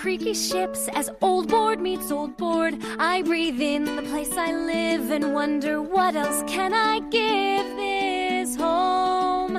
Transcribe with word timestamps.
Creaky 0.00 0.32
ships 0.32 0.88
as 0.94 1.10
old 1.20 1.48
board 1.48 1.80
meets 1.80 2.10
old 2.12 2.36
board. 2.36 2.74
I 2.98 3.22
breathe 3.22 3.60
in 3.60 3.84
the 3.84 4.02
place 4.02 4.30
I 4.36 4.52
live 4.52 5.10
and 5.10 5.34
wonder 5.34 5.82
what 5.82 6.14
else 6.14 6.44
can 6.46 6.72
I 6.72 7.00
give 7.10 7.66
this 7.76 8.56
home, 8.56 9.54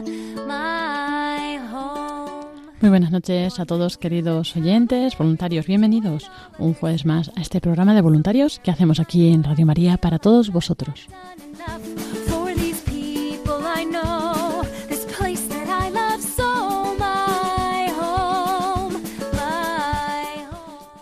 my 0.47 1.59
home. 1.71 2.47
Muy 2.81 2.89
buenas 2.89 3.11
noches 3.11 3.59
a 3.59 3.65
todos 3.65 3.97
queridos 3.97 4.55
oyentes, 4.55 5.17
voluntarios, 5.17 5.67
bienvenidos 5.67 6.31
un 6.57 6.73
jueves 6.73 7.05
más 7.05 7.29
a 7.35 7.41
este 7.41 7.59
programa 7.59 7.93
de 7.93 8.01
voluntarios 8.01 8.59
que 8.59 8.71
hacemos 8.71 9.01
aquí 9.01 9.33
en 9.33 9.43
Radio 9.43 9.65
María 9.65 9.97
para 9.97 10.19
todos 10.19 10.51
vosotros. 10.51 11.07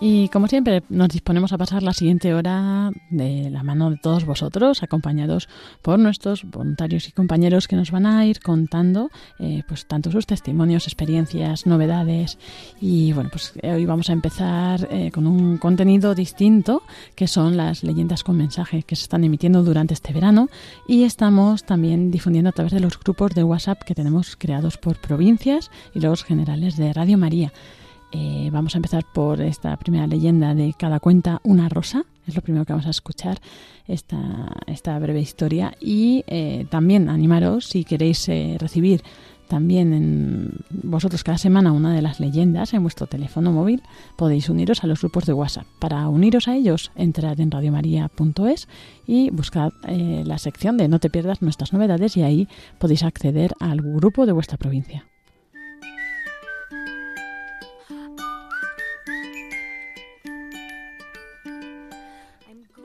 Y 0.09 0.30
como 0.30 0.47
siempre 0.47 0.83
nos 0.88 1.09
disponemos 1.09 1.52
a 1.52 1.58
pasar 1.58 1.83
la 1.83 1.91
siguiente 1.91 2.33
hora 2.33 2.91
de 3.09 3.50
la 3.50 3.61
mano 3.61 3.89
de 3.91 3.97
todos 3.97 4.23
vosotros, 4.23 4.81
acompañados 4.81 5.49
por 5.81 5.99
nuestros 5.99 6.45
voluntarios 6.45 7.09
y 7.09 7.11
compañeros 7.11 7.67
que 7.67 7.75
nos 7.75 7.91
van 7.91 8.05
a 8.05 8.25
ir 8.25 8.39
contando 8.39 9.09
eh, 9.38 9.64
pues 9.67 9.86
tanto 9.86 10.09
sus 10.09 10.25
testimonios, 10.25 10.88
experiencias, 10.88 11.66
novedades 11.66 12.38
y 12.80 13.11
bueno 13.11 13.30
pues 13.30 13.52
eh, 13.61 13.73
hoy 13.73 13.86
vamos 13.86 14.09
a 14.09 14.14
empezar 14.14 14.88
eh, 14.91 15.11
con 15.11 15.27
un 15.27 15.58
contenido 15.58 16.16
distinto 16.16 16.83
que 17.14 17.27
son 17.27 17.58
las 17.58 17.83
leyendas 17.83 18.23
con 18.23 18.38
mensaje 18.38 18.83
que 18.83 18.95
se 18.95 19.03
están 19.03 19.25
emitiendo 19.25 19.61
durante 19.61 19.94
este 19.94 20.14
verano 20.14 20.47
y 20.88 21.03
estamos 21.03 21.66
también 21.66 22.11
difundiendo 22.11 22.52
a 22.52 22.53
través 22.53 22.71
de 22.71 22.80
los 22.80 22.97
grupos 22.97 23.36
de 23.36 23.44
WhatsApp 23.44 23.83
que 23.83 23.94
tenemos 23.94 24.38
creados 24.38 24.77
por 24.77 25.02
provincias 25.02 25.69
y 25.94 25.99
los 25.99 26.23
generales 26.23 26.77
de 26.77 26.94
Radio 26.94 27.17
María. 27.17 27.52
Eh, 28.11 28.50
vamos 28.52 28.75
a 28.75 28.77
empezar 28.77 29.03
por 29.13 29.41
esta 29.41 29.75
primera 29.77 30.08
leyenda 30.08 30.55
de 30.55 30.73
Cada 30.77 31.00
cuenta 31.00 31.41
una 31.44 31.69
rosa. 31.69 32.05
Es 32.25 32.36
lo 32.36 32.41
primero 32.41 32.66
que 32.66 32.73
vamos 32.73 32.88
a 32.88 32.91
escuchar, 32.91 33.39
esta, 33.88 34.17
esta 34.67 34.97
breve 34.99 35.22
historia. 35.22 35.73
Y 35.80 36.23
eh, 36.27 36.66
también 36.69 37.09
animaros, 37.09 37.66
si 37.66 37.83
queréis 37.83 38.27
eh, 38.30 38.58
recibir 38.59 39.02
también 39.47 39.93
en 39.93 40.52
vosotros 40.70 41.23
cada 41.23 41.37
semana 41.37 41.71
una 41.71 41.93
de 41.93 42.02
las 42.02 42.20
leyendas 42.20 42.73
en 42.73 42.81
vuestro 42.81 43.08
teléfono 43.08 43.54
móvil, 43.54 43.81
podéis 44.17 44.49
uniros 44.49 44.83
a 44.83 44.87
los 44.87 44.99
grupos 44.99 45.26
de 45.26 45.31
WhatsApp. 45.31 45.65
Para 45.80 46.10
uniros 46.10 46.49
a 46.49 46.55
ellos, 46.55 46.92
entrad 46.95 47.39
en 47.39 47.52
radiomaria.es 47.52 48.67
y 49.05 49.30
buscad 49.30 49.71
la 49.86 50.37
sección 50.37 50.76
de 50.76 50.89
No 50.89 50.99
te 50.99 51.10
pierdas 51.10 51.42
nuestras 51.42 51.71
novedades 51.71 52.17
y 52.17 52.23
ahí 52.23 52.49
podéis 52.77 53.04
acceder 53.04 53.54
al 53.61 53.81
grupo 53.81 54.26
de 54.26 54.33
vuestra 54.33 54.58
provincia. 54.58 55.05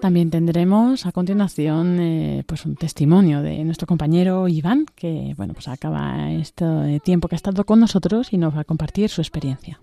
También 0.02 0.30
tendremos 0.30 1.06
a 1.06 1.12
continuación 1.12 2.00
eh, 2.00 2.42
pues 2.44 2.66
un 2.66 2.74
testimonio 2.74 3.40
de 3.40 3.62
nuestro 3.62 3.86
compañero 3.86 4.48
Iván, 4.48 4.84
que 4.96 5.32
bueno 5.36 5.54
pues 5.54 5.68
acaba 5.68 6.32
este 6.32 6.98
tiempo 7.04 7.28
que 7.28 7.36
ha 7.36 7.42
estado 7.42 7.62
con 7.64 7.78
nosotros 7.78 8.32
y 8.32 8.36
nos 8.36 8.52
va 8.52 8.62
a 8.62 8.64
compartir 8.64 9.10
su 9.10 9.20
experiencia. 9.20 9.78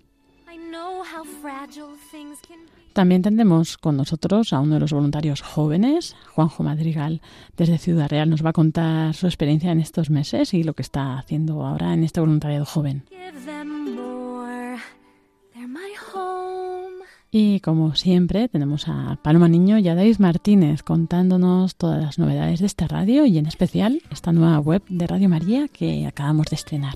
También 2.92 3.22
tendremos 3.22 3.78
con 3.78 3.96
nosotros 3.96 4.52
a 4.52 4.60
uno 4.60 4.74
de 4.74 4.80
los 4.80 4.92
voluntarios 4.92 5.40
jóvenes, 5.40 6.14
Juanjo 6.34 6.64
Madrigal, 6.64 7.22
desde 7.56 7.78
Ciudad 7.78 8.10
Real. 8.10 8.28
Nos 8.28 8.44
va 8.44 8.50
a 8.50 8.52
contar 8.52 9.14
su 9.14 9.26
experiencia 9.26 9.72
en 9.72 9.80
estos 9.80 10.10
meses 10.10 10.52
y 10.52 10.64
lo 10.64 10.74
que 10.74 10.82
está 10.82 11.18
haciendo 11.18 11.64
ahora 11.64 11.94
en 11.94 12.04
este 12.04 12.20
voluntariado 12.20 12.66
joven. 12.66 13.04
Y 17.32 17.60
como 17.60 17.94
siempre, 17.94 18.48
tenemos 18.48 18.88
a 18.88 19.18
Paloma 19.22 19.48
Niño 19.48 19.78
y 19.78 19.88
a 19.88 19.94
David 19.94 20.18
Martínez 20.18 20.82
contándonos 20.82 21.76
todas 21.76 22.02
las 22.02 22.18
novedades 22.18 22.58
de 22.58 22.66
esta 22.66 22.88
radio 22.88 23.24
y 23.24 23.38
en 23.38 23.46
especial 23.46 24.02
esta 24.10 24.32
nueva 24.32 24.58
web 24.58 24.82
de 24.88 25.06
Radio 25.06 25.28
María 25.28 25.68
que 25.68 26.06
acabamos 26.06 26.46
de 26.46 26.56
estrenar. 26.56 26.94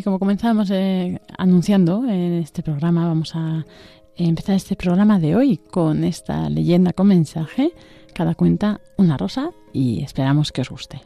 Y 0.00 0.02
como 0.02 0.18
comenzamos 0.18 0.70
eh, 0.70 1.20
anunciando 1.36 2.08
en 2.08 2.32
este 2.32 2.62
programa, 2.62 3.06
vamos 3.06 3.36
a 3.36 3.66
empezar 4.16 4.54
este 4.54 4.74
programa 4.74 5.18
de 5.18 5.36
hoy 5.36 5.58
con 5.58 6.04
esta 6.04 6.48
leyenda 6.48 6.94
con 6.94 7.08
mensaje. 7.08 7.74
Cada 8.14 8.34
cuenta 8.34 8.80
una 8.96 9.18
rosa 9.18 9.50
y 9.74 10.02
esperamos 10.02 10.52
que 10.52 10.62
os 10.62 10.70
guste. 10.70 11.02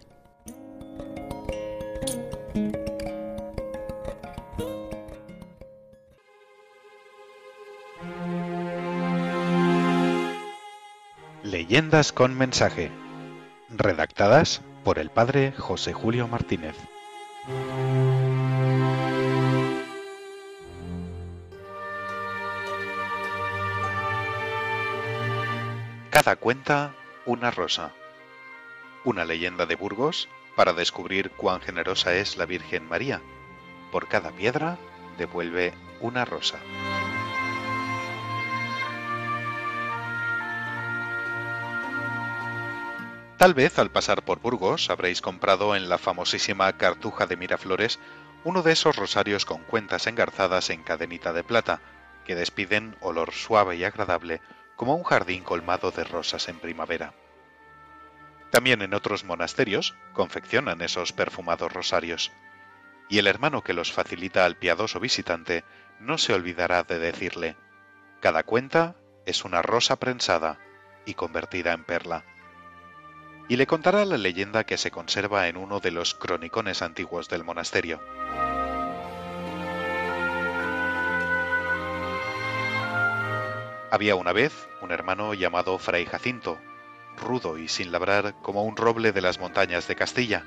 Leyendas 11.43 12.12
con 12.12 12.38
mensaje. 12.38 12.93
Redactadas 13.71 14.62
por 14.84 15.00
el 15.00 15.11
padre 15.11 15.50
José 15.50 15.93
Julio 15.93 16.28
Martínez. 16.28 16.76
Cuenta 26.32 26.94
una 27.26 27.50
rosa. 27.50 27.93
Una 29.05 29.26
leyenda 29.26 29.67
de 29.67 29.76
Burgos 29.76 30.31
para 30.56 30.73
descubrir 30.73 31.31
cuán 31.31 31.61
generosa 31.61 32.15
es 32.15 32.38
la 32.38 32.47
Virgen 32.47 32.88
María. 32.88 33.21
Por 33.93 34.09
cada 34.09 34.31
piedra 34.31 34.79
devuelve 35.19 35.75
una 36.00 36.25
rosa. 36.25 36.59
Tal 43.37 43.53
vez 43.53 43.79
al 43.79 43.91
pasar 43.91 44.25
por 44.25 44.41
Burgos 44.41 44.88
habréis 44.88 45.21
comprado 45.21 45.76
en 45.76 45.91
la 45.91 45.99
famosísima 45.99 46.73
Cartuja 46.79 47.26
de 47.26 47.37
Miraflores 47.37 48.00
uno 48.44 48.62
de 48.62 48.73
esos 48.73 48.97
rosarios 48.97 49.44
con 49.44 49.62
cuentas 49.65 50.06
engarzadas 50.06 50.71
en 50.71 50.82
cadenita 50.82 51.35
de 51.35 51.44
plata, 51.44 51.81
que 52.25 52.35
despiden 52.35 52.97
olor 53.00 53.32
suave 53.32 53.76
y 53.76 53.85
agradable 53.85 54.41
como 54.76 54.94
un 54.94 55.05
jardín 55.05 55.44
colmado 55.44 55.91
de 55.91 56.05
rosas 56.05 56.49
en 56.49 56.59
primavera. 56.59 57.15
También 58.50 58.82
en 58.82 58.94
otros 58.94 59.25
monasterios 59.25 59.97
confeccionan 60.12 60.81
esos 60.81 61.12
perfumados 61.12 61.73
rosarios, 61.73 62.32
y 63.09 63.19
el 63.19 63.26
hermano 63.26 63.62
que 63.62 63.75
los 63.75 63.93
facilita 63.93 64.44
al 64.44 64.56
piadoso 64.56 65.00
visitante 65.00 65.65
no 66.00 66.19
se 66.19 66.32
olvidará 66.32 66.82
de 66.85 66.99
decirle, 66.99 67.56
cada 68.21 68.43
cuenta 68.43 68.97
es 69.26 69.44
una 69.44 69.62
rosa 69.62 69.97
prensada 69.97 70.59
y 71.05 71.15
convertida 71.15 71.73
en 71.73 71.85
perla. 71.85 72.25
y 73.49 73.56
le 73.56 73.67
contará 73.67 74.05
la 74.06 74.17
leyenda 74.17 74.65
que 74.65 74.79
se 74.79 74.91
conserva 74.91 75.49
en 75.49 75.59
uno 75.59 75.81
de 75.81 75.91
los 75.91 76.15
cronicones 76.15 76.81
antiguos 76.81 77.29
del 77.29 77.44
monasterio. 77.44 78.00
Había 83.94 84.17
una 84.17 84.32
vez 84.32 84.69
un 84.81 84.91
hermano 84.91 85.35
llamado 85.35 85.79
Fray 85.79 86.05
Jacinto, 86.05 86.58
rudo 87.17 87.58
y 87.58 87.69
sin 87.69 87.93
labrar 87.93 88.35
como 88.43 88.64
un 88.64 88.76
roble 88.76 89.12
de 89.12 89.20
las 89.20 89.38
montañas 89.38 89.87
de 89.87 89.94
Castilla, 89.94 90.43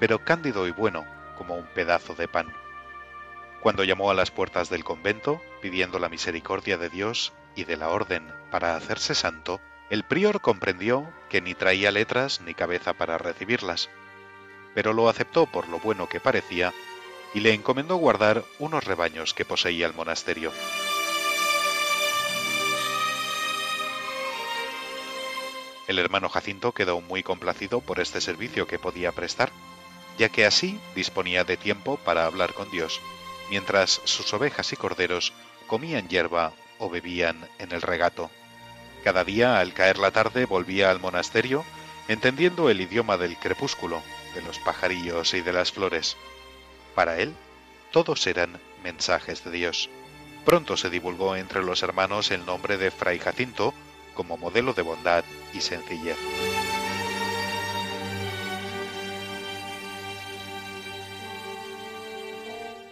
pero 0.00 0.24
cándido 0.24 0.66
y 0.66 0.72
bueno 0.72 1.06
como 1.38 1.54
un 1.54 1.66
pedazo 1.66 2.16
de 2.16 2.26
pan. 2.26 2.52
Cuando 3.60 3.84
llamó 3.84 4.10
a 4.10 4.14
las 4.14 4.32
puertas 4.32 4.70
del 4.70 4.82
convento, 4.82 5.40
pidiendo 5.62 6.00
la 6.00 6.08
misericordia 6.08 6.76
de 6.76 6.88
Dios 6.88 7.32
y 7.54 7.62
de 7.62 7.76
la 7.76 7.90
orden 7.90 8.26
para 8.50 8.74
hacerse 8.74 9.14
santo, 9.14 9.60
el 9.88 10.02
prior 10.02 10.40
comprendió 10.40 11.08
que 11.28 11.40
ni 11.40 11.54
traía 11.54 11.92
letras 11.92 12.40
ni 12.40 12.54
cabeza 12.54 12.92
para 12.92 13.18
recibirlas, 13.18 13.88
pero 14.74 14.92
lo 14.92 15.08
aceptó 15.08 15.46
por 15.46 15.68
lo 15.68 15.78
bueno 15.78 16.08
que 16.08 16.18
parecía 16.18 16.74
y 17.34 17.38
le 17.38 17.54
encomendó 17.54 17.94
guardar 17.94 18.42
unos 18.58 18.82
rebaños 18.82 19.32
que 19.32 19.44
poseía 19.44 19.86
el 19.86 19.94
monasterio. 19.94 20.50
El 25.86 25.98
hermano 25.98 26.28
Jacinto 26.28 26.72
quedó 26.72 27.00
muy 27.00 27.22
complacido 27.22 27.80
por 27.80 28.00
este 28.00 28.20
servicio 28.20 28.66
que 28.66 28.78
podía 28.78 29.12
prestar, 29.12 29.50
ya 30.18 30.28
que 30.28 30.46
así 30.46 30.80
disponía 30.94 31.44
de 31.44 31.56
tiempo 31.56 31.96
para 31.98 32.24
hablar 32.24 32.54
con 32.54 32.70
Dios, 32.70 33.00
mientras 33.50 34.00
sus 34.04 34.32
ovejas 34.32 34.72
y 34.72 34.76
corderos 34.76 35.32
comían 35.66 36.08
hierba 36.08 36.52
o 36.78 36.88
bebían 36.88 37.48
en 37.58 37.72
el 37.72 37.82
regato. 37.82 38.30
Cada 39.02 39.24
día, 39.24 39.60
al 39.60 39.74
caer 39.74 39.98
la 39.98 40.10
tarde, 40.10 40.46
volvía 40.46 40.90
al 40.90 41.00
monasterio, 41.00 41.64
entendiendo 42.08 42.70
el 42.70 42.80
idioma 42.80 43.18
del 43.18 43.36
crepúsculo, 43.36 44.02
de 44.34 44.42
los 44.42 44.58
pajarillos 44.58 45.34
y 45.34 45.42
de 45.42 45.52
las 45.52 45.72
flores. 45.72 46.16
Para 46.94 47.18
él, 47.18 47.34
todos 47.90 48.26
eran 48.26 48.58
mensajes 48.82 49.44
de 49.44 49.50
Dios. 49.50 49.90
Pronto 50.44 50.76
se 50.76 50.90
divulgó 50.90 51.36
entre 51.36 51.62
los 51.62 51.82
hermanos 51.82 52.30
el 52.30 52.44
nombre 52.46 52.78
de 52.78 52.90
Fray 52.90 53.18
Jacinto, 53.18 53.74
como 54.14 54.36
modelo 54.36 54.72
de 54.72 54.82
bondad 54.82 55.24
y 55.52 55.60
sencillez. 55.60 56.16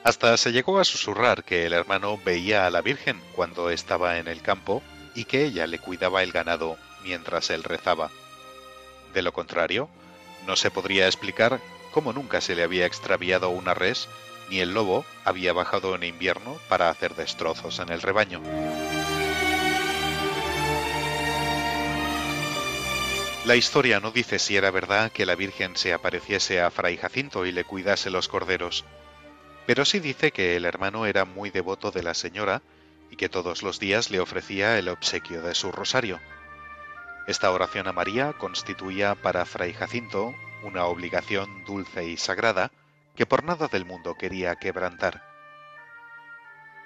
Hasta 0.04 0.36
se 0.36 0.50
llegó 0.52 0.80
a 0.80 0.84
susurrar 0.84 1.44
que 1.44 1.64
el 1.64 1.72
hermano 1.72 2.18
veía 2.24 2.66
a 2.66 2.70
la 2.70 2.82
Virgen 2.82 3.20
cuando 3.34 3.70
estaba 3.70 4.18
en 4.18 4.26
el 4.26 4.42
campo 4.42 4.82
y 5.14 5.24
que 5.24 5.44
ella 5.44 5.66
le 5.66 5.78
cuidaba 5.78 6.24
el 6.24 6.32
ganado 6.32 6.76
mientras 7.04 7.50
él 7.50 7.62
rezaba. 7.62 8.10
De 9.14 9.22
lo 9.22 9.32
contrario, 9.32 9.88
no 10.46 10.56
se 10.56 10.70
podría 10.70 11.06
explicar 11.06 11.60
cómo 11.92 12.12
nunca 12.12 12.40
se 12.40 12.56
le 12.56 12.64
había 12.64 12.86
extraviado 12.86 13.50
una 13.50 13.74
res 13.74 14.08
ni 14.50 14.58
el 14.58 14.74
lobo 14.74 15.04
había 15.24 15.52
bajado 15.52 15.94
en 15.94 16.02
invierno 16.02 16.58
para 16.68 16.90
hacer 16.90 17.14
destrozos 17.14 17.78
en 17.78 17.90
el 17.90 18.02
rebaño. 18.02 18.42
La 23.44 23.56
historia 23.56 23.98
no 23.98 24.12
dice 24.12 24.38
si 24.38 24.56
era 24.56 24.70
verdad 24.70 25.10
que 25.10 25.26
la 25.26 25.34
Virgen 25.34 25.74
se 25.76 25.92
apareciese 25.92 26.60
a 26.60 26.70
Fray 26.70 26.96
Jacinto 26.96 27.44
y 27.44 27.50
le 27.50 27.64
cuidase 27.64 28.08
los 28.08 28.28
corderos, 28.28 28.84
pero 29.66 29.84
sí 29.84 29.98
dice 29.98 30.30
que 30.30 30.54
el 30.54 30.64
hermano 30.64 31.06
era 31.06 31.24
muy 31.24 31.50
devoto 31.50 31.90
de 31.90 32.04
la 32.04 32.14
señora 32.14 32.62
y 33.10 33.16
que 33.16 33.28
todos 33.28 33.64
los 33.64 33.80
días 33.80 34.12
le 34.12 34.20
ofrecía 34.20 34.78
el 34.78 34.88
obsequio 34.88 35.42
de 35.42 35.56
su 35.56 35.72
rosario. 35.72 36.20
Esta 37.26 37.50
oración 37.50 37.88
a 37.88 37.92
María 37.92 38.32
constituía 38.32 39.16
para 39.16 39.44
Fray 39.44 39.72
Jacinto 39.72 40.32
una 40.62 40.84
obligación 40.84 41.64
dulce 41.64 42.04
y 42.04 42.18
sagrada 42.18 42.70
que 43.16 43.26
por 43.26 43.42
nada 43.42 43.66
del 43.66 43.84
mundo 43.84 44.14
quería 44.14 44.54
quebrantar. 44.54 45.24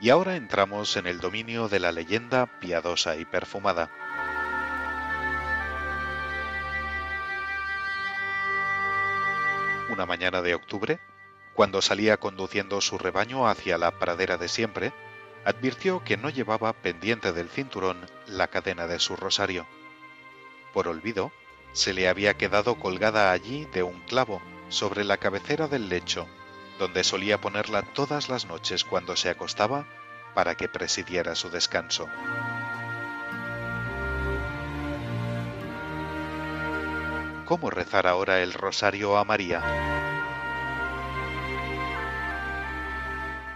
Y 0.00 0.08
ahora 0.08 0.36
entramos 0.36 0.96
en 0.96 1.06
el 1.06 1.20
dominio 1.20 1.68
de 1.68 1.80
la 1.80 1.92
leyenda 1.92 2.46
piadosa 2.60 3.16
y 3.16 3.26
perfumada. 3.26 3.90
Una 9.96 10.04
mañana 10.04 10.42
de 10.42 10.54
octubre, 10.54 11.00
cuando 11.54 11.80
salía 11.80 12.18
conduciendo 12.18 12.82
su 12.82 12.98
rebaño 12.98 13.48
hacia 13.48 13.78
la 13.78 13.92
pradera 13.92 14.36
de 14.36 14.46
siempre, 14.46 14.92
advirtió 15.46 16.04
que 16.04 16.18
no 16.18 16.28
llevaba 16.28 16.74
pendiente 16.74 17.32
del 17.32 17.48
cinturón 17.48 18.06
la 18.26 18.48
cadena 18.48 18.86
de 18.86 18.98
su 18.98 19.16
rosario. 19.16 19.66
Por 20.74 20.86
olvido, 20.86 21.32
se 21.72 21.94
le 21.94 22.10
había 22.10 22.34
quedado 22.34 22.74
colgada 22.78 23.32
allí 23.32 23.64
de 23.72 23.82
un 23.82 24.00
clavo 24.02 24.42
sobre 24.68 25.02
la 25.02 25.16
cabecera 25.16 25.66
del 25.66 25.88
lecho, 25.88 26.28
donde 26.78 27.02
solía 27.02 27.40
ponerla 27.40 27.80
todas 27.80 28.28
las 28.28 28.44
noches 28.44 28.84
cuando 28.84 29.16
se 29.16 29.30
acostaba 29.30 29.86
para 30.34 30.56
que 30.56 30.68
presidiera 30.68 31.34
su 31.34 31.48
descanso. 31.48 32.06
Cómo 37.46 37.70
rezar 37.70 38.06
ahora 38.06 38.42
el 38.42 38.52
rosario 38.52 39.16
a 39.16 39.24
María. 39.24 39.62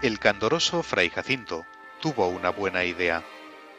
El 0.01 0.17
candoroso 0.17 0.81
fray 0.81 1.09
Jacinto 1.11 1.65
tuvo 1.99 2.27
una 2.27 2.49
buena 2.49 2.83
idea. 2.85 3.23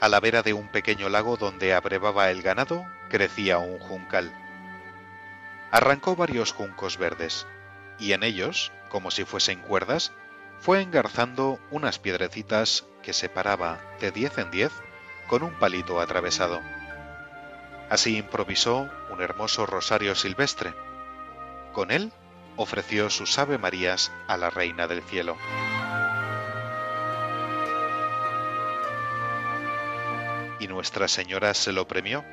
A 0.01 0.09
la 0.09 0.21
vera 0.21 0.43
de 0.43 0.53
un 0.53 0.69
pequeño 0.69 1.09
lago 1.09 1.37
donde 1.37 1.75
abrevaba 1.75 2.31
el 2.31 2.43
ganado 2.43 2.85
crecía 3.09 3.59
un 3.59 3.79
juncal. 3.81 4.33
Arrancó 5.73 6.15
varios 6.15 6.53
juncos 6.53 6.99
verdes, 6.99 7.47
y 7.99 8.13
en 8.13 8.23
ellos, 8.23 8.71
como 8.89 9.11
si 9.11 9.25
fuesen 9.25 9.61
cuerdas, 9.61 10.13
fue 10.61 10.83
engarzando 10.83 11.59
unas 11.71 11.99
piedrecitas 11.99 12.85
que 13.03 13.13
separaba 13.13 13.81
de 14.01 14.13
diez 14.13 14.39
en 14.39 14.51
diez 14.51 14.73
con 15.27 15.43
un 15.43 15.53
palito 15.55 16.01
atravesado. 16.01 16.61
Así 17.93 18.17
improvisó 18.17 18.89
un 19.11 19.21
hermoso 19.21 19.67
rosario 19.67 20.15
silvestre. 20.15 20.73
Con 21.75 21.91
él 21.91 22.11
ofreció 22.57 23.11
sus 23.11 23.39
Ave 23.39 23.59
Marías 23.59 24.11
a 24.29 24.39
la 24.39 24.49
Reina 24.49 24.87
del 24.87 25.03
Cielo. 25.03 25.37
Y 30.59 30.69
Nuestra 30.69 31.07
Señora 31.07 31.53
se 31.53 31.75
lo 31.75 31.87
premió. 31.87 32.25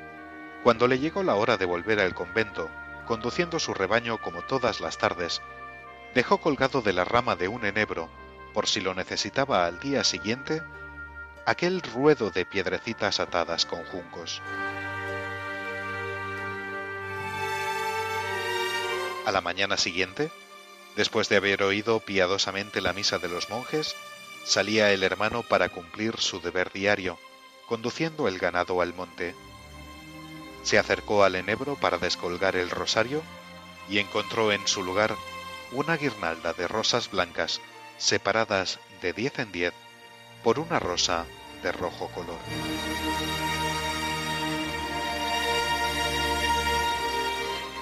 Cuando 0.62 0.88
le 0.88 0.98
llegó 0.98 1.22
la 1.22 1.34
hora 1.34 1.58
de 1.58 1.66
volver 1.66 2.00
al 2.00 2.14
convento, 2.14 2.70
conduciendo 3.06 3.58
su 3.58 3.74
rebaño 3.74 4.16
como 4.16 4.40
todas 4.40 4.80
las 4.80 4.96
tardes, 4.96 5.42
dejó 6.14 6.38
colgado 6.38 6.80
de 6.80 6.94
la 6.94 7.04
rama 7.04 7.36
de 7.36 7.48
un 7.48 7.66
enebro, 7.66 8.08
por 8.54 8.66
si 8.66 8.80
lo 8.80 8.94
necesitaba 8.94 9.66
al 9.66 9.78
día 9.78 10.04
siguiente, 10.04 10.62
aquel 11.44 11.82
ruedo 11.82 12.30
de 12.30 12.46
piedrecitas 12.46 13.20
atadas 13.20 13.66
con 13.66 13.84
juncos. 13.84 14.40
A 19.30 19.32
la 19.32 19.42
mañana 19.42 19.76
siguiente, 19.76 20.28
después 20.96 21.28
de 21.28 21.36
haber 21.36 21.62
oído 21.62 22.00
piadosamente 22.00 22.80
la 22.80 22.92
misa 22.92 23.20
de 23.20 23.28
los 23.28 23.48
monjes, 23.48 23.94
salía 24.44 24.90
el 24.90 25.04
hermano 25.04 25.44
para 25.44 25.68
cumplir 25.68 26.16
su 26.18 26.40
deber 26.40 26.72
diario, 26.72 27.16
conduciendo 27.68 28.26
el 28.26 28.40
ganado 28.40 28.80
al 28.80 28.92
monte. 28.92 29.36
Se 30.64 30.80
acercó 30.80 31.22
al 31.22 31.36
enebro 31.36 31.76
para 31.76 31.98
descolgar 31.98 32.56
el 32.56 32.70
rosario 32.70 33.22
y 33.88 34.00
encontró 34.00 34.50
en 34.50 34.66
su 34.66 34.82
lugar 34.82 35.14
una 35.70 35.96
guirnalda 35.96 36.52
de 36.52 36.66
rosas 36.66 37.08
blancas 37.08 37.60
separadas 37.98 38.80
de 39.00 39.12
diez 39.12 39.38
en 39.38 39.52
diez 39.52 39.74
por 40.42 40.58
una 40.58 40.80
rosa 40.80 41.24
de 41.62 41.70
rojo 41.70 42.08
color. 42.08 42.38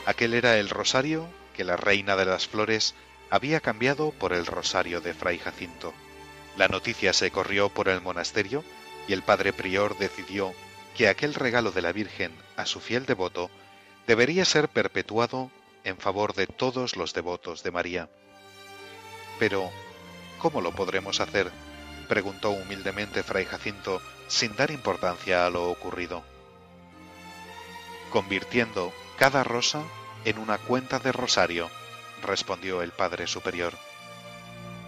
Aquel 0.04 0.34
era 0.34 0.58
el 0.58 0.68
rosario 0.68 1.37
que 1.58 1.64
la 1.64 1.76
reina 1.76 2.14
de 2.14 2.24
las 2.24 2.46
flores 2.46 2.94
había 3.30 3.58
cambiado 3.58 4.12
por 4.12 4.32
el 4.32 4.46
rosario 4.46 5.00
de 5.00 5.12
Fray 5.12 5.40
Jacinto. 5.40 5.92
La 6.56 6.68
noticia 6.68 7.12
se 7.12 7.32
corrió 7.32 7.68
por 7.68 7.88
el 7.88 8.00
monasterio 8.00 8.62
y 9.08 9.12
el 9.12 9.24
padre 9.24 9.52
prior 9.52 9.98
decidió 9.98 10.54
que 10.96 11.08
aquel 11.08 11.34
regalo 11.34 11.72
de 11.72 11.82
la 11.82 11.90
Virgen 11.90 12.32
a 12.56 12.64
su 12.64 12.78
fiel 12.78 13.06
devoto 13.06 13.50
debería 14.06 14.44
ser 14.44 14.68
perpetuado 14.68 15.50
en 15.82 15.98
favor 15.98 16.32
de 16.32 16.46
todos 16.46 16.94
los 16.94 17.12
devotos 17.12 17.64
de 17.64 17.72
María. 17.72 18.08
Pero, 19.40 19.68
¿cómo 20.38 20.60
lo 20.60 20.70
podremos 20.70 21.18
hacer? 21.18 21.50
preguntó 22.08 22.50
humildemente 22.50 23.24
Fray 23.24 23.46
Jacinto 23.46 24.00
sin 24.28 24.54
dar 24.54 24.70
importancia 24.70 25.44
a 25.44 25.50
lo 25.50 25.68
ocurrido. 25.68 26.22
Convirtiendo 28.12 28.92
cada 29.18 29.42
rosa 29.42 29.82
en 30.24 30.38
una 30.38 30.58
cuenta 30.58 30.98
de 30.98 31.12
rosario, 31.12 31.70
respondió 32.22 32.82
el 32.82 32.92
Padre 32.92 33.26
Superior. 33.26 33.74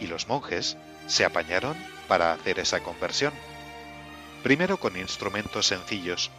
Y 0.00 0.06
los 0.06 0.28
monjes 0.28 0.76
se 1.06 1.25
apañaron 1.25 1.76
para 2.08 2.32
hacer 2.32 2.58
esa 2.58 2.80
conversión. 2.80 3.32
Primero 4.42 4.78
con 4.78 4.96
instrumentos 4.96 5.66
sencillos, 5.66 6.30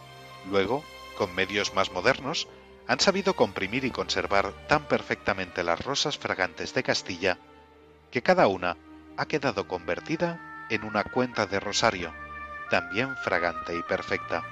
luego 0.50 0.84
con 1.16 1.34
medios 1.34 1.74
más 1.74 1.92
modernos, 1.92 2.48
han 2.88 3.00
sabido 3.00 3.34
comprimir 3.34 3.84
y 3.84 3.90
conservar 3.90 4.52
tan 4.66 4.86
perfectamente 4.88 5.62
las 5.62 5.80
rosas 5.80 6.18
fragantes 6.18 6.74
de 6.74 6.82
Castilla 6.82 7.38
que 8.10 8.22
cada 8.22 8.48
una 8.48 8.76
ha 9.16 9.26
quedado 9.26 9.68
convertida 9.68 10.66
en 10.68 10.84
una 10.84 11.04
cuenta 11.04 11.46
de 11.46 11.60
rosario, 11.60 12.12
también 12.70 13.14
fragante 13.16 13.76
y 13.76 13.82
perfecta. 13.82 14.42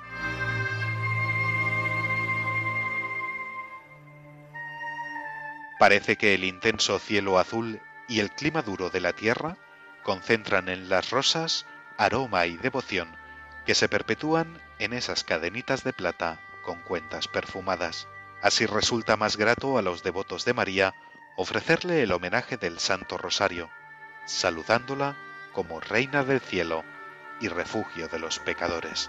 Parece 5.81 6.17
que 6.17 6.35
el 6.35 6.45
intenso 6.45 6.99
cielo 6.99 7.39
azul 7.39 7.81
y 8.07 8.21
el 8.21 8.31
clima 8.31 8.61
duro 8.61 8.91
de 8.91 9.01
la 9.01 9.15
tierra 9.15 9.57
concentran 10.03 10.69
en 10.69 10.91
las 10.91 11.09
rosas 11.09 11.65
aroma 11.97 12.45
y 12.45 12.59
devoción 12.59 13.17
que 13.65 13.75
se 13.75 13.89
perpetúan 13.89 14.61
en 14.79 14.93
esas 14.93 15.25
cadenitas 15.25 15.83
de 15.83 15.95
plata 15.95 16.39
con 16.61 16.83
cuentas 16.83 17.29
perfumadas. 17.29 18.09
Así 18.43 18.67
resulta 18.67 19.17
más 19.17 19.39
grato 19.39 19.79
a 19.79 19.83
los 19.83 20.03
devotos 20.03 20.45
de 20.45 20.53
María 20.53 20.95
ofrecerle 21.35 22.03
el 22.03 22.13
homenaje 22.13 22.59
del 22.59 22.79
Santo 22.79 23.17
Rosario, 23.17 23.71
saludándola 24.27 25.17
como 25.55 25.81
Reina 25.81 26.25
del 26.25 26.41
Cielo 26.41 26.85
y 27.41 27.49
refugio 27.49 28.07
de 28.09 28.19
los 28.19 28.39
pecadores. 28.39 29.09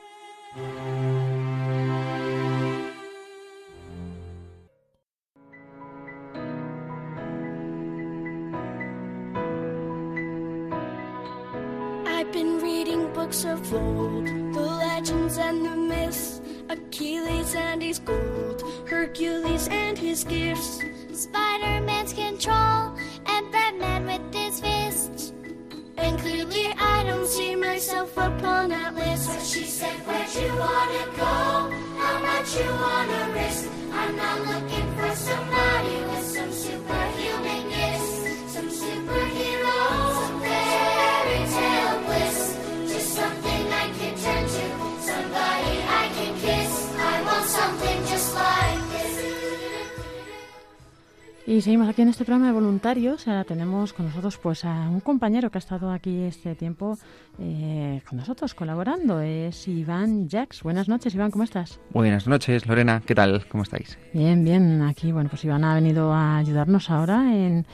Ahora 53.27 53.43
tenemos 53.43 53.93
con 53.93 54.07
nosotros 54.07 54.37
pues 54.37 54.65
a 54.65 54.89
un 54.89 54.99
compañero 54.99 55.51
que 55.51 55.57
ha 55.57 55.59
estado 55.59 55.91
aquí 55.91 56.23
este 56.23 56.55
tiempo 56.55 56.97
eh, 57.39 58.01
con 58.07 58.17
nosotros 58.17 58.55
colaborando. 58.55 59.21
Es 59.21 59.67
Iván 59.67 60.27
Jax. 60.29 60.63
Buenas 60.63 60.87
noches, 60.87 61.13
Iván, 61.13 61.29
¿cómo 61.29 61.43
estás? 61.43 61.79
Buenas 61.91 62.27
noches, 62.27 62.65
Lorena. 62.65 63.01
¿Qué 63.05 63.13
tal? 63.13 63.45
¿Cómo 63.47 63.63
estáis? 63.63 63.99
Bien, 64.13 64.43
bien. 64.43 64.81
Aquí, 64.81 65.11
bueno, 65.11 65.29
pues 65.29 65.43
Iván 65.45 65.63
ha 65.63 65.75
venido 65.75 66.11
a 66.13 66.37
ayudarnos 66.37 66.89
ahora 66.89 67.35
en, 67.35 67.65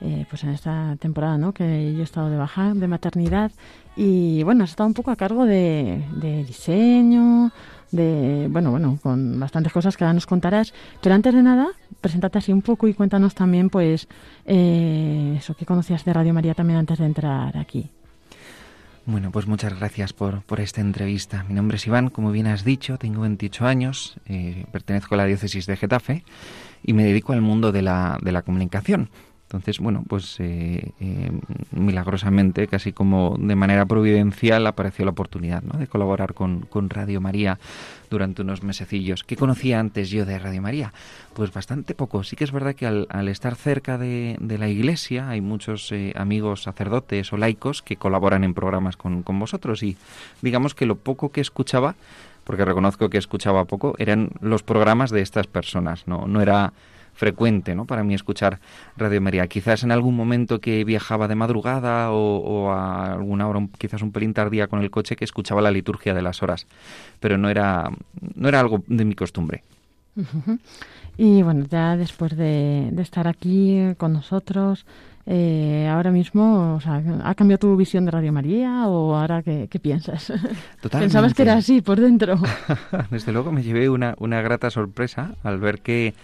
eh, 0.00 0.26
pues 0.28 0.44
en 0.44 0.50
esta 0.50 0.96
temporada, 0.98 1.38
¿no? 1.38 1.52
Que 1.52 1.92
yo 1.92 2.00
he 2.00 2.04
estado 2.04 2.30
de 2.30 2.36
baja 2.36 2.74
de 2.74 2.88
maternidad 2.88 3.52
y 3.96 4.42
bueno, 4.42 4.64
has 4.64 4.70
estado 4.70 4.86
un 4.86 4.94
poco 4.94 5.10
a 5.10 5.16
cargo 5.16 5.44
de, 5.44 6.04
de 6.16 6.44
diseño, 6.44 7.52
de 7.90 8.48
bueno, 8.50 8.70
bueno, 8.70 8.98
con 9.02 9.38
bastantes 9.38 9.72
cosas 9.72 9.96
que 9.96 10.04
ahora 10.04 10.14
nos 10.14 10.26
contarás. 10.26 10.72
Pero 11.02 11.14
antes 11.14 11.34
de 11.34 11.42
nada, 11.42 11.68
preséntate 12.00 12.38
así 12.38 12.52
un 12.52 12.62
poco 12.62 12.88
y 12.88 12.94
cuéntanos 12.94 13.34
también, 13.34 13.70
pues, 13.70 14.08
eh, 14.46 15.34
eso 15.38 15.54
que 15.54 15.66
conocías 15.66 16.04
de 16.04 16.12
Radio 16.12 16.34
María 16.34 16.54
también 16.54 16.78
antes 16.78 16.98
de 16.98 17.06
entrar 17.06 17.56
aquí. 17.56 17.90
Bueno, 19.06 19.30
pues 19.30 19.46
muchas 19.46 19.76
gracias 19.76 20.12
por, 20.12 20.42
por 20.42 20.60
esta 20.60 20.80
entrevista. 20.80 21.44
Mi 21.48 21.54
nombre 21.54 21.78
es 21.78 21.86
Iván, 21.86 22.10
como 22.10 22.30
bien 22.30 22.46
has 22.46 22.64
dicho, 22.64 22.98
tengo 22.98 23.22
28 23.22 23.66
años, 23.66 24.16
eh, 24.26 24.66
pertenezco 24.70 25.14
a 25.14 25.18
la 25.18 25.24
diócesis 25.24 25.66
de 25.66 25.76
Getafe 25.76 26.22
y 26.82 26.92
me 26.92 27.04
dedico 27.04 27.32
al 27.32 27.40
mundo 27.40 27.72
de 27.72 27.82
la, 27.82 28.18
de 28.22 28.30
la 28.30 28.42
comunicación. 28.42 29.08
Entonces, 29.50 29.80
bueno, 29.80 30.04
pues 30.06 30.36
eh, 30.38 30.92
eh, 31.00 31.32
milagrosamente, 31.72 32.68
casi 32.68 32.92
como 32.92 33.36
de 33.36 33.56
manera 33.56 33.84
providencial, 33.84 34.64
apareció 34.64 35.04
la 35.04 35.10
oportunidad 35.10 35.60
¿no? 35.64 35.76
de 35.76 35.88
colaborar 35.88 36.34
con, 36.34 36.60
con 36.60 36.88
Radio 36.88 37.20
María 37.20 37.58
durante 38.10 38.42
unos 38.42 38.62
mesecillos. 38.62 39.24
¿Qué 39.24 39.34
conocía 39.34 39.80
antes 39.80 40.08
yo 40.08 40.24
de 40.24 40.38
Radio 40.38 40.62
María? 40.62 40.92
Pues 41.34 41.52
bastante 41.52 41.96
poco. 41.96 42.22
Sí 42.22 42.36
que 42.36 42.44
es 42.44 42.52
verdad 42.52 42.76
que 42.76 42.86
al, 42.86 43.08
al 43.10 43.26
estar 43.26 43.56
cerca 43.56 43.98
de, 43.98 44.36
de, 44.38 44.56
la 44.56 44.68
iglesia 44.68 45.28
hay 45.28 45.40
muchos 45.40 45.90
eh, 45.90 46.12
amigos 46.14 46.62
sacerdotes 46.62 47.32
o 47.32 47.36
laicos 47.36 47.82
que 47.82 47.96
colaboran 47.96 48.44
en 48.44 48.54
programas 48.54 48.96
con, 48.96 49.24
con 49.24 49.40
vosotros 49.40 49.82
y 49.82 49.96
digamos 50.42 50.76
que 50.76 50.86
lo 50.86 50.94
poco 50.94 51.32
que 51.32 51.40
escuchaba, 51.40 51.96
porque 52.44 52.64
reconozco 52.64 53.10
que 53.10 53.18
escuchaba 53.18 53.64
poco, 53.64 53.96
eran 53.98 54.30
los 54.40 54.62
programas 54.62 55.10
de 55.10 55.22
estas 55.22 55.48
personas. 55.48 56.06
No, 56.06 56.28
no 56.28 56.40
era 56.40 56.72
frecuente 57.20 57.74
¿no? 57.74 57.84
para 57.84 58.02
mí 58.02 58.14
escuchar 58.14 58.60
Radio 58.96 59.20
María. 59.20 59.46
Quizás 59.46 59.84
en 59.84 59.92
algún 59.92 60.16
momento 60.16 60.58
que 60.58 60.84
viajaba 60.84 61.28
de 61.28 61.34
madrugada 61.34 62.12
o, 62.12 62.38
o 62.38 62.70
a 62.72 63.12
alguna 63.12 63.46
hora 63.46 63.60
quizás 63.76 64.00
un 64.00 64.10
pelín 64.10 64.32
tardía 64.32 64.68
con 64.68 64.80
el 64.80 64.90
coche 64.90 65.16
que 65.16 65.26
escuchaba 65.26 65.60
la 65.60 65.70
liturgia 65.70 66.14
de 66.14 66.22
las 66.22 66.42
horas, 66.42 66.66
pero 67.20 67.36
no 67.36 67.50
era, 67.50 67.90
no 68.34 68.48
era 68.48 68.58
algo 68.58 68.82
de 68.86 69.04
mi 69.04 69.14
costumbre. 69.14 69.62
Uh 70.16 70.22
-huh. 70.22 70.58
Y 71.18 71.42
bueno, 71.42 71.66
ya 71.68 71.98
después 71.98 72.34
de, 72.34 72.88
de 72.90 73.02
estar 73.02 73.28
aquí 73.28 73.94
con 73.98 74.14
nosotros, 74.14 74.86
eh, 75.26 75.86
ahora 75.92 76.10
mismo, 76.10 76.76
o 76.76 76.80
sea, 76.80 77.02
¿ha 77.22 77.34
cambiado 77.34 77.58
tu 77.58 77.76
visión 77.76 78.06
de 78.06 78.12
Radio 78.12 78.32
María 78.32 78.88
o 78.88 79.14
ahora 79.14 79.42
qué, 79.42 79.68
qué 79.70 79.78
piensas? 79.78 80.32
Totalmente. 80.80 80.98
¿Pensabas 80.98 81.34
que 81.34 81.42
era 81.42 81.54
así 81.54 81.82
por 81.82 82.00
dentro? 82.00 82.40
Desde 83.10 83.30
luego 83.32 83.52
me 83.52 83.62
llevé 83.62 83.90
una, 83.90 84.14
una 84.18 84.40
grata 84.40 84.70
sorpresa 84.70 85.34
al 85.42 85.60
ver 85.60 85.82
que 85.82 86.14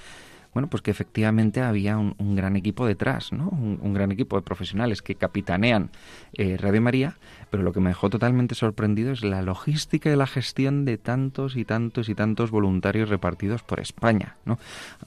bueno, 0.56 0.68
pues 0.70 0.82
que 0.82 0.90
efectivamente 0.90 1.60
había 1.60 1.98
un, 1.98 2.34
gran 2.34 2.56
equipo 2.56 2.86
detrás, 2.86 3.30
¿no? 3.30 3.50
Un, 3.50 3.92
gran 3.92 4.10
equipo 4.10 4.36
de 4.36 4.42
profesionales 4.42 5.02
que 5.02 5.14
capitanean 5.14 5.90
eh, 6.32 6.56
Radio 6.56 6.80
María, 6.80 7.18
pero 7.50 7.62
lo 7.62 7.74
que 7.74 7.80
me 7.80 7.90
dejó 7.90 8.08
totalmente 8.08 8.54
sorprendido 8.54 9.12
es 9.12 9.22
la 9.22 9.42
logística 9.42 10.10
y 10.10 10.16
la 10.16 10.26
gestión 10.26 10.86
de 10.86 10.96
tantos 10.96 11.56
y 11.56 11.66
tantos 11.66 12.08
y 12.08 12.14
tantos 12.14 12.50
voluntarios 12.50 13.10
repartidos 13.10 13.62
por 13.62 13.80
España. 13.80 14.36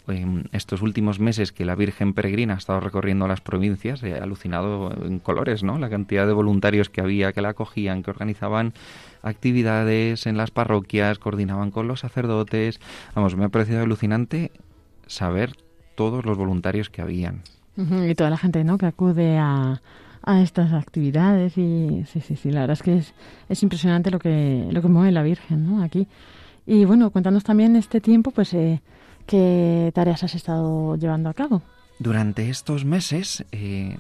En 0.08 0.50
estos 0.52 0.84
últimos 0.84 1.20
meses 1.20 1.52
que 1.52 1.66
la 1.66 1.74
Virgen 1.74 2.14
Peregrina 2.14 2.54
ha 2.54 2.58
estado 2.58 2.80
recorriendo 2.80 3.28
las 3.28 3.42
provincias, 3.42 4.04
he 4.04 4.20
alucinado 4.20 4.94
en 5.04 5.18
colores, 5.18 5.64
¿no? 5.64 5.80
La 5.80 5.90
cantidad 5.90 6.28
de 6.28 6.34
voluntarios 6.34 6.92
que 6.92 7.02
había, 7.02 7.34
que 7.34 7.42
la 7.42 7.50
acogían, 7.50 8.04
que 8.04 8.12
organizaban 8.12 8.76
actividades 9.24 10.28
en 10.28 10.38
las 10.38 10.52
parroquias, 10.52 11.18
coordinaban 11.18 11.72
con 11.72 11.88
los 11.88 12.02
sacerdotes. 12.02 12.80
Vamos, 13.16 13.36
me 13.36 13.46
ha 13.46 13.50
parecido 13.50 13.82
alucinante 13.82 14.52
saber 15.10 15.58
todos 15.96 16.24
los 16.26 16.38
voluntarios 16.38 16.90
que 16.90 17.02
habían. 17.02 17.42
Uh 17.76 17.82
-huh, 17.84 18.10
y 18.12 18.16
toda 18.16 18.30
la 18.30 18.38
gente 18.38 18.64
¿no? 18.64 18.78
que 18.78 18.86
acude 18.86 19.38
a, 19.38 19.82
a 20.24 20.42
estas 20.42 20.72
actividades 20.74 21.58
y 21.58 22.06
sí, 22.06 22.22
sí, 22.22 22.36
sí, 22.36 22.52
la 22.52 22.62
verdad 22.62 22.78
es 22.78 22.84
que 22.84 22.98
es, 22.98 23.14
es 23.50 23.64
impresionante 23.64 24.12
lo 24.12 24.20
que, 24.20 24.68
lo 24.72 24.82
que 24.82 24.88
mueve 24.88 25.12
la 25.12 25.24
Virgen 25.24 25.66
¿no? 25.66 25.84
aquí. 25.84 26.08
Y 26.66 26.86
bueno, 26.86 27.10
cuéntanos 27.10 27.44
también 27.44 27.76
este 27.76 28.00
tiempo, 28.00 28.32
pues, 28.32 28.54
eh, 28.54 28.82
¿qué 29.26 29.92
tareas 29.94 30.24
has 30.24 30.36
estado 30.36 30.96
llevando 30.96 31.30
a 31.30 31.34
cabo? 31.34 31.62
Durante 31.98 32.50
estos 32.50 32.86
meses 32.86 33.44
eh, 33.52 33.98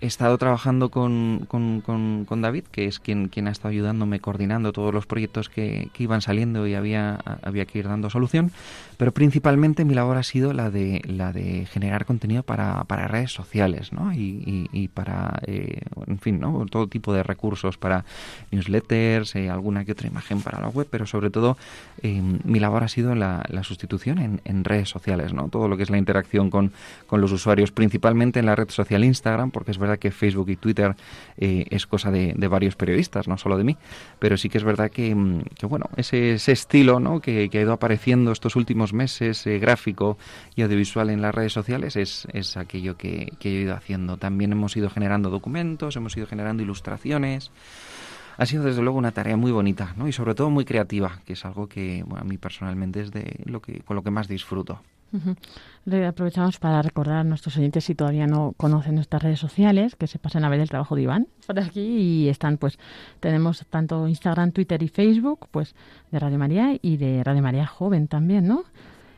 he 0.00 0.06
estado 0.06 0.38
trabajando 0.38 0.90
con, 0.90 1.44
con, 1.48 1.80
con, 1.80 2.24
con, 2.24 2.40
David, 2.40 2.64
que 2.70 2.86
es 2.86 3.00
quien, 3.00 3.28
quien 3.28 3.48
ha 3.48 3.50
estado 3.50 3.70
ayudándome 3.70 4.20
coordinando 4.20 4.72
todos 4.72 4.94
los 4.94 5.06
proyectos 5.06 5.48
que, 5.48 5.90
que, 5.92 6.04
iban 6.04 6.20
saliendo 6.20 6.66
y 6.66 6.74
había, 6.74 7.18
había 7.42 7.66
que 7.66 7.80
ir 7.80 7.88
dando 7.88 8.08
solución, 8.08 8.52
pero 8.96 9.12
principalmente 9.12 9.84
mi 9.84 9.94
labor 9.94 10.16
ha 10.16 10.22
sido 10.22 10.52
la 10.52 10.70
de, 10.70 11.02
la 11.04 11.32
de 11.32 11.66
generar 11.66 12.04
contenido 12.04 12.44
para, 12.44 12.84
para 12.84 13.08
redes 13.08 13.32
sociales, 13.32 13.92
¿no? 13.92 14.12
Y, 14.12 14.42
y, 14.46 14.68
y 14.72 14.88
para, 14.88 15.40
eh, 15.46 15.80
en 16.06 16.18
fin, 16.18 16.38
¿no? 16.38 16.66
Todo 16.66 16.86
tipo 16.86 17.12
de 17.12 17.22
recursos 17.24 17.76
para 17.76 18.04
newsletters, 18.52 19.34
eh, 19.34 19.50
alguna 19.50 19.84
que 19.84 19.92
otra 19.92 20.06
imagen 20.06 20.42
para 20.42 20.60
la 20.60 20.68
web, 20.68 20.86
pero 20.90 21.06
sobre 21.06 21.30
todo 21.30 21.56
eh, 22.02 22.22
mi 22.44 22.60
labor 22.60 22.84
ha 22.84 22.88
sido 22.88 23.14
la, 23.14 23.44
la 23.48 23.64
sustitución 23.64 24.18
en, 24.18 24.40
en, 24.44 24.64
redes 24.64 24.88
sociales, 24.88 25.32
¿no? 25.32 25.48
Todo 25.48 25.68
lo 25.68 25.76
que 25.76 25.82
es 25.82 25.90
la 25.90 25.98
interacción 25.98 26.50
con, 26.50 26.72
con 27.06 27.20
los 27.20 27.32
usuarios, 27.32 27.72
principalmente 27.72 28.38
en 28.38 28.46
la 28.46 28.54
red 28.54 28.68
social 28.70 29.04
Instagram, 29.04 29.50
porque 29.50 29.70
es 29.70 29.78
verdad 29.78 29.87
que 29.96 30.10
Facebook 30.10 30.50
y 30.50 30.56
Twitter 30.56 30.94
eh, 31.36 31.66
es 31.70 31.86
cosa 31.86 32.10
de, 32.10 32.34
varios 32.48 32.76
periodistas, 32.76 33.28
no 33.28 33.38
solo 33.38 33.56
de 33.56 33.64
mí, 33.64 33.76
pero 34.18 34.36
sí 34.36 34.48
que 34.48 34.58
es 34.58 34.64
verdad 34.64 34.90
que, 34.90 35.14
mm, 35.14 35.44
bueno, 35.62 35.86
ese, 35.96 36.34
estilo 36.34 37.00
¿no? 37.00 37.20
que, 37.20 37.50
ha 37.52 37.56
ido 37.56 37.72
apareciendo 37.72 38.32
estos 38.32 38.56
últimos 38.56 38.92
meses, 38.92 39.46
eh, 39.46 39.58
gráfico 39.58 40.18
y 40.54 40.62
audiovisual 40.62 41.10
en 41.10 41.22
las 41.22 41.34
redes 41.34 41.52
sociales, 41.52 41.96
es, 41.96 42.26
es 42.32 42.56
aquello 42.56 42.96
que, 42.96 43.32
he 43.40 43.48
ido 43.48 43.74
haciendo. 43.74 44.16
También 44.16 44.52
hemos 44.52 44.76
ido 44.76 44.90
generando 44.90 45.30
documentos, 45.30 45.96
hemos 45.96 46.16
ido 46.16 46.26
generando 46.26 46.62
ilustraciones 46.62 47.50
ha 48.36 48.46
sido 48.46 48.62
desde 48.62 48.82
luego 48.82 48.96
una 48.98 49.10
tarea 49.10 49.36
muy 49.36 49.50
bonita 49.50 49.94
¿no? 49.96 50.06
y 50.06 50.12
sobre 50.12 50.36
todo 50.36 50.48
muy 50.48 50.64
creativa, 50.64 51.20
que 51.26 51.32
es 51.32 51.44
algo 51.44 51.68
que 51.68 52.04
a 52.16 52.22
mí 52.22 52.38
personalmente 52.38 53.00
es 53.00 53.10
de 53.10 53.40
lo 53.46 53.60
que, 53.60 53.80
con 53.80 53.96
lo 53.96 54.02
que 54.02 54.12
más 54.12 54.28
disfruto. 54.28 54.80
Aprovechamos 56.06 56.58
para 56.58 56.82
recordar 56.82 57.18
a 57.18 57.24
nuestros 57.24 57.56
oyentes 57.56 57.84
si 57.84 57.94
todavía 57.94 58.26
no 58.26 58.54
conocen 58.56 58.94
nuestras 58.94 59.22
redes 59.22 59.40
sociales, 59.40 59.96
que 59.96 60.06
se 60.06 60.18
pasen 60.18 60.44
a 60.44 60.48
ver 60.48 60.60
el 60.60 60.68
trabajo 60.68 60.94
de 60.96 61.02
Iván 61.02 61.28
por 61.46 61.58
aquí 61.58 61.80
y 61.80 62.28
están 62.28 62.58
pues 62.58 62.78
tenemos 63.20 63.64
tanto 63.70 64.06
Instagram, 64.06 64.52
Twitter 64.52 64.82
y 64.82 64.88
Facebook 64.88 65.48
pues 65.50 65.74
de 66.10 66.18
Radio 66.18 66.38
María 66.38 66.78
y 66.80 66.96
de 66.96 67.22
Radio 67.24 67.42
María 67.42 67.66
Joven 67.66 68.08
también, 68.08 68.46
¿no? 68.46 68.64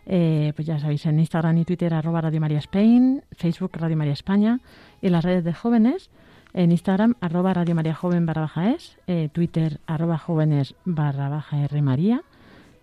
Eh, 0.06 0.52
pues 0.56 0.66
ya 0.66 0.78
sabéis 0.78 1.06
en 1.06 1.20
Instagram 1.20 1.58
y 1.58 1.64
Twitter 1.64 1.92
arroba 1.94 2.20
Radio 2.20 2.40
María 2.40 2.58
Spain, 2.58 3.22
Facebook 3.32 3.72
Radio 3.74 3.96
María 3.96 4.12
España 4.12 4.60
y 5.00 5.08
las 5.08 5.24
redes 5.24 5.44
de 5.44 5.52
jóvenes 5.52 6.10
en 6.52 6.72
Instagram, 6.72 7.14
arroba 7.20 7.54
Radio 7.54 7.74
María 7.74 7.94
Joven 7.94 8.26
barra 8.26 8.42
baja 8.42 8.70
es, 8.70 8.98
eh, 9.06 9.28
Twitter, 9.32 9.78
arroba 9.86 10.18
jóvenes 10.18 10.74
barra 10.84 11.28
baja 11.28 11.62
R 11.64 11.82
María 11.82 12.22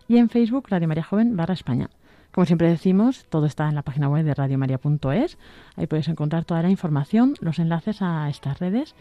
y 0.08 0.18
en 0.18 0.30
Facebook, 0.30 0.68
Radio 0.70 0.88
María 0.88 1.04
Joven 1.04 1.36
barra 1.36 1.54
España. 1.54 1.90
Como 2.32 2.46
siempre 2.46 2.70
decimos, 2.70 3.26
todo 3.30 3.46
está 3.46 3.68
en 3.68 3.76
la 3.76 3.82
página 3.82 4.10
web 4.10 4.24
de 4.24 4.34
radiomaria.es. 4.34 5.38
Ahí 5.76 5.88
podéis 5.88 6.08
encontrar 6.08 6.46
toda 6.46 6.62
la 6.62 6.70
información, 6.70 7.34
los 7.42 7.60
enlaces 7.60 8.02
a 8.02 8.30
estas 8.30 8.60
redes 8.60 8.94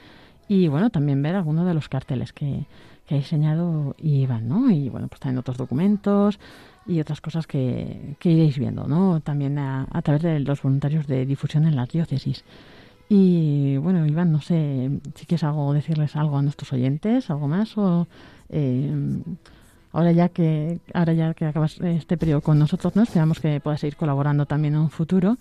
y, 0.49 0.69
bueno, 0.69 0.91
también 0.91 1.23
ver 1.23 1.35
algunos 1.35 1.67
de 1.67 1.75
los 1.75 1.89
carteles 1.89 2.33
que, 2.33 2.67
que 3.07 3.15
ha 3.15 3.19
diseñado 3.19 3.95
Iván, 3.99 4.49
¿no? 4.49 4.71
Y, 4.71 4.89
bueno, 4.89 5.09
pues 5.09 5.21
también 5.21 5.39
otros 5.39 5.57
documentos 5.57 6.39
y 6.87 7.01
otras 7.01 7.21
cosas 7.21 7.47
que, 7.47 8.17
que 8.19 8.31
iréis 8.31 8.59
viendo, 8.59 8.87
¿no? 8.87 9.21
También 9.21 9.59
a, 9.59 9.87
a 9.91 10.03
través 10.03 10.23
de 10.23 10.41
los 10.41 10.63
voluntarios 10.63 11.07
de 11.07 11.27
difusión 11.27 11.67
en 11.67 11.77
las 11.77 11.89
diócesis. 11.89 12.45
Y 13.09 13.77
bueno, 13.77 14.05
Iván, 14.07 14.33
no 14.33 14.41
sé 14.41 15.01
si 15.15 15.27
quieres 15.27 15.45
algo, 15.45 15.73
decirles 15.73 16.17
algo 16.17 16.39
a 16.39 16.43
nuestros 16.43 16.73
oyentes, 16.73 17.31
algo 17.31 17.47
más, 17.47 17.77
o 17.79 18.09
eh, 18.49 18.93
ahora 19.97 20.13
ya 20.13 20.29
que 20.29 20.79
ahora 20.93 21.15
ya 21.15 21.33
que 21.33 21.47
acabas 21.47 21.81
este 21.81 22.19
periodo 22.19 22.43
con 22.43 22.59
nosotros, 22.59 22.95
no 22.97 23.03
esperamos 23.03 23.41
que 23.41 23.61
puedas 23.61 23.81
seguir 23.81 23.97
colaborando 23.97 24.45
también 24.45 24.75
en 24.75 24.81
un 24.81 24.91
futuro, 24.91 25.39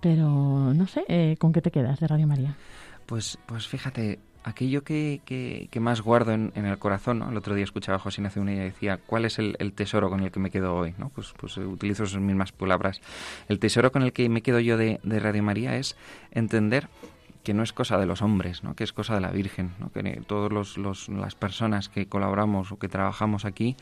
pero 0.00 0.72
no 0.72 0.86
sé, 0.86 1.04
eh, 1.08 1.36
¿con 1.38 1.52
qué 1.52 1.60
te 1.60 1.70
quedas 1.70 2.00
de 2.00 2.08
Radio 2.08 2.26
María? 2.26 2.56
Pues, 3.04 3.38
pues 3.44 3.68
fíjate, 3.68 4.18
aquello 4.44 4.82
que, 4.82 5.20
que, 5.26 5.80
más 5.80 6.00
guardo 6.00 6.32
en, 6.32 6.52
el 6.54 6.78
corazón, 6.78 7.22
el 7.22 7.36
otro 7.36 7.54
día 7.54 7.64
escuchaba 7.64 7.96
a 7.96 7.98
José 7.98 8.22
Ignacio 8.22 8.42
y 8.42 8.54
decía, 8.54 8.98
¿cuál 9.04 9.26
es 9.26 9.38
el, 9.38 9.72
tesoro 9.74 10.08
con 10.08 10.20
el 10.20 10.30
que 10.30 10.40
me 10.40 10.50
quedo 10.50 10.74
hoy? 10.74 10.94
¿no? 10.96 11.10
Pues, 11.10 11.34
pues 11.38 11.58
utilizo 11.58 12.04
esas 12.04 12.18
mismas 12.18 12.50
palabras. 12.50 13.02
El 13.50 13.58
tesoro 13.58 13.92
con 13.92 14.02
el 14.02 14.14
que 14.14 14.26
me 14.30 14.40
quedo 14.40 14.58
yo 14.58 14.78
de 14.78 14.98
Radio 15.04 15.42
María 15.42 15.76
es 15.76 15.96
entender 16.30 16.88
que 17.42 17.54
no 17.54 17.62
es 17.62 17.72
cosa 17.72 17.98
de 17.98 18.06
los 18.06 18.22
hombres, 18.22 18.62
¿no? 18.62 18.74
que 18.74 18.84
es 18.84 18.92
cosa 18.92 19.14
de 19.14 19.20
la 19.20 19.30
Virgen, 19.30 19.72
¿no? 19.78 19.90
que 19.90 20.02
todas 20.26 20.76
los, 20.76 21.08
las 21.08 21.34
personas 21.34 21.88
que 21.88 22.06
colaboramos 22.06 22.72
o 22.72 22.78
que 22.78 22.88
trabajamos 22.88 23.44
aquí 23.44 23.76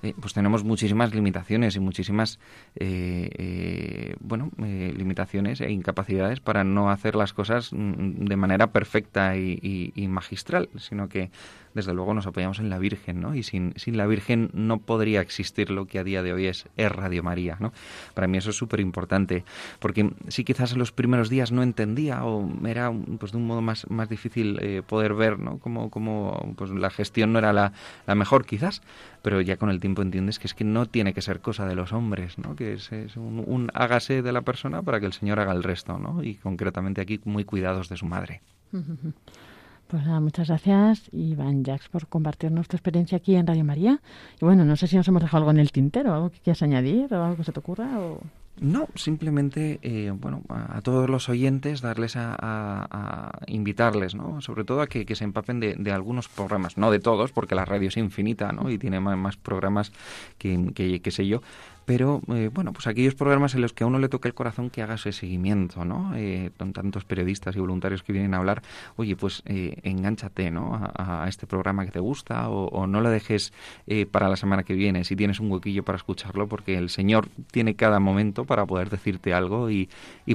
eh, 0.00 0.14
pues 0.20 0.32
tenemos 0.32 0.62
muchísimas 0.62 1.12
limitaciones 1.12 1.74
y 1.74 1.80
muchísimas 1.80 2.38
eh, 2.76 3.30
eh, 3.36 4.16
bueno 4.20 4.52
limitaciones 4.58 5.60
e 5.60 5.72
incapacidades 5.72 6.38
para 6.38 6.62
no 6.62 6.90
hacer 6.90 7.16
las 7.16 7.32
cosas 7.32 7.72
mm, 7.72 8.26
de 8.26 8.36
manera 8.36 8.68
perfecta 8.68 9.36
y, 9.36 9.92
y 9.96 10.06
magistral, 10.06 10.68
sino 10.76 11.08
que 11.08 11.32
desde 11.74 11.94
luego 11.94 12.14
nos 12.14 12.26
apoyamos 12.26 12.58
en 12.58 12.70
la 12.70 12.78
Virgen, 12.78 13.20
¿no? 13.20 13.34
Y 13.34 13.42
sin, 13.42 13.72
sin 13.76 13.96
la 13.96 14.06
Virgen 14.06 14.50
no 14.52 14.78
podría 14.78 15.20
existir 15.20 15.70
lo 15.70 15.86
que 15.86 15.98
a 15.98 16.04
día 16.04 16.22
de 16.22 16.32
hoy 16.32 16.46
es, 16.46 16.66
es 16.76 16.92
Radio 16.92 17.22
María, 17.22 17.56
¿no? 17.60 17.72
Para 18.14 18.26
mí 18.26 18.38
eso 18.38 18.50
es 18.50 18.56
súper 18.56 18.80
importante, 18.80 19.44
porque 19.78 20.10
sí 20.28 20.44
quizás 20.44 20.72
en 20.72 20.78
los 20.78 20.92
primeros 20.92 21.28
días 21.28 21.52
no 21.52 21.62
entendía 21.62 22.24
o 22.24 22.48
era 22.66 22.92
pues 23.18 23.32
de 23.32 23.38
un 23.38 23.46
modo 23.46 23.60
más, 23.60 23.88
más 23.90 24.08
difícil 24.08 24.58
eh, 24.60 24.82
poder 24.86 25.14
ver, 25.14 25.38
¿no? 25.38 25.58
Como, 25.58 25.90
como 25.90 26.54
pues 26.56 26.70
la 26.70 26.90
gestión 26.90 27.32
no 27.32 27.38
era 27.38 27.52
la, 27.52 27.72
la 28.06 28.14
mejor 28.14 28.46
quizás, 28.46 28.82
pero 29.22 29.40
ya 29.40 29.56
con 29.56 29.70
el 29.70 29.80
tiempo 29.80 30.02
entiendes 30.02 30.38
que 30.38 30.46
es 30.46 30.54
que 30.54 30.64
no 30.64 30.86
tiene 30.86 31.14
que 31.14 31.22
ser 31.22 31.40
cosa 31.40 31.66
de 31.66 31.74
los 31.74 31.92
hombres, 31.92 32.38
¿no? 32.38 32.56
Que 32.56 32.74
es, 32.74 32.90
un, 33.16 33.42
un 33.46 33.70
hágase 33.74 34.22
de 34.22 34.32
la 34.32 34.42
persona 34.42 34.82
para 34.82 35.00
que 35.00 35.06
el 35.06 35.12
Señor 35.12 35.40
haga 35.40 35.52
el 35.52 35.62
resto, 35.62 35.98
¿no? 35.98 36.22
Y 36.22 36.36
concretamente 36.36 37.00
aquí 37.00 37.20
muy 37.24 37.44
cuidados 37.44 37.88
de 37.88 37.96
su 37.96 38.06
madre. 38.06 38.40
Pues 39.88 40.04
nada, 40.04 40.20
muchas 40.20 40.48
gracias, 40.48 41.08
Iván 41.12 41.64
Jax, 41.64 41.88
por 41.88 42.08
compartir 42.08 42.52
nuestra 42.52 42.76
experiencia 42.76 43.16
aquí 43.16 43.34
en 43.34 43.46
Radio 43.46 43.64
María. 43.64 44.02
Y 44.38 44.44
bueno, 44.44 44.66
no 44.66 44.76
sé 44.76 44.86
si 44.86 44.96
nos 44.96 45.08
hemos 45.08 45.22
dejado 45.22 45.38
algo 45.38 45.50
en 45.50 45.58
el 45.58 45.72
tintero, 45.72 46.12
algo 46.12 46.30
que 46.30 46.40
quieras 46.40 46.62
añadir 46.62 47.12
o 47.14 47.24
algo 47.24 47.38
que 47.38 47.44
se 47.44 47.52
te 47.52 47.58
ocurra. 47.58 47.98
O... 47.98 48.20
No, 48.60 48.86
simplemente, 48.96 49.78
eh, 49.80 50.12
bueno, 50.14 50.42
a, 50.50 50.82
todos 50.82 51.08
los 51.08 51.30
oyentes 51.30 51.80
darles 51.80 52.16
a, 52.16 53.30
invitarles, 53.46 54.14
¿no? 54.14 54.42
Sobre 54.42 54.64
todo 54.64 54.82
a 54.82 54.88
que, 54.88 55.06
se 55.14 55.24
empapen 55.24 55.58
de, 55.58 55.90
algunos 55.90 56.28
programas, 56.28 56.76
no 56.76 56.90
de 56.90 56.98
todos, 56.98 57.32
porque 57.32 57.54
la 57.54 57.64
radio 57.64 57.88
es 57.88 57.96
infinita, 57.96 58.52
¿no? 58.52 58.70
Y 58.70 58.76
tiene 58.76 59.00
más, 59.00 59.38
programas 59.38 59.92
que, 60.36 60.70
que, 60.74 61.00
que 61.00 61.10
sé 61.10 61.26
yo, 61.26 61.40
pero 61.88 62.20
eh, 62.28 62.50
bueno, 62.52 62.74
pues 62.74 62.86
aquellos 62.86 63.14
programas 63.14 63.54
en 63.54 63.62
los 63.62 63.72
que 63.72 63.82
a 63.82 63.86
uno 63.86 63.98
le 63.98 64.10
toca 64.10 64.28
el 64.28 64.34
corazón 64.34 64.68
que 64.68 64.82
haga 64.82 64.96
ese 64.96 65.10
seguimiento, 65.10 65.86
¿no? 65.86 66.12
Eh, 66.16 66.50
con 66.58 66.74
tantos 66.74 67.06
periodistas 67.06 67.56
y 67.56 67.60
voluntarios 67.60 68.02
que 68.02 68.12
vienen 68.12 68.34
a 68.34 68.36
hablar, 68.36 68.60
oye, 68.96 69.16
pues 69.16 69.42
eh, 69.46 69.78
engánchate, 69.84 70.50
¿no? 70.50 70.92
A, 70.94 71.24
este 71.28 71.46
programa 71.46 71.86
que 71.86 71.90
te 71.90 72.00
gusta 72.00 72.50
o, 72.50 72.86
no 72.86 73.00
lo 73.00 73.08
dejes 73.08 73.54
eh, 73.86 74.04
para 74.04 74.28
la 74.28 74.36
semana 74.36 74.64
que 74.64 74.74
viene, 74.74 75.02
si 75.04 75.16
tienes 75.16 75.40
un 75.40 75.50
huequillo 75.50 75.82
para 75.82 75.96
escucharlo, 75.96 76.46
porque 76.46 76.76
el 76.76 76.90
Señor 76.90 77.26
tiene 77.50 77.74
cada 77.74 78.00
momento 78.00 78.44
para 78.44 78.66
poder 78.66 78.90
decirte 78.90 79.32
algo 79.32 79.70
y 79.70 79.88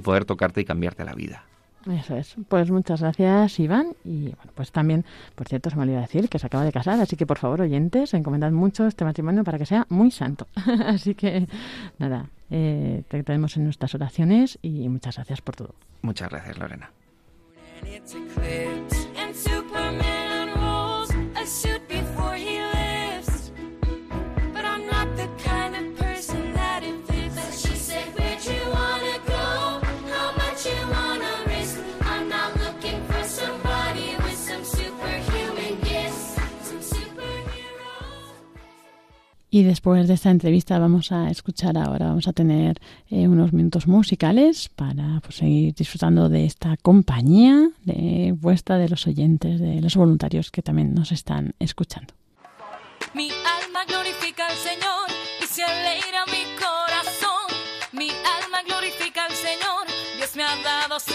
poder 0.04 0.26
tocarte 0.26 0.62
y 0.62 0.66
cambiarte 0.66 1.06
la 1.06 1.14
vida. 1.14 1.44
Eso 1.92 2.16
es. 2.16 2.36
Pues 2.48 2.72
muchas 2.72 3.02
gracias, 3.02 3.60
Iván. 3.60 3.96
Y 4.04 4.30
bueno, 4.36 4.52
pues 4.56 4.72
también, 4.72 5.06
por 5.36 5.48
cierto, 5.48 5.70
se 5.70 5.76
me 5.76 5.84
olvidó 5.84 6.00
decir 6.00 6.30
que 6.30 6.40
se 6.40 6.48
acaba 6.48 6.64
de 6.64 6.72
casar, 6.72 7.00
así 7.00 7.16
que 7.16 7.26
por 7.26 7.38
favor, 7.38 7.62
oyentes, 7.62 8.14
encomendad 8.14 8.52
mucho 8.52 8.88
este 8.88 9.04
matrimonio 9.04 9.44
para 9.44 9.58
que 9.58 9.66
sea 9.66 9.86
muy 9.90 10.12
santo. 10.12 10.48
así 10.86 11.16
que, 11.16 11.48
nada, 12.00 12.30
eh, 12.50 13.04
te 13.08 13.24
tenemos 13.24 13.58
en 13.58 13.66
nuestras 13.66 13.94
oraciones 13.96 14.60
y 14.62 14.88
muchas 14.90 15.16
gracias 15.16 15.42
por 15.42 15.56
todo. 15.56 15.76
Muchas 16.02 16.30
gracias, 16.30 16.58
Lorena. 16.58 16.92
Y 39.54 39.62
después 39.62 40.08
de 40.08 40.16
esta 40.16 40.32
entrevista 40.32 40.80
vamos 40.80 41.12
a 41.12 41.30
escuchar 41.30 41.78
ahora, 41.78 42.08
vamos 42.08 42.28
a 42.28 42.34
tener 42.34 42.82
eh, 43.12 43.28
unos 43.28 43.54
minutos 43.54 43.86
musicales 43.86 44.68
para 44.68 45.20
pues, 45.22 45.36
seguir 45.36 45.76
disfrutando 45.76 46.28
de 46.28 46.46
esta 46.46 46.76
compañía 46.78 47.70
de 47.84 48.34
vuestra, 48.36 48.80
de 48.80 48.90
los 48.90 49.06
oyentes, 49.06 49.60
de 49.60 49.80
los 49.80 49.96
voluntarios 49.96 50.50
que 50.50 50.64
también 50.64 50.96
nos 50.96 51.12
están 51.12 51.54
escuchando. 51.60 52.16
Mi 53.14 53.30
alma 53.30 53.86
glorifica 53.88 54.48
al 54.48 54.56
Señor 54.56 55.06
y 55.44 55.46
se 55.46 55.64
alegra 55.64 56.26
mi 56.26 56.46
corazón. 56.58 57.46
Mi 57.92 58.10
alma 58.10 58.64
glorifica 58.66 59.26
al 59.26 59.36
Señor, 59.36 59.86
Dios 60.18 60.36
me 60.36 60.42
ha 60.42 60.56
dado 60.64 61.00
su 61.00 61.14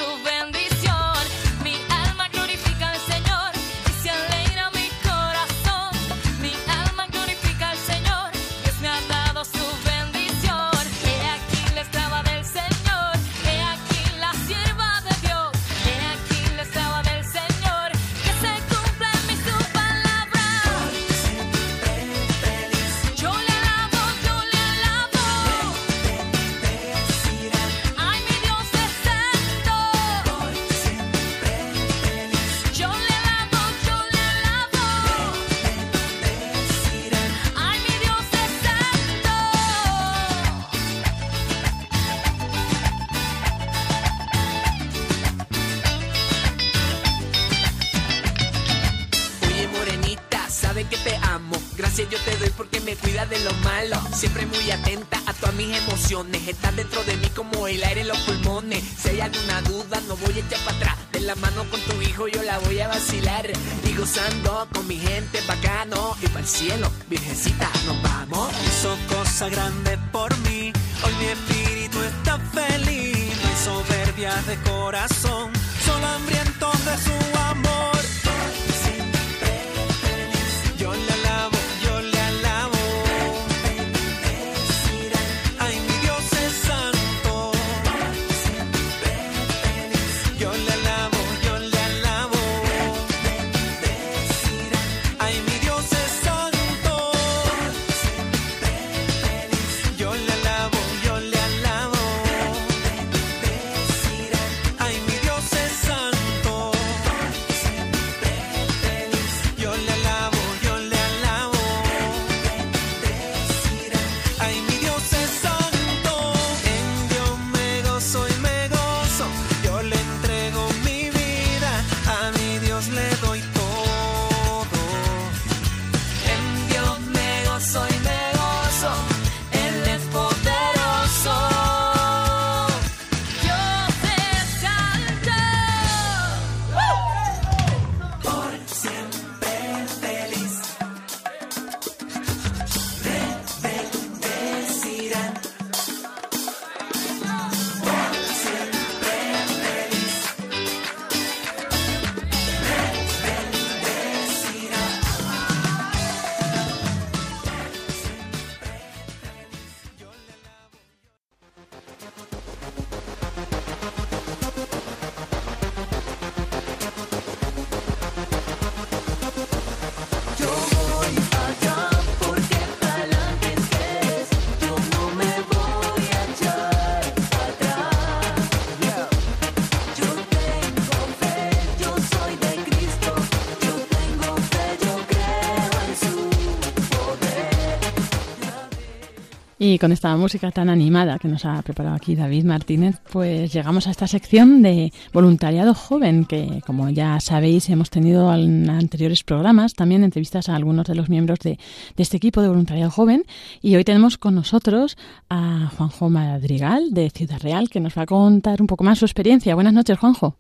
Y 189.71 189.79
con 189.79 189.93
esta 189.93 190.17
música 190.17 190.51
tan 190.51 190.71
animada 190.71 191.19
que 191.19 191.29
nos 191.29 191.45
ha 191.45 191.61
preparado 191.61 191.95
aquí 191.95 192.17
David 192.17 192.45
Martínez, 192.45 192.97
pues 193.13 193.53
llegamos 193.53 193.87
a 193.87 193.91
esta 193.91 194.07
sección 194.07 194.63
de 194.63 194.95
voluntariado 195.13 195.75
joven, 195.75 196.25
que 196.25 196.63
como 196.65 196.89
ya 196.89 197.21
sabéis 197.21 197.69
hemos 197.69 197.91
tenido 197.91 198.33
en 198.33 198.71
anteriores 198.71 199.25
programas 199.25 199.75
también 199.75 200.05
entrevistas 200.05 200.49
a 200.49 200.57
algunos 200.57 200.87
de 200.87 200.95
los 200.95 201.11
miembros 201.11 201.41
de, 201.41 201.59
de 201.97 202.03
este 202.03 202.17
equipo 202.17 202.41
de 202.41 202.49
voluntariado 202.49 202.91
joven. 202.91 203.25
Y 203.61 203.77
hoy 203.77 203.85
tenemos 203.85 204.17
con 204.17 204.37
nosotros 204.37 204.97
a 205.29 205.71
Juanjo 205.77 206.09
Madrigal 206.09 206.95
de 206.95 207.11
Ciudad 207.11 207.39
Real, 207.43 207.69
que 207.69 207.81
nos 207.81 207.99
va 207.99 208.03
a 208.03 208.07
contar 208.07 208.63
un 208.63 208.69
poco 208.69 208.85
más 208.85 209.01
su 209.01 209.05
experiencia. 209.05 209.55
Buenas 209.55 209.75
noches, 209.75 209.99
Juanjo. 209.99 210.39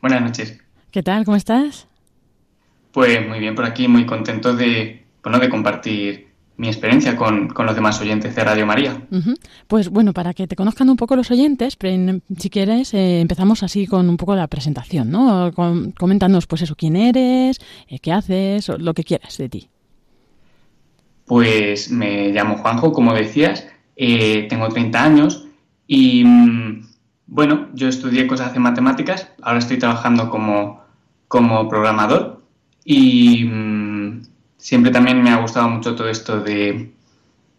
Buenas 0.00 0.20
noches. 0.20 0.58
¿Qué 0.90 1.04
tal? 1.04 1.24
¿Cómo 1.24 1.36
estás? 1.36 1.86
Pues 2.90 3.24
muy 3.24 3.38
bien 3.38 3.54
por 3.54 3.64
aquí, 3.64 3.86
muy 3.86 4.04
contento 4.04 4.52
de, 4.56 5.04
bueno, 5.22 5.38
de 5.38 5.48
compartir 5.48 6.31
mi 6.62 6.68
experiencia 6.68 7.16
con, 7.16 7.48
con 7.48 7.66
los 7.66 7.74
demás 7.74 8.00
oyentes 8.00 8.36
de 8.36 8.44
Radio 8.44 8.64
María. 8.64 9.02
Pues 9.66 9.88
bueno, 9.88 10.12
para 10.12 10.32
que 10.32 10.46
te 10.46 10.54
conozcan 10.54 10.88
un 10.88 10.96
poco 10.96 11.16
los 11.16 11.28
oyentes, 11.32 11.76
si 12.38 12.50
quieres, 12.50 12.94
eh, 12.94 13.20
empezamos 13.20 13.64
así 13.64 13.88
con 13.88 14.08
un 14.08 14.16
poco 14.16 14.36
la 14.36 14.46
presentación, 14.46 15.10
¿no? 15.10 15.50
Con- 15.52 15.90
coméntanos, 15.90 16.46
pues 16.46 16.62
eso, 16.62 16.76
quién 16.76 16.94
eres, 16.94 17.58
eh, 17.88 17.98
qué 17.98 18.12
haces, 18.12 18.68
lo 18.78 18.94
que 18.94 19.02
quieras 19.02 19.36
de 19.38 19.48
ti. 19.48 19.68
Pues 21.26 21.90
me 21.90 22.28
llamo 22.30 22.58
Juanjo, 22.58 22.92
como 22.92 23.12
decías, 23.12 23.66
eh, 23.96 24.46
tengo 24.48 24.68
30 24.68 25.02
años 25.04 25.48
y 25.88 26.22
mm, 26.24 26.86
bueno, 27.26 27.70
yo 27.74 27.88
estudié 27.88 28.28
cosas 28.28 28.52
de 28.52 28.60
matemáticas, 28.60 29.26
ahora 29.42 29.58
estoy 29.58 29.78
trabajando 29.78 30.30
como, 30.30 30.80
como 31.26 31.68
programador 31.68 32.40
y 32.84 33.46
mm, 33.46 33.81
siempre 34.62 34.92
también 34.92 35.20
me 35.20 35.30
ha 35.30 35.40
gustado 35.40 35.68
mucho 35.68 35.96
todo 35.96 36.08
esto 36.08 36.40
de, 36.40 36.92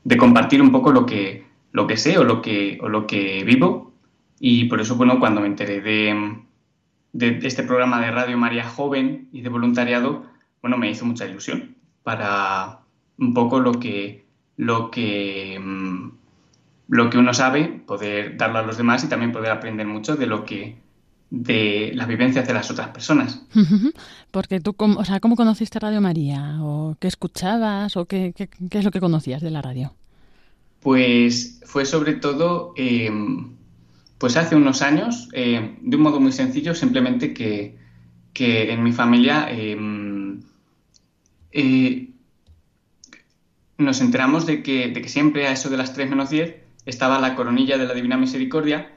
de 0.06 0.18
compartir 0.18 0.62
un 0.62 0.72
poco 0.72 0.94
lo 0.94 1.06
que, 1.06 1.46
lo 1.74 1.86
que 1.86 1.98
sé 1.98 2.18
o 2.18 2.24
lo 2.24 2.42
que, 2.42 2.80
o 2.82 2.88
lo 2.88 3.06
que 3.08 3.44
vivo. 3.44 3.92
Y 4.40 4.66
por 4.66 4.80
eso, 4.80 4.96
bueno, 4.96 5.20
cuando 5.20 5.42
me 5.42 5.48
enteré 5.48 5.82
de, 5.82 6.38
de 7.12 7.40
este 7.44 7.64
programa 7.64 8.00
de 8.00 8.10
Radio 8.12 8.38
María 8.38 8.64
Joven 8.64 9.28
y 9.34 9.42
de 9.42 9.50
voluntariado, 9.50 10.24
bueno, 10.62 10.78
me 10.78 10.90
hizo 10.90 11.06
mucha 11.06 11.26
ilusión 11.26 11.76
para 12.04 12.80
un 13.18 13.34
poco 13.34 13.60
lo 13.60 13.74
que, 13.74 14.26
lo 14.56 14.90
que, 14.90 15.60
mm, 15.62 16.10
lo 16.88 17.10
que 17.10 17.18
uno 17.18 17.34
sabe, 17.34 17.66
poder 17.86 18.38
darlo 18.38 18.60
a 18.60 18.64
los 18.64 18.78
demás 18.78 19.04
y 19.04 19.10
también 19.10 19.34
poder 19.34 19.52
aprender 19.52 19.88
mucho 19.88 20.16
de 20.16 20.28
lo 20.28 20.46
que, 20.46 20.78
de 21.36 21.92
las 21.96 22.08
vivencias 22.08 22.48
de 22.48 22.54
las 22.54 22.70
otras 22.70 22.90
personas. 22.90 23.42
Porque 24.30 24.60
tú, 24.60 24.74
cómo- 24.76 25.00
o 25.00 25.04
sea, 25.06 25.20
¿cómo 25.20 25.36
conociste 25.36 25.80
Radio 25.80 26.00
María? 26.00 26.58
¿O 26.62 26.96
qué 27.00 27.08
escuchabas? 27.08 27.98
¿O 27.98 28.06
qué, 28.06 28.34
qué, 28.38 28.48
qué 28.70 28.78
es 28.78 28.86
lo 28.86 28.92
que 28.92 29.00
conocías 29.00 29.42
de 29.42 29.50
la 29.50 29.62
radio? 29.64 29.96
Pues 30.80 31.60
fue 31.66 31.86
sobre 31.86 32.14
todo, 32.14 32.74
eh, 32.78 33.10
pues 34.20 34.38
hace 34.38 34.56
unos 34.56 34.84
años, 34.84 35.30
eh, 35.34 35.76
de 35.82 35.96
un 35.98 36.04
modo 36.04 36.20
muy 36.20 36.32
sencillo, 36.34 36.76
simplemente 36.76 37.34
que, 37.34 37.78
que 38.34 38.72
en 38.72 38.84
mi 38.84 38.92
familia 38.92 39.48
eh, 39.50 39.76
eh, 41.52 42.10
nos 43.80 44.02
enteramos 44.02 44.46
de 44.46 44.62
que, 44.62 44.90
de 44.90 45.02
que 45.02 45.10
siempre 45.10 45.48
a 45.48 45.52
eso 45.52 45.70
de 45.70 45.78
las 45.78 45.94
3 45.94 46.10
menos 46.10 46.30
10 46.30 46.56
estaba 46.86 47.20
la 47.20 47.36
coronilla 47.36 47.78
de 47.78 47.88
la 47.88 47.94
Divina 47.96 48.18
Misericordia. 48.18 48.92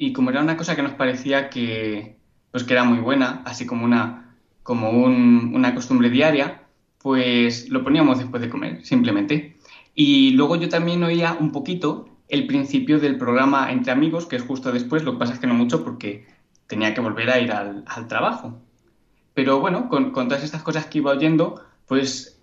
Y 0.00 0.12
como 0.14 0.30
era 0.30 0.42
una 0.42 0.56
cosa 0.56 0.76
que 0.76 0.82
nos 0.82 0.94
parecía 0.94 1.50
que, 1.50 2.16
pues 2.50 2.64
que 2.64 2.72
era 2.74 2.84
muy 2.84 2.98
buena, 3.00 3.42
así 3.46 3.66
como 3.66 3.84
una, 3.84 4.36
como 4.62 4.90
un- 4.90 5.52
una 5.54 5.74
costumbre 5.74 6.10
diaria, 6.10 6.62
pues 7.02 7.68
lo 7.70 7.84
poníamos 7.84 8.18
después 8.18 8.42
de 8.42 8.50
comer, 8.50 8.84
simplemente. 8.84 9.58
Y 9.94 10.32
luego 10.32 10.56
yo 10.56 10.68
también 10.68 11.02
oía 11.04 11.36
un 11.38 11.52
poquito 11.52 12.08
el 12.28 12.46
principio 12.46 13.00
del 13.00 13.18
programa 13.18 13.72
Entre 13.72 13.92
Amigos, 13.92 14.26
que 14.26 14.36
es 14.36 14.42
justo 14.42 14.72
después, 14.72 15.04
lo 15.04 15.12
que 15.14 15.18
pasa 15.18 15.34
es 15.34 15.40
que 15.40 15.46
no 15.48 15.54
mucho 15.54 15.84
porque 15.84 16.26
tenía 16.66 16.94
que 16.94 17.00
volver 17.02 17.30
a 17.30 17.40
ir 17.40 17.52
al, 17.52 17.84
al 17.86 18.08
trabajo. 18.08 18.60
Pero 19.34 19.60
bueno, 19.60 19.88
con, 19.88 20.12
con 20.12 20.28
todas 20.28 20.44
estas 20.44 20.62
cosas 20.62 20.86
que 20.86 20.98
iba 20.98 21.12
oyendo, 21.12 21.62
pues 21.86 22.40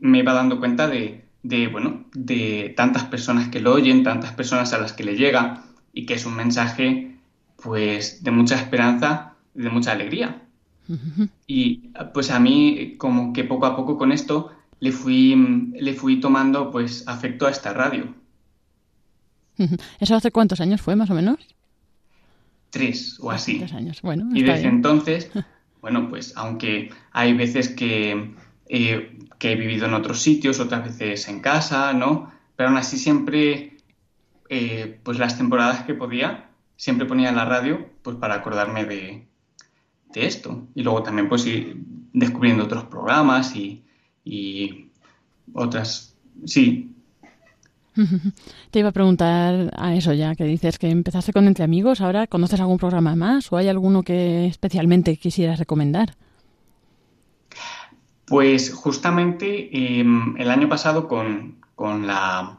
me 0.00 0.18
iba 0.20 0.32
dando 0.34 0.58
cuenta 0.58 0.88
de, 0.88 1.24
de, 1.42 1.68
bueno, 1.68 2.04
de 2.14 2.74
tantas 2.76 3.04
personas 3.04 3.48
que 3.48 3.60
lo 3.60 3.72
oyen, 3.74 4.02
tantas 4.04 4.32
personas 4.32 4.72
a 4.72 4.78
las 4.78 4.92
que 4.92 5.04
le 5.04 5.16
llega 5.16 5.64
y 5.94 6.06
que 6.06 6.14
es 6.14 6.26
un 6.26 6.36
mensaje 6.36 7.16
pues 7.62 8.22
de 8.22 8.30
mucha 8.30 8.56
esperanza 8.56 9.34
y 9.54 9.62
de 9.62 9.70
mucha 9.70 9.92
alegría. 9.92 10.42
Y 11.46 11.90
pues 12.12 12.30
a 12.30 12.38
mí 12.40 12.96
como 12.98 13.32
que 13.32 13.44
poco 13.44 13.66
a 13.66 13.76
poco 13.76 13.96
con 13.96 14.12
esto 14.12 14.50
le 14.80 14.92
fui, 14.92 15.34
le 15.74 15.94
fui 15.94 16.20
tomando 16.20 16.70
pues 16.70 17.04
afecto 17.08 17.46
a 17.46 17.50
esta 17.50 17.72
radio. 17.72 18.14
¿Eso 20.00 20.14
hace 20.16 20.30
cuántos 20.30 20.60
años 20.60 20.80
fue, 20.82 20.96
más 20.96 21.10
o 21.10 21.14
menos? 21.14 21.38
Tres 22.70 23.18
o 23.20 23.30
así. 23.30 23.58
Tres 23.58 23.72
años. 23.72 24.02
Bueno, 24.02 24.28
Y 24.34 24.42
desde 24.42 24.62
bien. 24.62 24.76
entonces, 24.76 25.30
bueno, 25.80 26.08
pues 26.08 26.32
aunque 26.36 26.90
hay 27.12 27.32
veces 27.34 27.68
que, 27.68 28.34
eh, 28.66 29.18
que 29.38 29.52
he 29.52 29.56
vivido 29.56 29.86
en 29.86 29.94
otros 29.94 30.20
sitios, 30.20 30.58
otras 30.60 30.84
veces 30.84 31.28
en 31.28 31.40
casa, 31.40 31.92
¿no? 31.92 32.32
Pero 32.56 32.68
aún 32.70 32.78
así 32.78 32.98
siempre, 32.98 33.73
eh, 34.48 35.00
pues 35.02 35.18
las 35.18 35.36
temporadas 35.36 35.84
que 35.84 35.94
podía, 35.94 36.50
siempre 36.76 37.06
ponía 37.06 37.32
la 37.32 37.44
radio, 37.44 37.88
pues 38.02 38.16
para 38.16 38.34
acordarme 38.34 38.84
de, 38.84 39.26
de 40.12 40.26
esto. 40.26 40.66
Y 40.74 40.82
luego 40.82 41.02
también 41.02 41.28
pues 41.28 41.46
ir 41.46 41.76
descubriendo 42.12 42.64
otros 42.64 42.84
programas 42.84 43.54
y, 43.56 43.84
y 44.24 44.90
otras, 45.52 46.16
sí, 46.44 46.94
Te 48.70 48.80
iba 48.80 48.88
a 48.88 48.92
preguntar 48.92 49.72
a 49.76 49.94
eso 49.94 50.12
ya, 50.12 50.34
que 50.34 50.44
dices 50.44 50.78
que 50.78 50.90
empezaste 50.90 51.32
con 51.32 51.46
Entre 51.46 51.64
Amigos, 51.64 52.00
ahora 52.00 52.26
¿conoces 52.26 52.60
algún 52.60 52.78
programa 52.78 53.14
más 53.14 53.52
o 53.52 53.56
hay 53.56 53.68
alguno 53.68 54.02
que 54.02 54.46
especialmente 54.46 55.16
quisieras 55.16 55.58
recomendar? 55.58 56.16
Pues 58.26 58.72
justamente 58.72 60.00
em, 60.00 60.36
el 60.38 60.50
año 60.50 60.68
pasado 60.68 61.08
con, 61.08 61.58
con 61.74 62.06
la, 62.06 62.58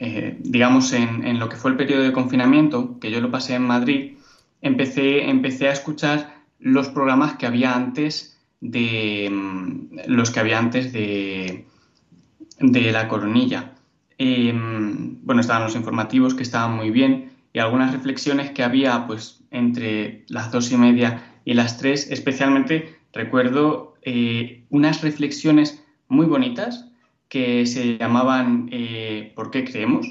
eh, 0.00 0.36
digamos, 0.40 0.94
en, 0.94 1.38
lo 1.38 1.50
que 1.50 1.56
fue 1.56 1.70
el 1.72 1.76
periodo 1.76 2.02
de 2.02 2.12
confinamiento, 2.12 2.98
que 2.98 3.10
yo 3.10 3.20
lo 3.20 3.30
pasé 3.30 3.54
en 3.54 3.62
Madrid, 3.62 4.14
empecé, 4.62 5.28
empecé 5.28 5.68
a 5.68 5.72
escuchar 5.72 6.42
los 6.58 6.88
programas 6.88 7.34
que 7.34 7.46
había 7.46 7.74
antes 7.76 8.38
de 8.60 9.26
em, 9.26 9.90
los 10.06 10.30
que 10.30 10.40
había 10.40 10.58
antes 10.58 10.92
de, 10.92 11.66
de 12.58 12.92
la 12.92 13.08
coronilla. 13.08 13.74
Eh, 14.16 14.52
bueno, 14.54 15.42
estaban 15.42 15.64
los 15.64 15.76
informativos 15.76 16.34
que 16.34 16.42
estaban 16.44 16.76
muy 16.76 16.90
bien 16.90 17.32
y 17.52 17.58
algunas 17.58 17.92
reflexiones 17.92 18.52
que 18.52 18.62
había 18.62 19.06
pues 19.06 19.40
entre 19.50 20.24
las 20.28 20.50
dos 20.50 20.72
y 20.72 20.78
media 20.78 21.40
y 21.44 21.52
las 21.52 21.76
tres, 21.76 22.10
especialmente 22.10 22.96
recuerdo 23.12 23.96
eh, 24.02 24.64
unas 24.70 25.02
reflexiones 25.02 25.84
muy 26.08 26.24
bonitas 26.24 26.89
que 27.30 27.64
se 27.64 27.96
llamaban 27.96 28.68
eh, 28.70 29.32
¿Por 29.34 29.50
qué 29.50 29.64
creemos? 29.64 30.06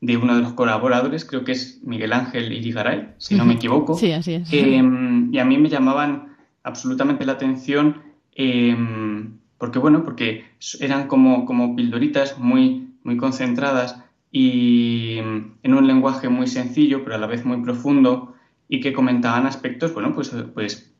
de 0.00 0.16
uno 0.16 0.36
de 0.36 0.42
los 0.42 0.52
colaboradores, 0.52 1.24
creo 1.24 1.42
que 1.42 1.52
es 1.52 1.80
Miguel 1.82 2.12
Ángel 2.12 2.52
Irigaray, 2.52 3.14
si 3.18 3.34
no 3.34 3.44
me 3.44 3.54
equivoco. 3.54 3.96
Sí, 3.96 4.12
así 4.12 4.34
es. 4.34 4.52
Em, 4.52 5.34
y 5.34 5.38
a 5.40 5.44
mí 5.44 5.58
me 5.58 5.68
llamaban 5.68 6.36
absolutamente 6.62 7.24
la 7.24 7.32
atención 7.32 8.02
em, 8.36 9.38
porque, 9.58 9.80
bueno, 9.80 10.04
porque 10.04 10.44
eran 10.78 11.08
como, 11.08 11.44
como 11.46 11.74
pildoritas 11.74 12.38
muy 12.38 12.88
muy 13.08 13.16
concentradas 13.16 13.96
y 14.30 15.16
en 15.18 15.74
un 15.74 15.86
lenguaje 15.86 16.28
muy 16.28 16.46
sencillo, 16.46 17.02
pero 17.02 17.16
a 17.16 17.18
la 17.18 17.26
vez 17.26 17.44
muy 17.44 17.62
profundo, 17.62 18.34
y 18.68 18.80
que 18.80 18.92
comentaban 18.92 19.46
aspectos, 19.46 19.94
bueno, 19.94 20.14
pues, 20.14 20.30
pues 20.52 20.92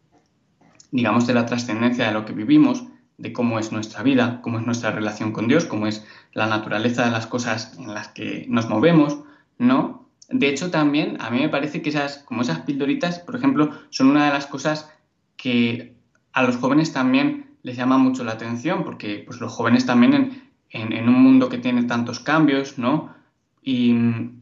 digamos, 0.91 1.27
de 1.27 1.35
la 1.35 1.45
trascendencia 1.45 2.07
de 2.07 2.15
lo 2.15 2.25
que 2.25 2.33
vivimos, 2.33 2.85
de 3.19 3.33
cómo 3.33 3.59
es 3.59 3.73
nuestra 3.73 4.03
vida, 4.03 4.41
cómo 4.43 4.59
es 4.59 4.65
nuestra 4.65 4.93
relación 4.93 5.33
con 5.33 5.49
Dios, 5.49 5.67
cómo 5.67 5.87
es 5.87 6.07
la 6.33 6.47
naturaleza 6.47 7.05
de 7.05 7.11
las 7.11 7.27
cosas 7.27 7.77
en 7.77 7.93
las 7.93 8.09
que 8.09 8.47
nos 8.49 8.69
movemos, 8.69 9.19
¿no? 9.59 10.09
De 10.29 10.49
hecho, 10.49 10.71
también 10.71 11.17
a 11.21 11.31
mí 11.31 11.41
me 11.41 11.49
parece 11.49 11.83
que 11.83 11.89
esas, 11.89 12.19
como 12.19 12.43
esas 12.43 12.61
pildoritas, 12.61 13.19
por 13.19 13.35
ejemplo, 13.35 13.71
son 13.91 14.11
una 14.11 14.27
de 14.27 14.31
las 14.31 14.47
cosas 14.47 14.91
que 15.37 15.97
a 16.33 16.43
los 16.43 16.57
jóvenes 16.57 16.93
también 16.93 17.57
les 17.63 17.77
llama 17.77 17.99
mucho 17.99 18.25
la 18.25 18.33
atención, 18.33 18.85
porque 18.85 19.25
pues, 19.27 19.41
los 19.41 19.53
jóvenes 19.53 19.85
también 19.85 20.51
en, 20.71 21.09
un 21.09 21.21
mundo 21.21 21.49
que 21.49 21.59
tiene 21.59 21.85
tantos 21.85 22.21
cambios, 22.21 22.79
¿no? 22.79 23.15
Y 23.63 23.95
mm, 23.95 24.41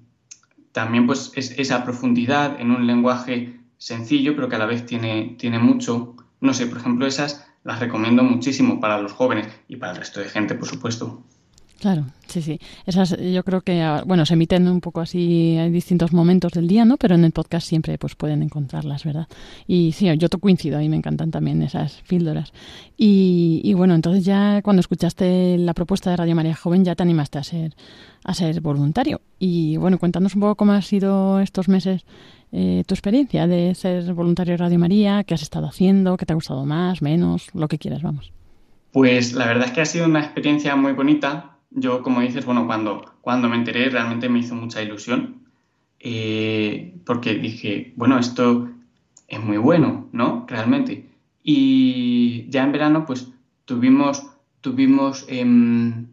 también 0.73 1.07
pues 1.07 1.33
es 1.35 1.53
esa 1.59 1.85
profundidad 1.85 2.61
en 2.61 2.73
un 2.73 2.87
lenguaje 2.87 3.59
sencillo, 3.79 4.35
pero 4.35 4.49
que 4.49 4.57
a 4.57 4.59
la 4.59 4.67
vez 4.67 4.85
tiene, 4.85 5.37
tiene 5.39 5.59
mucho. 5.59 6.17
No 6.41 6.53
sé, 6.53 6.67
por 6.67 6.79
ejemplo, 6.79 7.07
esas 7.07 7.46
las 7.67 7.81
recomiendo 7.81 8.23
muchísimo 8.23 8.81
para 8.81 9.01
los 9.01 9.13
jóvenes 9.13 9.49
y 9.69 9.77
para 9.77 9.93
el 9.93 9.99
resto 9.99 10.21
de 10.21 10.29
gente, 10.29 10.55
por 10.55 10.69
supuesto. 10.69 11.23
Claro, 11.81 12.07
sí, 12.27 12.41
sí. 12.41 12.59
Esas 12.87 13.19
yo 13.19 13.45
creo 13.45 13.61
que, 13.61 13.83
ah, 13.83 14.03
bueno, 14.07 14.25
se 14.25 14.33
emiten 14.33 14.67
un 14.67 14.81
poco 14.81 15.03
así 15.03 15.57
en 15.59 15.73
distintos 15.73 16.13
momentos 16.13 16.53
del 16.53 16.69
día, 16.69 16.87
¿no? 16.87 16.97
Pero 16.97 17.17
en 17.17 17.25
el 17.25 17.33
podcast 17.33 17.69
siempre 17.69 17.99
pues 17.99 18.15
pueden 18.15 18.43
encontrarlas, 18.43 19.05
¿verdad? 19.05 19.29
Y 19.67 19.93
sí, 19.93 20.09
yo 20.17 20.29
te 20.31 20.39
coincido, 20.39 20.79
a 20.79 20.81
mí 20.81 20.89
me 20.89 20.97
encantan 20.97 21.31
también 21.31 21.61
esas 21.61 22.03
píldoras. 22.09 22.53
Y, 22.97 23.61
y 23.63 23.75
bueno, 23.75 23.95
entonces 23.95 24.25
ya 24.25 24.63
cuando 24.63 24.81
escuchaste 24.81 25.59
la 25.59 25.75
propuesta 25.75 26.09
de 26.11 26.17
Radio 26.17 26.35
María 26.35 26.55
Joven 26.55 26.83
ya 26.83 26.95
te 26.95 27.03
animaste 27.03 27.39
a 27.39 27.45
ser, 27.45 27.75
a 28.25 28.33
ser 28.33 28.63
voluntario. 28.63 29.21
Y 29.39 29.77
bueno, 29.77 29.99
cuéntanos 29.99 30.35
un 30.35 30.41
poco 30.41 30.55
cómo 30.55 30.73
ha 30.73 30.81
sido 30.81 31.41
estos 31.41 31.69
meses 31.69 32.07
eh, 32.53 32.85
tu 32.87 32.95
experiencia 32.95 33.47
de 33.47 33.75
ser 33.75 34.13
voluntario 34.15 34.53
de 34.53 34.59
Radio 34.59 34.79
María, 34.79 35.25
qué 35.25 35.35
has 35.35 35.43
estado 35.43 35.67
haciendo, 35.67 36.17
qué 36.17 36.27
te 36.27 36.33
ha 36.33 36.37
gustado 36.37 36.65
más, 36.65 37.03
menos, 37.03 37.49
lo 37.55 37.69
que 37.69 37.79
quieras, 37.79 38.03
vamos. 38.03 38.33
Pues 38.93 39.33
la 39.35 39.47
verdad 39.47 39.67
es 39.67 39.73
que 39.73 39.81
ha 39.81 39.87
sido 39.87 40.07
una 40.07 40.21
experiencia 40.21 40.75
muy 40.77 40.93
bonita 40.93 41.57
yo, 41.71 42.03
como 42.03 42.21
dices, 42.21 42.45
bueno, 42.45 42.67
cuando, 42.67 43.05
cuando 43.21 43.49
me 43.49 43.57
enteré 43.57 43.91
realmente 43.91 44.29
me 44.29 44.39
hizo 44.39 44.55
mucha 44.55 44.83
ilusión, 44.83 45.43
eh, 46.01 46.95
porque 47.05 47.35
dije, 47.35 47.93
bueno, 47.97 48.19
esto 48.19 48.71
es 49.29 49.41
muy 49.41 49.59
bueno, 49.59 50.09
¿no? 50.13 50.47
Realmente. 50.49 51.11
Y 51.43 52.49
ya 52.49 52.65
en 52.65 52.73
verano, 52.73 53.05
pues 53.05 53.31
tuvimos, 53.65 54.27
tuvimos 54.61 55.27
em, 55.29 56.07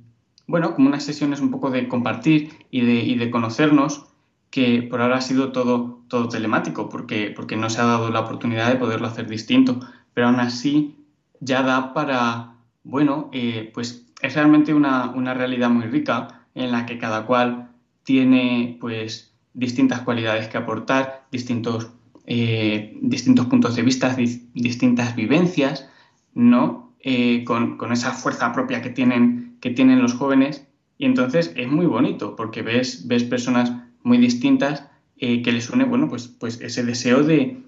bueno, 0.48 0.76
como 0.76 0.90
unas 0.90 1.04
sesiones 1.04 1.40
un 1.40 1.52
poco 1.52 1.70
de 1.72 1.88
compartir 1.88 2.52
y 2.70 2.82
de, 2.82 2.96
y 2.96 3.16
de 3.16 3.32
conocernos, 3.32 4.06
que 4.54 4.84
por 4.84 5.02
ahora 5.02 5.18
ha 5.18 5.22
sido 5.22 5.52
todo, 5.52 6.04
todo 6.08 6.30
telemático, 6.30 6.88
porque, 6.88 7.34
porque 7.36 7.58
no 7.58 7.72
se 7.72 7.82
ha 7.82 7.86
dado 7.86 8.12
la 8.12 8.20
oportunidad 8.20 8.70
de 8.70 8.76
poderlo 8.76 9.08
hacer 9.08 9.28
distinto, 9.28 9.80
pero 10.14 10.28
aún 10.28 10.40
así 10.40 10.96
ya 11.40 11.64
da 11.64 11.96
para, 11.96 12.54
bueno, 12.84 13.32
eh, 13.34 13.72
pues 13.74 14.06
es 14.22 14.36
realmente 14.36 14.76
una, 14.76 15.34
realidad 15.34 15.72
muy 15.72 15.88
rica 15.88 16.46
en 16.54 16.72
la 16.72 16.86
que 16.86 17.00
cada 17.00 17.26
cual 17.26 17.72
tiene 18.04 18.78
pues 18.80 19.34
distintas 19.56 20.02
cualidades 20.02 20.50
que 20.50 20.60
aportar, 20.60 21.26
distintos, 21.32 21.90
eh, 22.28 22.96
distintos 23.02 23.48
puntos 23.48 23.76
de 23.76 23.82
vista, 23.82 24.16
distintas 24.54 25.16
vivencias, 25.16 25.90
¿no? 26.36 26.94
Eh, 27.00 27.44
con, 27.44 27.80
esa 27.92 28.12
fuerza 28.12 28.54
propia 28.54 28.84
que 28.84 28.92
tienen, 28.92 29.58
que 29.62 29.72
tienen 29.72 30.00
los 30.00 30.14
jóvenes. 30.14 30.68
Y 31.00 31.06
entonces 31.06 31.54
es 31.56 31.68
muy 31.68 31.88
bonito 31.88 32.36
porque 32.36 32.62
ves, 32.62 33.08
ves 33.08 33.24
personas 33.24 33.83
muy 34.04 34.18
distintas 34.18 34.86
eh, 35.18 35.42
que 35.42 35.52
les 35.52 35.70
une, 35.70 35.86
bueno, 35.86 36.08
pues, 36.10 36.28
pues 36.28 36.62
ese 36.62 36.84
deseo 36.84 37.24
de, 37.24 37.64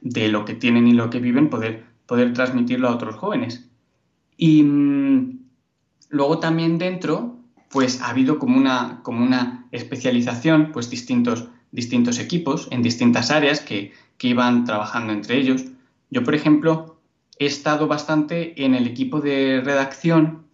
de, 0.00 0.28
lo 0.28 0.44
que 0.44 0.54
tienen 0.54 0.86
y 0.86 0.92
lo 0.92 1.10
que 1.10 1.20
viven, 1.20 1.50
poder, 1.50 1.84
poder 2.06 2.32
transmitirlo 2.32 2.88
a 2.88 2.94
otros 2.94 3.16
jóvenes. 3.16 3.68
Y, 4.36 4.62
mm, 4.62 5.38
Luego 6.10 6.38
también 6.38 6.78
dentro, 6.78 7.36
pues 7.70 8.00
ha 8.00 8.10
habido 8.10 8.38
como 8.38 8.56
una, 8.56 9.00
como 9.02 9.22
una 9.22 9.66
especialización, 9.72 10.72
pues 10.72 10.88
distintos, 10.88 11.48
distintos 11.70 12.18
equipos 12.18 12.68
en 12.70 12.82
distintas 12.82 13.30
áreas 13.30 13.60
que, 13.60 13.92
iban 14.20 14.64
trabajando 14.64 15.12
entre 15.12 15.36
ellos. 15.36 15.64
Yo, 16.10 16.24
por 16.24 16.34
ejemplo, 16.34 16.98
he 17.38 17.46
estado 17.46 17.86
bastante 17.86 18.64
en 18.64 18.74
el 18.74 18.86
equipo 18.88 19.20
de 19.20 19.60
redacción 19.64 20.46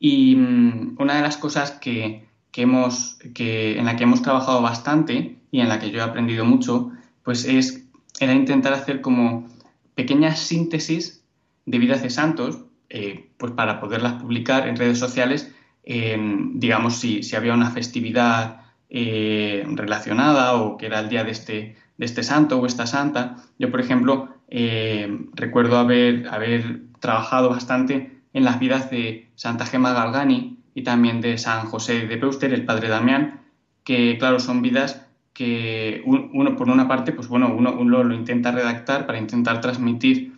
y 0.00 0.34
mm, 0.34 0.96
una 0.98 1.16
de 1.16 1.22
las 1.22 1.36
cosas 1.36 1.70
que, 1.72 2.26
hemos, 2.62 3.18
que, 3.34 3.78
en 3.78 3.86
la 3.86 3.96
que 3.96 4.04
hemos 4.04 4.22
trabajado 4.22 4.62
bastante 4.62 5.36
y 5.50 5.60
en 5.60 5.68
la 5.68 5.78
que 5.78 5.90
yo 5.90 5.98
he 5.98 6.02
aprendido 6.02 6.44
mucho, 6.44 6.90
pues 7.22 7.44
es, 7.44 7.84
era 8.20 8.32
intentar 8.32 8.72
hacer 8.72 9.00
como 9.00 9.48
pequeñas 9.94 10.38
síntesis 10.38 11.24
de 11.66 11.78
vidas 11.78 12.02
de 12.02 12.10
santos 12.10 12.60
eh, 12.90 13.30
pues 13.38 13.52
para 13.52 13.80
poderlas 13.80 14.14
publicar 14.14 14.68
en 14.68 14.76
redes 14.76 14.98
sociales, 14.98 15.52
digamos, 15.84 16.96
si, 16.96 17.20
había 17.34 17.52
una 17.52 17.70
festividad 17.70 18.62
eh, 18.88 19.66
relacionada 19.66 20.54
o 20.54 20.76
que 20.76 20.86
era 20.86 21.00
el 21.00 21.08
día 21.08 21.24
de 21.24 21.30
este, 21.30 21.76
de 21.98 22.06
este 22.06 22.22
santo 22.22 22.58
o 22.58 22.66
esta 22.66 22.86
santa. 22.86 23.36
Yo, 23.58 23.70
por 23.70 23.80
ejemplo, 23.80 24.28
eh, 24.48 25.26
recuerdo 25.34 25.78
haber, 25.78 26.28
haber 26.28 26.82
trabajado 27.00 27.50
bastante 27.50 28.22
en 28.32 28.44
las 28.44 28.58
vidas 28.60 28.90
de 28.90 29.28
Santa 29.34 29.66
Gema 29.66 29.92
Galgani 29.92 30.58
y 30.74 30.82
también 30.82 31.20
de 31.20 31.38
San 31.38 31.66
José 31.66 32.06
de 32.06 32.16
Peuster, 32.16 32.52
el 32.52 32.64
padre 32.64 32.88
Damián, 32.88 33.40
que, 33.84 34.18
claro, 34.18 34.40
son 34.40 34.62
vidas 34.62 35.06
que 35.32 36.02
uno, 36.04 36.56
por 36.56 36.68
una 36.68 36.86
parte, 36.86 37.12
pues 37.12 37.28
bueno, 37.28 37.52
uno, 37.54 37.74
uno 37.78 38.04
lo 38.04 38.14
intenta 38.14 38.52
redactar 38.52 39.06
para 39.06 39.18
intentar 39.18 39.60
transmitir 39.60 40.34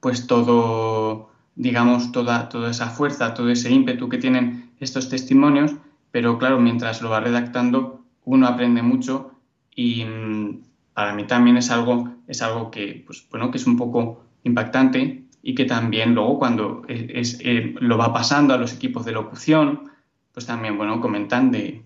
pues 0.00 0.26
todo 0.26 1.30
digamos, 1.56 2.12
toda, 2.12 2.48
toda 2.48 2.70
esa 2.70 2.90
fuerza, 2.90 3.34
todo 3.34 3.50
ese 3.50 3.70
ímpetu 3.70 4.08
que 4.08 4.18
tienen 4.18 4.70
estos 4.80 5.08
testimonios, 5.08 5.74
pero 6.10 6.38
claro, 6.38 6.60
mientras 6.60 7.02
lo 7.02 7.10
va 7.10 7.20
redactando, 7.20 8.04
uno 8.24 8.46
aprende 8.46 8.82
mucho 8.82 9.32
y 9.74 10.04
mm, 10.04 10.62
para 10.94 11.14
mí 11.14 11.24
también 11.26 11.56
es 11.56 11.70
algo, 11.70 12.08
es 12.26 12.42
algo 12.42 12.70
que, 12.70 13.02
pues, 13.06 13.26
bueno, 13.30 13.50
que 13.50 13.58
es 13.58 13.66
un 13.66 13.76
poco 13.76 14.24
impactante 14.42 15.23
y 15.46 15.54
que 15.54 15.66
también 15.66 16.14
luego 16.14 16.38
cuando 16.38 16.82
es, 16.88 17.38
eh, 17.42 17.74
lo 17.78 17.98
va 17.98 18.14
pasando 18.14 18.54
a 18.54 18.56
los 18.56 18.72
equipos 18.72 19.04
de 19.04 19.12
locución, 19.12 19.90
pues 20.32 20.46
también, 20.46 20.78
bueno, 20.78 21.02
comentan 21.02 21.50
de, 21.50 21.82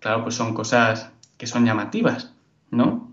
claro, 0.00 0.24
pues 0.24 0.34
son 0.34 0.52
cosas 0.54 1.12
que 1.38 1.46
son 1.46 1.64
llamativas, 1.64 2.34
¿no? 2.70 3.08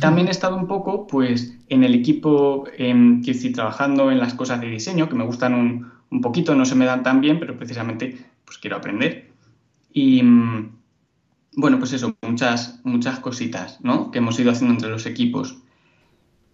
También 0.00 0.28
he 0.28 0.30
estado 0.30 0.54
un 0.54 0.66
poco, 0.66 1.06
pues, 1.06 1.56
en 1.70 1.82
el 1.82 1.94
equipo 1.94 2.64
em, 2.76 3.22
que 3.22 3.30
estoy 3.30 3.52
trabajando 3.52 4.10
en 4.10 4.18
las 4.18 4.34
cosas 4.34 4.60
de 4.60 4.68
diseño, 4.68 5.08
que 5.08 5.14
me 5.14 5.24
gustan 5.24 5.54
un, 5.54 5.90
un 6.10 6.20
poquito, 6.20 6.54
no 6.54 6.66
se 6.66 6.74
me 6.74 6.84
dan 6.84 7.02
tan 7.02 7.22
bien, 7.22 7.40
pero 7.40 7.56
precisamente 7.56 8.18
pues 8.44 8.58
quiero 8.58 8.76
aprender. 8.76 9.30
Y 9.90 10.22
mm, 10.22 10.72
bueno, 11.56 11.78
pues 11.78 11.94
eso, 11.94 12.14
muchas, 12.20 12.80
muchas 12.84 13.20
cositas, 13.20 13.80
¿no? 13.82 14.10
Que 14.10 14.18
hemos 14.18 14.38
ido 14.38 14.50
haciendo 14.50 14.74
entre 14.74 14.90
los 14.90 15.06
equipos. 15.06 15.56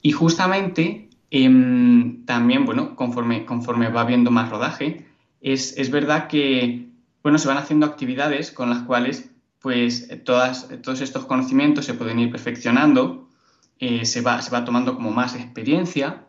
Y 0.00 0.12
justamente 0.12 1.03
em, 1.42 2.24
también, 2.26 2.64
bueno, 2.64 2.94
conforme, 2.94 3.44
conforme 3.44 3.88
va 3.88 4.02
habiendo 4.02 4.30
más 4.30 4.50
rodaje, 4.50 5.06
es, 5.40 5.76
es 5.76 5.90
verdad 5.90 6.28
que, 6.28 6.88
bueno, 7.22 7.38
se 7.38 7.48
van 7.48 7.58
haciendo 7.58 7.86
actividades 7.86 8.52
con 8.52 8.70
las 8.70 8.82
cuales 8.84 9.30
pues 9.64 10.10
todas, 10.24 10.68
todos 10.82 11.00
estos 11.00 11.24
conocimientos 11.24 11.86
se 11.86 11.94
pueden 11.94 12.18
ir 12.18 12.30
perfeccionando, 12.30 13.28
eh, 13.78 14.04
se, 14.04 14.20
va, 14.20 14.42
se 14.42 14.50
va 14.50 14.62
tomando 14.62 14.94
como 14.94 15.10
más 15.10 15.34
experiencia. 15.34 16.26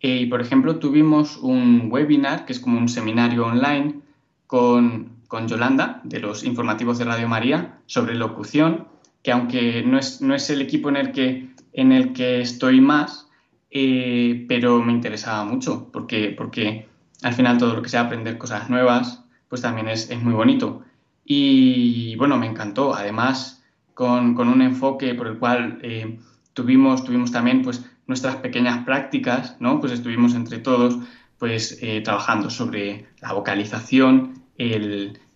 Eh, 0.00 0.18
y, 0.18 0.26
por 0.26 0.42
ejemplo, 0.42 0.76
tuvimos 0.76 1.38
un 1.38 1.88
webinar, 1.90 2.44
que 2.44 2.52
es 2.52 2.60
como 2.60 2.78
un 2.78 2.90
seminario 2.90 3.46
online, 3.46 4.02
con, 4.46 5.08
con 5.26 5.48
Yolanda, 5.48 6.02
de 6.04 6.20
los 6.20 6.44
informativos 6.44 6.98
de 6.98 7.06
Radio 7.06 7.28
María, 7.28 7.78
sobre 7.86 8.14
locución, 8.14 8.86
que 9.22 9.32
aunque 9.32 9.82
no 9.82 9.98
es, 9.98 10.20
no 10.20 10.34
es 10.34 10.50
el 10.50 10.60
equipo 10.60 10.90
en 10.90 10.96
el 10.96 11.12
que, 11.12 11.48
en 11.72 11.92
el 11.92 12.12
que 12.12 12.42
estoy 12.42 12.82
más, 12.82 13.25
eh, 13.70 14.44
pero 14.48 14.80
me 14.82 14.92
interesaba 14.92 15.44
mucho, 15.44 15.90
porque, 15.92 16.34
porque 16.36 16.88
al 17.22 17.34
final 17.34 17.58
todo 17.58 17.74
lo 17.74 17.82
que 17.82 17.88
sea 17.88 18.02
aprender 18.02 18.38
cosas 18.38 18.70
nuevas, 18.70 19.24
pues 19.48 19.62
también 19.62 19.88
es, 19.88 20.10
es 20.10 20.22
muy 20.22 20.34
bonito. 20.34 20.82
Y 21.24 22.14
bueno, 22.16 22.38
me 22.38 22.46
encantó. 22.46 22.94
Además, 22.94 23.64
con, 23.94 24.38
un 24.38 24.62
enfoque 24.62 25.14
por 25.14 25.26
el 25.26 25.38
cual 25.38 25.78
eh, 25.82 26.18
tuvimos, 26.52 27.04
tuvimos 27.04 27.32
también 27.32 27.62
pues, 27.62 27.84
nuestras 28.06 28.36
pequeñas 28.36 28.84
prácticas, 28.84 29.56
¿no? 29.58 29.80
Pues 29.80 29.92
estuvimos 29.92 30.34
entre 30.34 30.58
todos 30.58 30.98
pues, 31.38 31.78
eh, 31.82 32.00
trabajando 32.02 32.50
sobre 32.50 33.06
la 33.20 33.32
vocalización, 33.32 34.42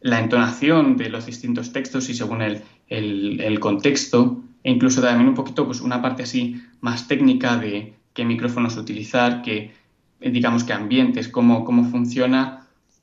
la 0.00 0.20
entonación 0.20 0.96
de 0.96 1.10
los 1.10 1.26
distintos 1.26 1.72
textos 1.72 2.08
y 2.08 2.14
según 2.14 2.40
el, 2.40 2.62
el, 2.88 3.60
contexto, 3.60 4.42
e 4.62 4.70
incluso 4.70 5.02
también 5.02 5.28
un 5.28 5.34
poquito 5.34 5.66
pues, 5.66 5.80
una 5.80 6.00
parte 6.00 6.22
así 6.22 6.62
más 6.80 7.06
técnica 7.08 7.56
de 7.56 7.94
qué 8.12 8.24
micrófonos 8.24 8.76
utilizar, 8.76 9.42
qué, 9.42 9.72
digamos, 10.20 10.64
qué 10.64 10.72
ambientes, 10.72 11.28
cómo, 11.28 11.64
cómo 11.64 11.84
funciona 11.84 12.60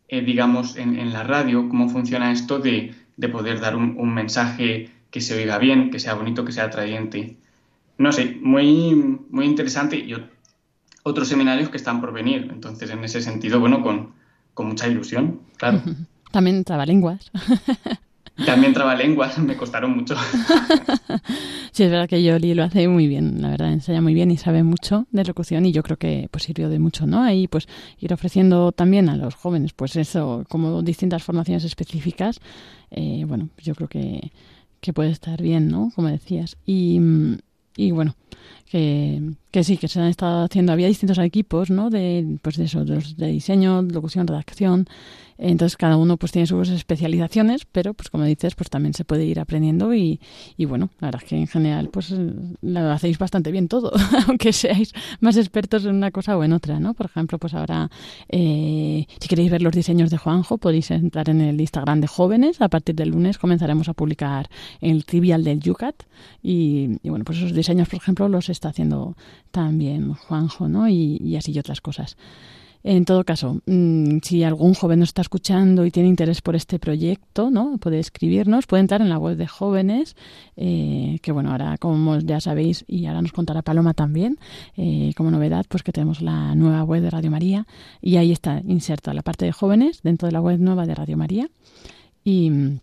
eh, 0.09 0.21
digamos, 0.21 0.77
en, 0.77 1.11
la 1.11 1.23
radio, 1.23 1.67
cómo 1.67 1.89
funciona 1.89 2.31
esto 2.31 2.59
de, 2.59 2.95
poder 3.29 3.59
dar 3.59 3.75
un, 3.75 4.13
mensaje 4.13 4.89
que 5.11 5.19
se 5.19 5.35
oiga 5.35 5.57
bien, 5.57 5.91
que 5.91 5.99
sea 5.99 6.13
bonito, 6.13 6.45
que 6.45 6.53
sea 6.53 6.65
atrayente. 6.65 7.35
No 7.97 8.13
sé, 8.13 8.37
muy, 8.41 8.95
muy 9.29 9.45
interesante 9.45 9.97
y 9.97 10.15
otros 11.03 11.27
seminarios 11.27 11.69
que 11.69 11.75
están 11.75 11.99
por 11.99 12.13
venir. 12.13 12.47
Entonces, 12.53 12.89
en 12.89 13.03
ese 13.03 13.21
sentido, 13.21 13.59
bueno, 13.59 13.81
con, 13.81 14.13
con 14.53 14.67
mucha 14.67 14.87
ilusión, 14.87 15.41
claro. 15.57 15.81
También 16.31 16.63
trabalenguas. 16.63 17.29
También 18.45 18.73
trabalenguas, 18.73 19.37
me 19.39 19.57
costaron 19.57 19.95
mucho. 19.95 20.15
sí, 21.71 21.83
es 21.83 21.91
verdad 21.91 22.07
que 22.07 22.21
Yoli 22.21 22.53
lo 22.53 22.63
hace 22.63 22.87
muy 22.87 23.07
bien, 23.07 23.41
la 23.41 23.49
verdad, 23.49 23.71
enseña 23.73 24.01
muy 24.01 24.13
bien 24.13 24.31
y 24.31 24.37
sabe 24.37 24.63
mucho 24.63 25.07
de 25.11 25.23
locución 25.23 25.65
y 25.65 25.71
yo 25.71 25.83
creo 25.83 25.97
que 25.97 26.27
pues 26.31 26.43
sirvió 26.43 26.69
de 26.69 26.79
mucho, 26.79 27.07
¿no? 27.07 27.21
Ahí 27.21 27.47
pues 27.47 27.67
ir 27.99 28.13
ofreciendo 28.13 28.71
también 28.71 29.09
a 29.09 29.17
los 29.17 29.35
jóvenes 29.35 29.73
pues 29.73 29.95
eso, 29.95 30.43
como 30.49 30.81
distintas 30.83 31.23
formaciones 31.23 31.63
específicas, 31.63 32.39
eh, 32.91 33.25
bueno, 33.27 33.49
yo 33.57 33.75
creo 33.75 33.87
que, 33.87 34.31
que 34.81 34.93
puede 34.93 35.09
estar 35.09 35.41
bien, 35.41 35.67
¿no? 35.69 35.91
Como 35.95 36.07
decías. 36.07 36.57
Y, 36.65 36.99
y 37.75 37.91
bueno, 37.91 38.15
que, 38.69 39.21
que, 39.51 39.63
sí, 39.63 39.77
que 39.77 39.87
se 39.87 39.99
han 39.99 40.07
estado 40.07 40.45
haciendo, 40.45 40.71
había 40.73 40.87
distintos 40.87 41.17
equipos, 41.17 41.69
¿no? 41.69 41.89
De, 41.89 42.37
pues 42.41 42.57
de 42.57 42.65
eso, 42.65 42.85
de, 42.85 43.03
de 43.17 43.27
diseño, 43.27 43.81
locución, 43.81 44.27
redacción, 44.27 44.87
entonces 45.37 45.77
cada 45.77 45.97
uno 45.97 46.17
pues 46.17 46.31
tiene 46.31 46.47
sus 46.47 46.69
especializaciones, 46.69 47.65
pero 47.71 47.93
pues 47.93 48.09
como 48.09 48.23
dices, 48.23 48.55
pues 48.55 48.69
también 48.69 48.93
se 48.93 49.05
puede 49.05 49.25
ir 49.25 49.39
aprendiendo 49.39 49.93
y, 49.93 50.19
y 50.55 50.65
bueno, 50.65 50.89
la 50.99 51.07
verdad 51.07 51.21
es 51.23 51.29
que 51.29 51.35
en 51.35 51.47
general 51.47 51.89
pues 51.89 52.13
lo 52.61 52.91
hacéis 52.91 53.17
bastante 53.17 53.51
bien 53.51 53.67
todo, 53.67 53.91
aunque 54.27 54.53
seáis 54.53 54.93
más 55.19 55.37
expertos 55.37 55.85
en 55.85 55.95
una 55.95 56.11
cosa 56.11 56.37
o 56.37 56.43
en 56.43 56.53
otra, 56.53 56.79
¿no? 56.79 56.93
Por 56.93 57.07
ejemplo, 57.07 57.37
pues 57.37 57.53
ahora 57.53 57.89
eh, 58.29 59.05
si 59.19 59.27
queréis 59.27 59.51
ver 59.51 59.61
los 59.61 59.73
diseños 59.73 60.09
de 60.09 60.17
Juanjo 60.17 60.57
podéis 60.57 60.91
entrar 60.91 61.29
en 61.29 61.41
el 61.41 61.59
Instagram 61.59 62.01
de 62.01 62.07
jóvenes, 62.07 62.61
a 62.61 62.69
partir 62.69 62.95
del 62.95 63.09
lunes 63.09 63.37
comenzaremos 63.37 63.89
a 63.89 63.93
publicar 63.93 64.49
el 64.81 65.05
trivial 65.05 65.43
del 65.43 65.59
Yucat 65.59 66.03
y, 66.41 66.97
y 67.03 67.09
bueno, 67.09 67.25
pues 67.25 67.39
esos 67.39 67.53
diseños 67.53 67.89
por 67.89 67.97
ejemplo 67.97 68.29
los 68.29 68.49
está 68.49 68.69
haciendo 68.69 69.15
también 69.51 70.13
Juanjo, 70.13 70.67
¿no? 70.67 70.87
Y, 70.87 71.17
y 71.21 71.35
así 71.35 71.51
y 71.51 71.59
otras 71.59 71.81
cosas. 71.81 72.17
En 72.83 73.05
todo 73.05 73.23
caso, 73.23 73.61
mm, 73.65 74.19
si 74.23 74.43
algún 74.43 74.73
joven 74.73 74.99
nos 74.99 75.09
está 75.09 75.21
escuchando 75.21 75.85
y 75.85 75.91
tiene 75.91 76.09
interés 76.09 76.41
por 76.41 76.55
este 76.55 76.79
proyecto, 76.79 77.49
¿no? 77.49 77.77
Puede 77.77 77.99
escribirnos, 77.99 78.67
puede 78.67 78.81
entrar 78.81 79.01
en 79.01 79.09
la 79.09 79.17
web 79.17 79.37
de 79.37 79.47
jóvenes, 79.47 80.15
eh, 80.55 81.19
que 81.21 81.31
bueno, 81.31 81.51
ahora 81.51 81.77
como 81.77 82.17
ya 82.19 82.39
sabéis, 82.39 82.85
y 82.87 83.05
ahora 83.05 83.21
nos 83.21 83.33
contará 83.33 83.61
Paloma 83.61 83.93
también, 83.93 84.37
eh, 84.75 85.11
como 85.17 85.31
novedad, 85.31 85.65
pues 85.67 85.83
que 85.83 85.91
tenemos 85.91 86.21
la 86.21 86.55
nueva 86.55 86.83
web 86.83 87.01
de 87.01 87.09
Radio 87.09 87.31
María 87.31 87.67
y 88.01 88.17
ahí 88.17 88.31
está 88.31 88.61
inserta 88.65 89.13
la 89.13 89.21
parte 89.21 89.45
de 89.45 89.51
jóvenes 89.51 90.01
dentro 90.03 90.27
de 90.27 90.31
la 90.31 90.41
web 90.41 90.59
nueva 90.59 90.85
de 90.85 90.95
Radio 90.95 91.17
María. 91.17 91.49
Y 92.23 92.79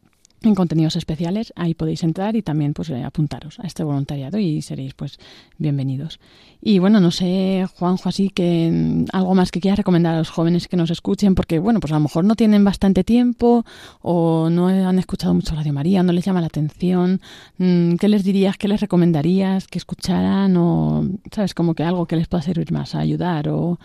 en 0.48 0.54
contenidos 0.54 0.96
especiales. 0.96 1.52
Ahí 1.56 1.74
podéis 1.74 2.02
entrar 2.02 2.36
y 2.36 2.42
también 2.42 2.74
pues 2.74 2.90
eh, 2.90 3.02
apuntaros 3.02 3.58
a 3.60 3.66
este 3.66 3.84
voluntariado 3.84 4.38
y 4.38 4.62
seréis 4.62 4.94
pues 4.94 5.18
bienvenidos. 5.58 6.20
Y 6.60 6.78
bueno, 6.78 7.00
no 7.00 7.10
sé, 7.10 7.66
Juanjo, 7.76 8.08
así 8.08 8.30
que 8.30 8.70
mm, 8.72 9.04
algo 9.12 9.34
más 9.34 9.50
que 9.50 9.60
quieras 9.60 9.78
recomendar 9.78 10.14
a 10.14 10.18
los 10.18 10.30
jóvenes 10.30 10.68
que 10.68 10.76
nos 10.76 10.90
escuchen, 10.90 11.34
porque 11.34 11.58
bueno, 11.58 11.80
pues 11.80 11.92
a 11.92 11.96
lo 11.96 12.00
mejor 12.00 12.24
no 12.24 12.34
tienen 12.34 12.64
bastante 12.64 13.04
tiempo 13.04 13.64
o 14.02 14.48
no 14.50 14.68
han 14.68 14.98
escuchado 14.98 15.34
mucho 15.34 15.54
Radio 15.54 15.72
María, 15.72 16.02
no 16.02 16.12
les 16.12 16.24
llama 16.24 16.40
la 16.40 16.48
atención. 16.48 17.20
Mm, 17.58 17.96
¿Qué 17.96 18.08
les 18.08 18.24
dirías, 18.24 18.56
qué 18.56 18.68
les 18.68 18.80
recomendarías 18.80 19.66
que 19.66 19.78
escucharan 19.78 20.56
o, 20.56 21.08
sabes, 21.32 21.54
como 21.54 21.74
que 21.74 21.82
algo 21.84 22.06
que 22.06 22.16
les 22.16 22.28
pueda 22.28 22.42
servir 22.42 22.72
más 22.72 22.94
a 22.94 23.00
ayudar 23.00 23.48
o, 23.48 23.78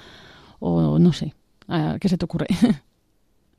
o 0.60 1.00
no 1.00 1.14
sé, 1.14 1.34
¿qué 2.00 2.10
se 2.10 2.18
te 2.18 2.26
ocurre? 2.26 2.48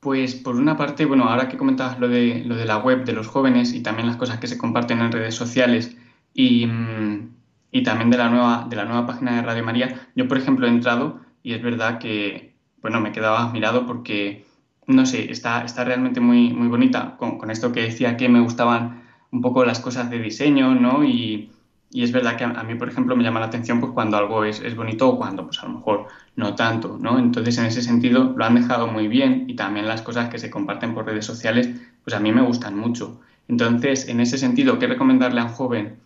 Pues 0.01 0.35
por 0.35 0.57
una 0.57 0.77
parte, 0.79 1.05
bueno, 1.05 1.25
ahora 1.25 1.49
que 1.49 1.59
comentabas 1.59 1.99
lo 2.01 2.09
de, 2.09 2.43
lo 2.47 2.57
de 2.57 2.65
la 2.65 2.79
web 2.79 3.05
de 3.05 3.13
los 3.13 3.29
jóvenes 3.29 3.75
y 3.75 3.83
también 3.83 4.07
las 4.07 4.17
cosas 4.17 4.39
que 4.39 4.47
se 4.47 4.57
comparten 4.57 5.01
en 5.01 5.13
redes 5.13 5.35
sociales 5.35 5.97
y, 6.33 6.67
mm, 6.67 7.31
y, 7.71 7.83
también 7.83 8.11
de 8.11 8.17
la, 8.17 8.31
nueva, 8.31 8.67
de 8.69 8.77
la 8.77 8.87
nueva 8.87 9.07
página 9.07 9.37
de 9.37 9.43
Radio 9.43 9.63
María, 9.65 10.09
yo 10.17 10.27
por 10.27 10.39
ejemplo 10.39 10.67
he 10.67 10.71
entrado 10.71 11.21
y 11.43 11.53
es 11.53 11.63
verdad 11.63 11.99
que, 11.99 12.55
bueno, 12.81 13.01
me 13.01 13.13
quedaba 13.13 13.45
admirado 13.45 13.87
porque, 13.87 14.47
no 14.87 15.05
sé, 15.05 15.31
está, 15.31 15.65
está 15.65 15.85
realmente 15.85 16.21
muy, 16.21 16.53
muy 16.53 16.69
bonita 16.69 17.17
con, 17.19 17.39
con 17.39 17.51
esto 17.51 17.73
que 17.73 17.83
decía 17.83 18.17
que 18.17 18.29
me 18.31 18.41
gustaban 18.41 19.03
un 19.31 19.43
poco 19.43 19.65
las 19.67 19.81
cosas 19.81 20.11
de 20.11 20.19
diseño, 20.19 20.75
¿no? 20.75 21.05
Y, 21.05 21.51
y 21.93 22.05
es 22.05 22.13
verdad 22.13 22.37
que 22.37 22.45
a, 22.45 22.63
mí, 22.63 22.77
por 22.77 22.89
ejemplo, 22.89 23.17
me 23.17 23.25
llama 23.25 23.41
la 23.41 23.47
atención 23.47 23.81
pues, 23.81 23.93
cuando 23.93 24.17
algo 24.17 24.45
es, 24.45 24.61
es, 24.61 24.77
bonito 24.77 25.09
o 25.09 25.19
cuando 25.19 25.45
pues, 25.45 25.59
a 25.61 25.67
lo 25.67 25.75
mejor 25.75 26.07
no 26.37 26.55
tanto, 26.55 26.97
¿no? 27.01 27.19
Entonces, 27.19 27.59
en 27.59 27.67
ese 27.67 27.83
sentido, 27.83 28.33
lo 28.37 28.45
han 28.45 28.55
dejado 28.55 28.87
muy 28.87 29.09
bien 29.09 29.47
y 29.49 29.55
también 29.55 29.89
las 29.89 30.01
cosas 30.03 30.29
que 30.29 30.39
se 30.39 30.51
comparten 30.51 30.95
por 30.95 31.07
redes 31.07 31.27
sociales, 31.27 31.69
pues 32.05 32.15
a 32.15 32.21
mí 32.21 32.31
me 32.31 32.43
gustan 32.43 32.79
mucho. 32.79 33.21
Entonces, 33.49 34.09
en 34.09 34.21
ese 34.21 34.39
sentido, 34.39 34.79
¿qué 34.79 34.87
recomendarle 34.87 35.41
a 35.41 35.47
un 35.47 35.51
joven? 35.51 35.97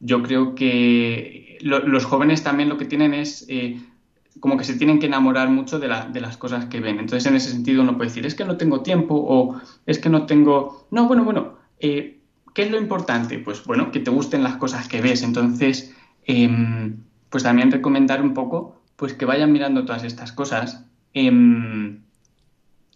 Yo 0.00 0.22
creo 0.22 0.54
que 0.54 1.58
los 1.62 2.04
jóvenes 2.04 2.42
también 2.42 2.68
lo 2.68 2.76
que 2.76 2.84
tienen 2.84 3.14
es 3.14 3.46
eh, 3.48 3.80
como 4.40 4.58
que 4.58 4.64
se 4.64 4.74
tienen 4.74 4.98
que 4.98 5.06
enamorar 5.06 5.48
mucho 5.48 5.78
de, 5.78 5.88
la, 5.88 6.06
de, 6.06 6.20
las 6.20 6.36
cosas 6.36 6.66
que 6.66 6.80
ven. 6.80 6.98
Entonces, 6.98 7.26
en 7.26 7.36
ese 7.36 7.50
sentido, 7.50 7.82
uno 7.82 7.96
puede 7.96 8.10
decir, 8.10 8.26
es 8.26 8.34
que 8.34 8.44
no 8.44 8.58
tengo 8.58 8.82
tiempo 8.82 9.14
o 9.14 9.58
es 9.86 9.98
que 9.98 10.10
no 10.10 10.26
tengo... 10.26 10.86
No, 10.90 11.08
bueno, 11.08 11.24
bueno. 11.24 11.58
Eh, 11.78 12.19
¿Qué 12.54 12.62
es 12.62 12.70
lo 12.70 12.78
importante? 12.78 13.38
Pues 13.38 13.64
bueno, 13.64 13.90
que 13.90 14.00
te 14.00 14.10
gusten 14.10 14.42
las 14.42 14.56
cosas 14.56 14.88
que 14.88 15.00
ves. 15.00 15.22
Entonces, 15.22 15.94
em, 16.24 16.98
pues 17.28 17.44
también 17.44 17.70
recomendar 17.70 18.22
un 18.22 18.34
poco, 18.34 18.82
pues 18.96 19.14
que 19.14 19.24
vayan 19.24 19.52
mirando 19.52 19.84
todas 19.84 20.04
estas 20.04 20.32
cosas, 20.32 20.84
em, 21.14 22.02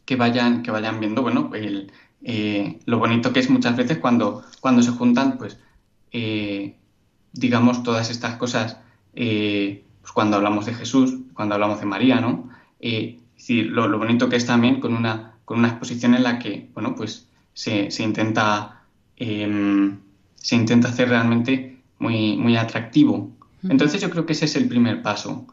que, 0.04 0.16
vayan, 0.16 0.62
que 0.62 0.70
vayan 0.70 1.00
viendo, 1.00 1.22
bueno, 1.22 1.50
eh, 2.22 2.78
lo 2.86 2.98
bonito 2.98 3.32
que 3.32 3.40
es 3.40 3.50
muchas 3.50 3.76
veces 3.76 3.98
cuando, 3.98 4.44
cuando 4.60 4.82
se 4.82 4.90
juntan, 4.90 5.38
pues, 5.38 5.58
eh, 6.12 6.76
digamos, 7.32 7.82
todas 7.82 8.10
estas 8.10 8.36
cosas, 8.36 8.78
eh, 9.14 9.84
pues 10.00 10.12
cuando 10.12 10.36
hablamos 10.36 10.66
de 10.66 10.74
Jesús, 10.74 11.14
cuando 11.34 11.54
hablamos 11.54 11.80
de 11.80 11.86
María, 11.86 12.20
¿no? 12.20 12.50
es 12.80 13.16
decir, 13.34 13.66
lo, 13.66 13.98
bonito 13.98 14.28
que 14.28 14.36
es 14.36 14.46
también 14.46 14.80
con 14.80 14.94
una, 14.94 15.38
con 15.44 15.58
una 15.58 15.68
exposición 15.68 16.14
en 16.14 16.22
la 16.22 16.38
que, 16.38 16.70
bueno, 16.74 16.94
pues 16.94 17.28
se, 17.54 17.90
se 17.90 18.02
intenta 18.02 18.83
Em, 19.16 19.98
se 20.36 20.56
intenta 20.56 20.88
hacer 20.88 21.08
realmente 21.08 21.78
muy, 21.98 22.36
muy 22.36 22.56
atractivo. 22.56 23.30
Entonces 23.62 24.00
yo 24.02 24.10
creo 24.10 24.26
que 24.26 24.32
ese 24.34 24.44
es 24.44 24.56
el 24.56 24.68
primer 24.68 25.02
paso. 25.02 25.46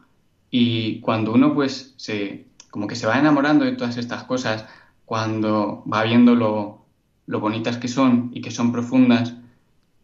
Y 0.49 0.99
cuando 0.99 1.33
uno 1.33 1.53
pues 1.53 1.93
se, 1.97 2.45
como 2.71 2.87
que 2.87 2.95
se 2.95 3.07
va 3.07 3.17
enamorando 3.19 3.63
de 3.63 3.71
todas 3.73 3.97
estas 3.97 4.23
cosas, 4.23 4.65
cuando 5.05 5.83
va 5.91 6.03
viendo 6.03 6.35
lo, 6.35 6.85
lo 7.27 7.39
bonitas 7.39 7.77
que 7.77 7.87
son 7.87 8.31
y 8.33 8.41
que 8.41 8.51
son 8.51 8.71
profundas, 8.71 9.33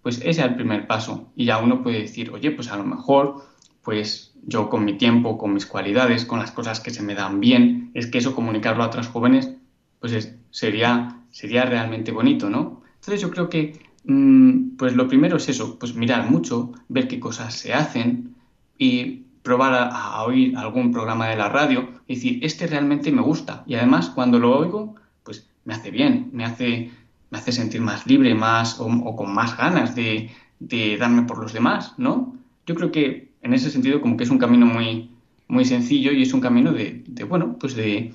pues 0.03 0.17
ese 0.19 0.29
es 0.29 0.37
el 0.39 0.55
primer 0.55 0.87
paso. 0.87 1.27
Y 1.35 1.45
ya 1.45 1.57
uno 1.57 1.83
puede 1.83 1.99
decir, 2.01 2.31
oye, 2.31 2.51
pues 2.51 2.71
a 2.71 2.77
lo 2.77 2.83
mejor 2.85 3.45
pues 3.81 4.33
yo 4.45 4.69
con 4.69 4.83
mi 4.85 4.97
tiempo, 4.97 5.37
con 5.37 5.53
mis 5.53 5.65
cualidades, 5.65 6.25
con 6.25 6.39
las 6.39 6.51
cosas 6.51 6.79
que 6.81 6.91
se 6.91 7.01
me 7.03 7.15
dan 7.15 7.39
bien, 7.39 7.91
es 7.93 8.07
que 8.07 8.17
eso 8.19 8.35
comunicarlo 8.35 8.83
a 8.83 8.87
otros 8.87 9.07
jóvenes, 9.07 9.51
pues 9.99 10.13
es- 10.13 10.35
sería, 10.51 11.17
sería 11.31 11.63
realmente 11.65 12.11
bonito, 12.11 12.49
¿no? 12.49 12.81
Entonces 13.07 13.21
yo 13.21 13.31
creo 13.31 13.49
que, 13.49 13.79
mm, 14.03 14.75
pues 14.75 14.93
lo 14.93 15.07
primero 15.07 15.37
es 15.37 15.47
eso, 15.47 15.79
pues 15.79 15.95
mirar 15.95 16.29
mucho, 16.29 16.73
ver 16.89 17.07
qué 17.07 17.21
cosas 17.21 17.53
se 17.53 17.73
hacen 17.73 18.35
y 18.77 19.23
probar 19.43 19.73
a, 19.93 20.21
oír 20.23 20.57
algún 20.57 20.91
programa 20.91 21.29
de 21.29 21.37
la 21.37 21.47
radio 21.47 21.87
y 22.05 22.15
decir, 22.15 22.39
este 22.43 22.67
realmente 22.67 23.09
me 23.13 23.21
gusta. 23.21 23.63
Y 23.65 23.75
además, 23.75 24.09
cuando 24.09 24.39
lo 24.39 24.57
oigo, 24.59 24.95
pues 25.23 25.47
me 25.63 25.73
hace 25.73 25.89
bien, 25.89 26.31
me 26.33 26.43
hace, 26.43 26.91
me 27.29 27.37
hace 27.37 27.53
sentir 27.53 27.79
más 27.79 28.05
libre, 28.07 28.35
más 28.35 28.77
o, 28.77 28.87
o 28.87 29.15
con 29.15 29.33
más 29.33 29.55
ganas 29.55 29.95
de, 29.95 30.29
de 30.59 30.97
darme 30.97 31.21
por 31.21 31.37
los 31.37 31.53
demás, 31.53 31.93
¿no? 31.97 32.35
Yo 32.65 32.75
creo 32.75 32.91
que 32.91 33.31
en 33.41 33.53
ese 33.53 33.71
sentido 33.71 34.01
como 34.01 34.17
que 34.17 34.25
es 34.25 34.29
un 34.29 34.37
camino 34.37 34.65
muy, 34.65 35.11
muy 35.47 35.63
sencillo 35.63 36.11
y 36.11 36.23
es 36.23 36.33
un 36.33 36.41
camino 36.41 36.73
de, 36.73 37.05
de, 37.07 37.23
bueno, 37.23 37.55
pues 37.57 37.73
de, 37.73 38.13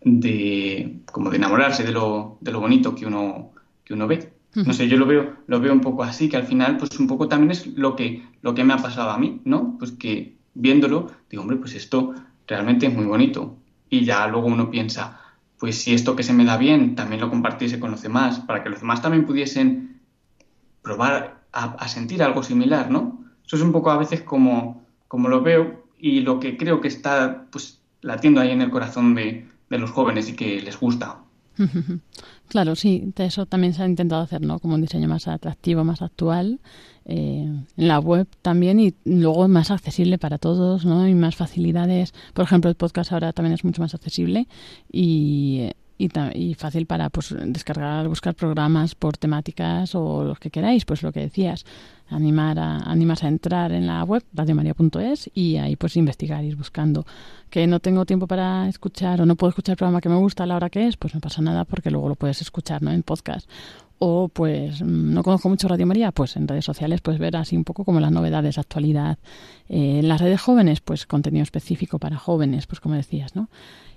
de 0.00 1.00
como 1.12 1.28
de 1.28 1.36
enamorarse 1.36 1.82
de 1.84 1.92
lo, 1.92 2.38
de 2.40 2.50
lo 2.50 2.60
bonito 2.60 2.94
que 2.94 3.04
uno, 3.04 3.50
que 3.90 3.94
uno 3.94 4.06
ve. 4.06 4.32
No 4.54 4.72
sé, 4.72 4.86
yo 4.86 4.96
lo 4.96 5.04
veo, 5.04 5.34
lo 5.48 5.58
veo 5.58 5.72
un 5.72 5.80
poco 5.80 6.04
así, 6.04 6.28
que 6.28 6.36
al 6.36 6.44
final, 6.44 6.76
pues 6.76 6.96
un 7.00 7.08
poco 7.08 7.26
también 7.26 7.50
es 7.50 7.66
lo 7.66 7.96
que, 7.96 8.24
lo 8.40 8.54
que 8.54 8.62
me 8.62 8.72
ha 8.72 8.76
pasado 8.76 9.10
a 9.10 9.18
mí, 9.18 9.40
¿no? 9.44 9.76
Pues 9.80 9.90
que 9.90 10.36
viéndolo, 10.54 11.10
digo, 11.28 11.42
hombre, 11.42 11.56
pues 11.56 11.74
esto 11.74 12.14
realmente 12.46 12.86
es 12.86 12.94
muy 12.94 13.04
bonito. 13.04 13.56
Y 13.88 14.04
ya 14.04 14.28
luego 14.28 14.46
uno 14.46 14.70
piensa, 14.70 15.20
pues 15.58 15.82
si 15.82 15.92
esto 15.92 16.14
que 16.14 16.22
se 16.22 16.32
me 16.32 16.44
da 16.44 16.56
bien 16.56 16.94
también 16.94 17.20
lo 17.20 17.30
compartiese 17.30 17.80
con 17.80 17.90
los 17.90 18.02
demás, 18.02 18.38
para 18.38 18.62
que 18.62 18.70
los 18.70 18.78
demás 18.78 19.02
también 19.02 19.26
pudiesen 19.26 20.00
probar 20.82 21.42
a, 21.52 21.64
a 21.64 21.88
sentir 21.88 22.22
algo 22.22 22.44
similar, 22.44 22.92
¿no? 22.92 23.24
Eso 23.44 23.56
es 23.56 23.62
un 23.62 23.72
poco 23.72 23.90
a 23.90 23.98
veces 23.98 24.22
como, 24.22 24.84
como 25.08 25.28
lo 25.28 25.42
veo 25.42 25.84
y 25.98 26.20
lo 26.20 26.38
que 26.38 26.56
creo 26.56 26.80
que 26.80 26.86
está 26.86 27.46
pues 27.50 27.80
latiendo 28.02 28.40
ahí 28.40 28.52
en 28.52 28.62
el 28.62 28.70
corazón 28.70 29.16
de, 29.16 29.48
de 29.68 29.78
los 29.78 29.90
jóvenes 29.90 30.28
y 30.28 30.34
que 30.34 30.60
les 30.60 30.78
gusta. 30.78 31.18
Claro, 32.50 32.74
sí, 32.74 33.12
eso 33.16 33.46
también 33.46 33.74
se 33.74 33.84
ha 33.84 33.86
intentado 33.86 34.22
hacer, 34.22 34.42
¿no? 34.42 34.58
Como 34.58 34.74
un 34.74 34.80
diseño 34.80 35.06
más 35.06 35.28
atractivo, 35.28 35.84
más 35.84 36.02
actual, 36.02 36.58
eh, 37.04 37.48
en 37.76 37.88
la 37.88 38.00
web 38.00 38.26
también 38.42 38.80
y 38.80 38.92
luego 39.04 39.46
más 39.46 39.70
accesible 39.70 40.18
para 40.18 40.36
todos, 40.36 40.84
¿no? 40.84 41.06
Y 41.06 41.14
más 41.14 41.36
facilidades. 41.36 42.12
Por 42.34 42.44
ejemplo, 42.44 42.68
el 42.68 42.74
podcast 42.74 43.12
ahora 43.12 43.32
también 43.32 43.54
es 43.54 43.62
mucho 43.64 43.80
más 43.82 43.94
accesible 43.94 44.48
y, 44.90 45.70
y, 46.34 46.54
fácil 46.54 46.86
para 46.86 47.10
pues 47.10 47.34
descargar, 47.44 48.08
buscar 48.08 48.34
programas 48.34 48.94
por 48.94 49.18
temáticas 49.18 49.94
o 49.94 50.24
los 50.24 50.38
que 50.38 50.50
queráis, 50.50 50.84
pues 50.86 51.02
lo 51.02 51.12
que 51.12 51.20
decías, 51.20 51.66
animar 52.08 52.58
a, 52.58 52.90
a 52.90 53.28
entrar 53.28 53.72
en 53.72 53.86
la 53.86 54.02
web 54.04 54.24
radiomaria.es 54.32 55.30
y 55.34 55.56
ahí 55.56 55.76
pues 55.76 55.96
investigar, 55.96 56.42
ir 56.42 56.56
buscando. 56.56 57.04
Que 57.50 57.66
no 57.66 57.80
tengo 57.80 58.06
tiempo 58.06 58.26
para 58.26 58.68
escuchar 58.68 59.20
o 59.20 59.26
no 59.26 59.36
puedo 59.36 59.50
escuchar 59.50 59.74
el 59.74 59.76
programa 59.76 60.00
que 60.00 60.08
me 60.08 60.16
gusta 60.16 60.44
a 60.44 60.46
la 60.46 60.56
hora 60.56 60.70
que 60.70 60.86
es, 60.86 60.96
pues 60.96 61.14
no 61.14 61.20
pasa 61.20 61.42
nada 61.42 61.64
porque 61.64 61.90
luego 61.90 62.08
lo 62.08 62.14
puedes 62.14 62.40
escuchar 62.40 62.82
¿no? 62.82 62.90
en 62.90 63.02
podcast. 63.02 63.48
O 63.98 64.28
pues 64.28 64.80
mm, 64.80 65.12
no 65.12 65.22
conozco 65.22 65.50
mucho 65.50 65.68
Radio 65.68 65.86
María, 65.86 66.12
pues 66.12 66.36
en 66.36 66.48
redes 66.48 66.64
sociales 66.64 67.02
puedes 67.02 67.20
ver 67.20 67.36
así 67.36 67.56
un 67.56 67.64
poco 67.64 67.84
como 67.84 68.00
las 68.00 68.10
novedades, 68.10 68.56
actualidad. 68.56 69.18
Eh, 69.68 69.98
en 69.98 70.08
las 70.08 70.22
redes 70.22 70.40
jóvenes, 70.40 70.80
pues 70.80 71.04
contenido 71.04 71.42
específico 71.42 71.98
para 71.98 72.16
jóvenes, 72.16 72.66
pues 72.66 72.80
como 72.80 72.94
decías, 72.94 73.36
¿no? 73.36 73.50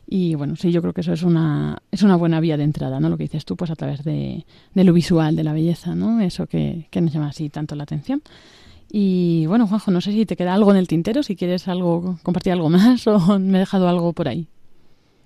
Y 0.08 0.36
bueno, 0.36 0.56
sí, 0.56 0.72
yo 0.72 0.82
creo 0.82 0.94
que 0.94 1.02
eso 1.02 1.14
es 1.14 1.24
una, 1.24 1.82
es 1.92 2.04
una 2.04 2.16
buena 2.18 2.40
vía 2.40 2.58
de 2.58 2.64
entrada, 2.64 3.00
¿no? 3.00 3.10
Lo 3.10 3.18
que 3.18 3.24
dices 3.24 3.46
tú, 3.46 3.56
pues 3.56 3.72
a 3.72 3.76
través 3.76 4.04
de, 4.04 4.46
de 4.74 4.84
lo 4.84 4.94
visual, 4.94 5.36
de 5.36 5.44
la 5.44 5.54
belleza, 5.54 5.96
¿no? 5.96 6.20
Eso 6.22 6.46
que, 6.48 6.88
que 6.92 7.02
nos 7.02 7.14
llama 7.14 7.30
así 7.30 7.50
tanto 7.50 7.76
la 7.76 7.84
atención. 7.84 8.22
Y 8.92 9.46
bueno, 9.48 9.66
Juanjo, 9.68 9.92
no 9.92 10.02
sé 10.02 10.12
si 10.12 10.26
te 10.26 10.36
queda 10.36 10.54
algo 10.54 10.72
en 10.72 10.78
el 10.78 10.88
tintero, 10.88 11.24
si 11.24 11.36
quieres 11.36 11.68
algo, 11.68 12.20
compartir 12.24 12.54
algo 12.54 12.70
más 12.70 13.08
o 13.08 13.40
me 13.40 13.58
he 13.58 13.60
dejado 13.62 13.88
algo 13.90 14.14
por 14.14 14.28
ahí. 14.28 14.48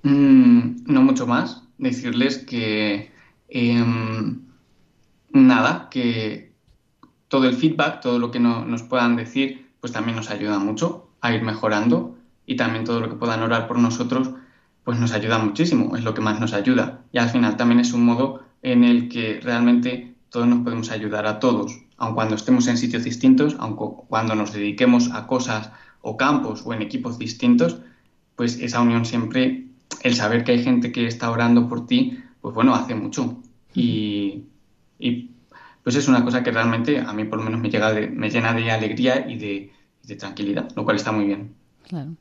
Mm, 0.03 0.84
no 0.86 1.01
mucho 1.01 1.28
más. 1.28 1.63
Decirles 1.78 2.38
que 2.39 3.11
em, 3.49 4.41
nada, 5.32 5.89
que 5.89 6.53
todo 7.28 7.45
el 7.47 7.55
feedback, 7.55 8.01
todo 8.01 8.19
lo 8.19 8.32
que 8.32 8.39
no- 8.39 8.65
nos 8.65 8.84
puedan 8.84 9.15
decir, 9.15 9.67
pues 9.82 9.93
también 9.93 10.15
nos 10.15 10.30
ayuda 10.32 10.59
mucho 10.59 11.09
a 11.21 11.34
ir 11.34 11.41
mejorando 11.43 12.15
y 12.45 12.55
también 12.55 12.86
todo 12.86 12.99
lo 13.01 13.09
que 13.09 13.15
puedan 13.15 13.41
orar 13.43 13.67
por 13.67 13.80
nosotros, 13.80 14.32
pues 14.88 14.98
nos 15.02 15.12
ayuda 15.12 15.38
muchísimo, 15.38 15.98
es 15.98 16.04
lo 16.06 16.14
que 16.14 16.22
más 16.22 16.40
nos 16.40 16.54
ayuda. 16.54 17.02
Y 17.12 17.18
al 17.18 17.28
final 17.30 17.58
también 17.58 17.82
es 17.82 17.92
un 17.92 18.06
modo 18.06 18.46
en 18.62 18.86
el 18.86 19.10
que 19.10 19.42
realmente 19.44 20.16
todos 20.30 20.48
nos 20.48 20.60
podemos 20.64 20.92
ayudar 20.92 21.26
a 21.28 21.40
todos, 21.42 21.78
aun 21.98 22.14
cuando 22.16 22.36
estemos 22.36 22.68
en 22.68 22.78
sitios 22.78 23.04
distintos, 23.04 23.58
aun 23.60 23.76
cu- 23.76 24.06
cuando 24.08 24.34
nos 24.34 24.54
dediquemos 24.54 25.12
a 25.12 25.28
cosas 25.28 25.72
o 26.02 26.16
campos 26.16 26.62
o 26.66 26.74
en 26.74 26.82
equipos 26.82 27.20
distintos, 27.20 27.80
pues 28.38 28.60
esa 28.62 28.80
unión 28.80 29.04
siempre, 29.04 29.66
el 30.04 30.16
saber 30.16 30.46
que 30.46 30.54
hay 30.54 30.64
gente 30.64 30.94
que 30.94 31.06
está 31.06 31.32
orando 31.32 31.68
por 31.68 31.86
ti, 31.86 32.20
pues 32.40 32.56
bueno, 32.56 32.74
hace 32.74 32.96
mucho. 32.96 33.42
Y, 33.76 34.46
y, 35.00 35.32
pues 35.84 35.98
es 35.98 36.08
una 36.08 36.24
cosa 36.24 36.44
que 36.44 36.52
realmente 36.52 37.02
a 37.02 37.12
mí 37.12 37.26
por 37.26 37.40
lo 37.40 37.44
menos 37.44 37.60
me, 37.60 37.70
llega 37.70 37.94
me 38.14 38.30
llena 38.30 38.54
de 38.54 38.72
alegría 38.72 39.30
y 39.30 39.38
de, 39.38 39.70
de 40.04 40.16
tranquilidad, 40.16 40.70
lo 40.78 40.86
cual 40.86 40.96
está 40.96 41.12
muy 41.12 41.26
bien. 41.26 41.56
Claro. 41.90 42.12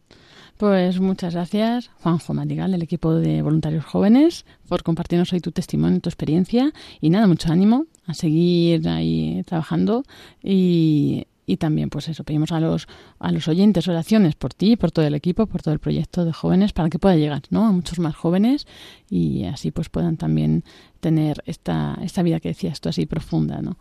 Pues 0.58 1.00
muchas 1.00 1.34
gracias, 1.34 1.90
Juanjo 2.00 2.32
Madrigal, 2.32 2.72
del 2.72 2.82
equipo 2.82 3.14
de 3.14 3.42
voluntarios 3.42 3.84
jóvenes, 3.84 4.46
por 4.68 4.82
compartirnos 4.82 5.30
hoy 5.34 5.40
tu 5.40 5.52
testimonio, 5.52 6.00
tu 6.00 6.08
experiencia. 6.08 6.72
Y 7.00 7.10
nada, 7.10 7.26
mucho 7.26 7.52
ánimo 7.52 7.84
a 8.06 8.14
seguir 8.14 8.88
ahí 8.88 9.42
trabajando. 9.44 10.04
Y, 10.42 11.26
y 11.44 11.58
también, 11.58 11.90
pues 11.90 12.08
eso, 12.08 12.24
pedimos 12.24 12.52
a 12.52 12.60
los, 12.60 12.88
a 13.18 13.32
los 13.32 13.48
oyentes 13.48 13.86
oraciones 13.86 14.34
por 14.34 14.54
ti, 14.54 14.76
por 14.76 14.92
todo 14.92 15.06
el 15.06 15.14
equipo, 15.14 15.46
por 15.46 15.60
todo 15.60 15.74
el 15.74 15.80
proyecto 15.80 16.24
de 16.24 16.32
jóvenes, 16.32 16.72
para 16.72 16.88
que 16.88 16.98
pueda 16.98 17.16
llegar 17.16 17.42
¿no? 17.50 17.66
a 17.66 17.72
muchos 17.72 17.98
más 17.98 18.16
jóvenes 18.16 18.66
y 19.10 19.44
así 19.44 19.70
pues 19.70 19.90
puedan 19.90 20.16
también 20.16 20.64
tener 21.00 21.42
esta, 21.44 21.98
esta 22.02 22.22
vida 22.22 22.40
que 22.40 22.48
decías 22.48 22.80
tú 22.80 22.88
así 22.88 23.04
profunda. 23.04 23.60
¿no? 23.60 23.76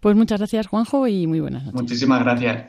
Pues 0.00 0.16
muchas 0.16 0.40
gracias, 0.40 0.66
Juanjo, 0.66 1.06
y 1.06 1.28
muy 1.28 1.38
buenas 1.38 1.64
noches. 1.64 1.80
Muchísimas 1.80 2.20
gracias. 2.20 2.66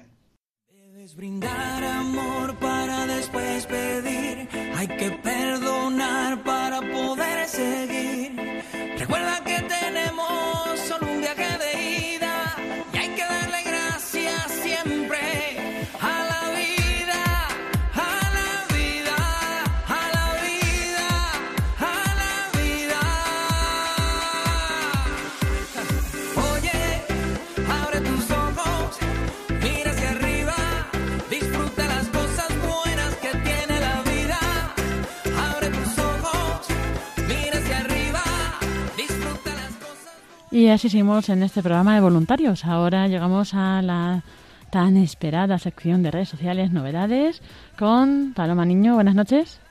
Y 40.68 40.70
así 40.70 40.90
seguimos 40.90 41.30
en 41.30 41.44
este 41.44 41.64
programa 41.64 41.96
de 41.96 42.02
voluntarios. 42.02 42.66
Ahora 42.66 43.08
llegamos 43.08 43.54
a 43.54 43.82
la 43.82 44.24
tan 44.70 44.98
esperada 44.98 45.60
sección 45.60 46.04
de 46.04 46.12
redes 46.12 46.28
sociales, 46.28 46.74
novedades, 46.74 47.42
con 47.80 48.34
Paloma 48.34 48.66
Niño. 48.66 48.96
Buenas 48.96 49.16
noches. 49.16 49.62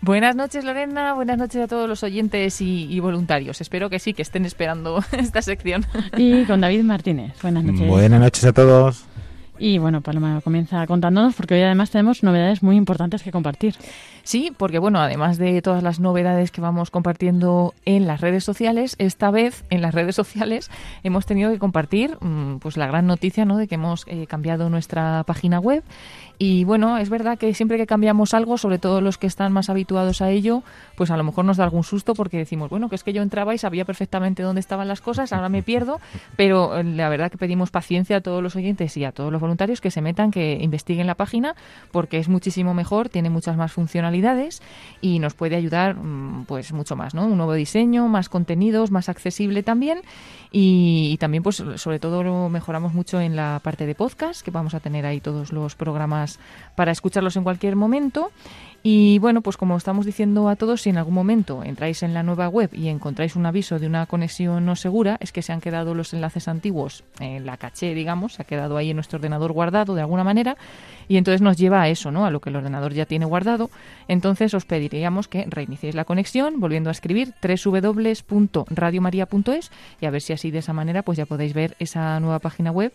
Buenas 0.00 0.34
noches, 0.34 0.64
Lorena. 0.64 1.12
Buenas 1.12 1.36
noches 1.36 1.62
a 1.62 1.66
todos 1.66 1.86
los 1.86 2.02
oyentes 2.02 2.62
y, 2.62 2.86
y 2.90 3.00
voluntarios. 3.00 3.60
Espero 3.60 3.90
que 3.90 3.98
sí, 3.98 4.14
que 4.14 4.22
estén 4.22 4.46
esperando 4.46 5.04
esta 5.12 5.42
sección. 5.42 5.84
Y 6.16 6.46
con 6.46 6.62
David 6.62 6.84
Martínez. 6.84 7.34
Buenas 7.42 7.64
noches. 7.64 7.86
Buenas 7.86 8.20
noches 8.22 8.44
a 8.46 8.54
todos. 8.54 9.04
Y 9.58 9.78
bueno, 9.78 10.00
Paloma 10.00 10.40
comienza 10.42 10.86
contándonos 10.86 11.34
porque 11.34 11.54
hoy 11.54 11.62
además 11.62 11.90
tenemos 11.90 12.22
novedades 12.22 12.62
muy 12.62 12.76
importantes 12.76 13.22
que 13.22 13.32
compartir. 13.32 13.74
Sí, 14.22 14.52
porque 14.56 14.78
bueno, 14.78 15.00
además 15.00 15.38
de 15.38 15.62
todas 15.62 15.82
las 15.82 16.00
novedades 16.00 16.50
que 16.50 16.60
vamos 16.60 16.90
compartiendo 16.90 17.74
en 17.84 18.06
las 18.06 18.20
redes 18.20 18.44
sociales, 18.44 18.94
esta 18.98 19.30
vez 19.30 19.64
en 19.70 19.80
las 19.80 19.94
redes 19.94 20.14
sociales 20.14 20.70
hemos 21.02 21.26
tenido 21.26 21.50
que 21.50 21.58
compartir 21.58 22.18
mm, 22.20 22.58
pues 22.58 22.76
la 22.76 22.86
gran 22.86 23.06
noticia 23.06 23.44
¿no? 23.44 23.56
de 23.56 23.66
que 23.66 23.76
hemos 23.76 24.04
eh, 24.06 24.26
cambiado 24.26 24.68
nuestra 24.68 25.24
página 25.24 25.58
web. 25.58 25.82
Y 26.40 26.62
bueno, 26.62 26.98
es 26.98 27.10
verdad 27.10 27.36
que 27.36 27.52
siempre 27.52 27.78
que 27.78 27.86
cambiamos 27.86 28.32
algo, 28.32 28.58
sobre 28.58 28.78
todo 28.78 29.00
los 29.00 29.18
que 29.18 29.26
están 29.26 29.52
más 29.52 29.68
habituados 29.70 30.22
a 30.22 30.30
ello, 30.30 30.62
pues 30.96 31.10
a 31.10 31.16
lo 31.16 31.24
mejor 31.24 31.44
nos 31.44 31.56
da 31.56 31.64
algún 31.64 31.82
susto 31.82 32.14
porque 32.14 32.36
decimos, 32.36 32.70
bueno, 32.70 32.88
que 32.88 32.94
es 32.94 33.02
que 33.02 33.12
yo 33.12 33.22
entraba 33.22 33.54
y 33.54 33.58
sabía 33.58 33.84
perfectamente 33.84 34.44
dónde 34.44 34.60
estaban 34.60 34.86
las 34.86 35.00
cosas, 35.00 35.32
ahora 35.32 35.48
me 35.48 35.64
pierdo, 35.64 35.98
pero 36.36 36.78
eh, 36.78 36.84
la 36.84 37.08
verdad 37.08 37.32
que 37.32 37.38
pedimos 37.38 37.70
paciencia 37.70 38.18
a 38.18 38.20
todos 38.20 38.40
los 38.40 38.54
oyentes 38.54 38.96
y 38.96 39.04
a 39.04 39.10
todos 39.10 39.32
los 39.32 39.40
voluntarios 39.40 39.80
que 39.80 39.90
se 39.90 40.00
metan, 40.00 40.30
que 40.30 40.58
investiguen 40.60 41.08
la 41.08 41.16
página, 41.16 41.56
porque 41.90 42.18
es 42.18 42.28
muchísimo 42.28 42.72
mejor, 42.72 43.08
tiene 43.08 43.30
muchas 43.30 43.56
más 43.56 43.72
funcionalidades 43.72 44.62
y 45.00 45.18
nos 45.18 45.34
puede 45.34 45.56
ayudar 45.56 45.96
mm, 45.96 46.44
pues 46.46 46.72
mucho 46.72 46.94
más, 46.94 47.14
¿no? 47.14 47.26
Un 47.26 47.36
nuevo 47.36 47.54
diseño, 47.54 48.06
más 48.06 48.28
contenidos, 48.28 48.92
más 48.92 49.08
accesible 49.08 49.64
también 49.64 50.02
y, 50.52 51.10
y 51.12 51.16
también 51.16 51.42
pues 51.42 51.56
sobre 51.56 51.98
todo 51.98 52.22
lo 52.22 52.48
mejoramos 52.48 52.94
mucho 52.94 53.20
en 53.20 53.34
la 53.34 53.60
parte 53.64 53.86
de 53.86 53.96
podcast, 53.96 54.42
que 54.42 54.52
vamos 54.52 54.74
a 54.74 54.80
tener 54.80 55.04
ahí 55.04 55.20
todos 55.20 55.52
los 55.52 55.74
programas 55.74 56.27
para 56.74 56.92
escucharlos 56.92 57.36
en 57.36 57.44
cualquier 57.44 57.76
momento 57.76 58.30
y 58.82 59.18
bueno, 59.18 59.42
pues 59.42 59.56
como 59.56 59.76
estamos 59.76 60.06
diciendo 60.06 60.48
a 60.48 60.54
todos, 60.54 60.82
si 60.82 60.90
en 60.90 60.98
algún 60.98 61.14
momento 61.14 61.64
entráis 61.64 62.04
en 62.04 62.14
la 62.14 62.22
nueva 62.22 62.48
web 62.48 62.70
y 62.72 62.86
encontráis 62.88 63.34
un 63.34 63.44
aviso 63.44 63.80
de 63.80 63.88
una 63.88 64.06
conexión 64.06 64.64
no 64.64 64.76
segura, 64.76 65.16
es 65.20 65.32
que 65.32 65.42
se 65.42 65.52
han 65.52 65.60
quedado 65.60 65.94
los 65.94 66.14
enlaces 66.14 66.46
antiguos 66.46 67.02
en 67.18 67.44
la 67.44 67.56
caché, 67.56 67.92
digamos, 67.94 68.34
se 68.34 68.42
ha 68.42 68.44
quedado 68.44 68.76
ahí 68.76 68.90
en 68.90 68.96
nuestro 68.96 69.16
ordenador 69.16 69.50
guardado 69.52 69.96
de 69.96 70.02
alguna 70.02 70.22
manera 70.22 70.56
y 71.08 71.16
entonces 71.16 71.42
nos 71.42 71.56
lleva 71.56 71.82
a 71.82 71.88
eso, 71.88 72.12
¿no? 72.12 72.24
A 72.24 72.30
lo 72.30 72.38
que 72.40 72.50
el 72.50 72.56
ordenador 72.56 72.94
ya 72.94 73.04
tiene 73.04 73.24
guardado. 73.24 73.68
Entonces 74.06 74.54
os 74.54 74.64
pediríamos 74.64 75.26
que 75.26 75.44
reiniciéis 75.48 75.96
la 75.96 76.04
conexión 76.04 76.60
volviendo 76.60 76.88
a 76.88 76.92
escribir 76.92 77.34
www.radiomaria.es 77.42 79.72
y 80.00 80.06
a 80.06 80.10
ver 80.10 80.22
si 80.22 80.32
así 80.32 80.52
de 80.52 80.60
esa 80.60 80.72
manera 80.72 81.02
pues 81.02 81.18
ya 81.18 81.26
podéis 81.26 81.52
ver 81.52 81.74
esa 81.80 82.20
nueva 82.20 82.38
página 82.38 82.70
web 82.70 82.92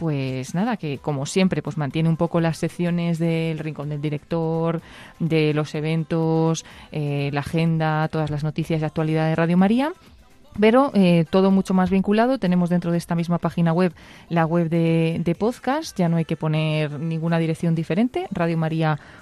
pues 0.00 0.54
nada, 0.54 0.78
que 0.78 0.96
como 0.96 1.26
siempre, 1.26 1.60
pues 1.60 1.76
mantiene 1.76 2.08
un 2.08 2.16
poco 2.16 2.40
las 2.40 2.56
secciones 2.56 3.18
del 3.18 3.58
rincón 3.58 3.90
del 3.90 4.00
director, 4.00 4.80
de 5.18 5.52
los 5.52 5.74
eventos, 5.74 6.64
eh, 6.90 7.28
la 7.34 7.40
agenda, 7.40 8.08
todas 8.08 8.30
las 8.30 8.42
noticias 8.42 8.80
de 8.80 8.86
actualidad 8.86 9.28
de 9.28 9.36
Radio 9.36 9.58
María. 9.58 9.92
Pero 10.58 10.90
eh, 10.94 11.26
todo 11.28 11.50
mucho 11.50 11.74
más 11.74 11.90
vinculado. 11.90 12.38
Tenemos 12.38 12.70
dentro 12.70 12.92
de 12.92 12.96
esta 12.96 13.14
misma 13.14 13.36
página 13.36 13.74
web 13.74 13.92
la 14.30 14.46
web 14.46 14.70
de, 14.70 15.20
de 15.22 15.34
podcast, 15.34 15.96
ya 15.98 16.08
no 16.08 16.16
hay 16.16 16.24
que 16.24 16.36
poner 16.36 16.98
ninguna 16.98 17.38
dirección 17.38 17.74
diferente, 17.74 18.26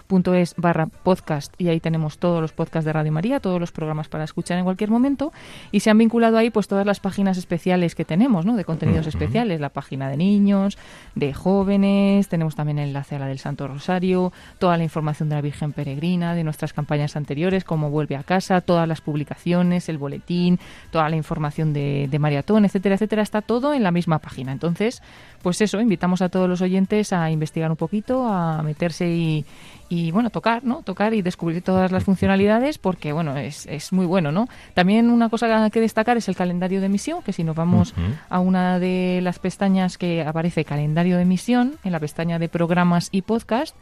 radiomaria.es 0.08 0.54
barra 0.56 0.86
podcast 0.86 1.54
y 1.58 1.68
ahí 1.68 1.80
tenemos 1.80 2.18
todos 2.18 2.40
los 2.40 2.52
podcasts 2.52 2.84
de 2.84 2.92
Radio 2.92 3.12
María, 3.12 3.40
todos 3.40 3.60
los 3.60 3.72
programas 3.72 4.08
para 4.08 4.24
escuchar 4.24 4.58
en 4.58 4.64
cualquier 4.64 4.90
momento 4.90 5.32
y 5.70 5.80
se 5.80 5.90
han 5.90 5.98
vinculado 5.98 6.38
ahí 6.38 6.50
pues 6.50 6.68
todas 6.68 6.86
las 6.86 7.00
páginas 7.00 7.36
especiales 7.36 7.94
que 7.94 8.04
tenemos, 8.04 8.44
¿no? 8.44 8.56
De 8.56 8.64
contenidos 8.64 9.06
especiales, 9.06 9.60
la 9.60 9.68
página 9.68 10.08
de 10.08 10.16
niños, 10.16 10.78
de 11.14 11.32
jóvenes, 11.34 12.28
tenemos 12.28 12.54
también 12.54 12.78
el 12.78 12.88
enlace 12.88 13.16
a 13.16 13.18
la 13.18 13.26
del 13.26 13.38
Santo 13.38 13.68
Rosario, 13.68 14.32
toda 14.58 14.76
la 14.76 14.84
información 14.84 15.28
de 15.28 15.34
la 15.36 15.40
Virgen 15.42 15.72
Peregrina, 15.72 16.34
de 16.34 16.44
nuestras 16.44 16.72
campañas 16.72 17.16
anteriores, 17.16 17.64
cómo 17.64 17.90
vuelve 17.90 18.16
a 18.16 18.22
casa, 18.22 18.60
todas 18.60 18.88
las 18.88 19.00
publicaciones, 19.00 19.88
el 19.88 19.98
boletín, 19.98 20.58
toda 20.90 21.08
la 21.08 21.16
información 21.16 21.72
de, 21.72 22.08
de 22.10 22.18
maratón, 22.18 22.64
etcétera, 22.64 22.94
etcétera, 22.94 23.22
está 23.22 23.42
todo 23.42 23.74
en 23.74 23.82
la 23.82 23.90
misma 23.90 24.18
página. 24.18 24.52
Entonces, 24.52 25.02
pues 25.42 25.60
eso, 25.60 25.80
invitamos 25.80 26.22
a 26.22 26.28
todos 26.28 26.48
los 26.48 26.60
oyentes 26.60 27.12
a 27.12 27.30
investigar 27.30 27.70
un 27.70 27.76
poquito, 27.76 28.26
a 28.26 28.62
meterse 28.62 29.08
y, 29.08 29.44
y 29.88 30.10
bueno, 30.10 30.30
tocar, 30.30 30.64
¿no? 30.64 30.82
Tocar 30.82 31.14
y 31.14 31.22
descubrir 31.22 31.62
todas 31.62 31.92
las 31.92 32.04
funcionalidades 32.08 32.78
porque, 32.78 33.12
bueno, 33.12 33.36
es, 33.36 33.66
es 33.66 33.92
muy 33.92 34.06
bueno, 34.06 34.32
¿no? 34.32 34.48
También 34.74 35.10
una 35.10 35.28
cosa 35.28 35.70
que 35.70 35.80
destacar 35.80 36.16
es 36.16 36.28
el 36.28 36.36
calendario 36.36 36.80
de 36.80 36.86
emisión, 36.86 37.22
que 37.22 37.32
si 37.32 37.44
nos 37.44 37.56
vamos 37.56 37.94
a 38.28 38.40
una 38.40 38.78
de 38.78 39.20
las 39.22 39.38
pestañas 39.38 39.98
que 39.98 40.22
aparece 40.22 40.64
calendario 40.64 41.16
de 41.16 41.22
emisión, 41.22 41.76
en 41.84 41.92
la 41.92 42.00
pestaña 42.00 42.38
de 42.38 42.48
programas 42.48 43.08
y 43.12 43.22
podcast, 43.22 43.74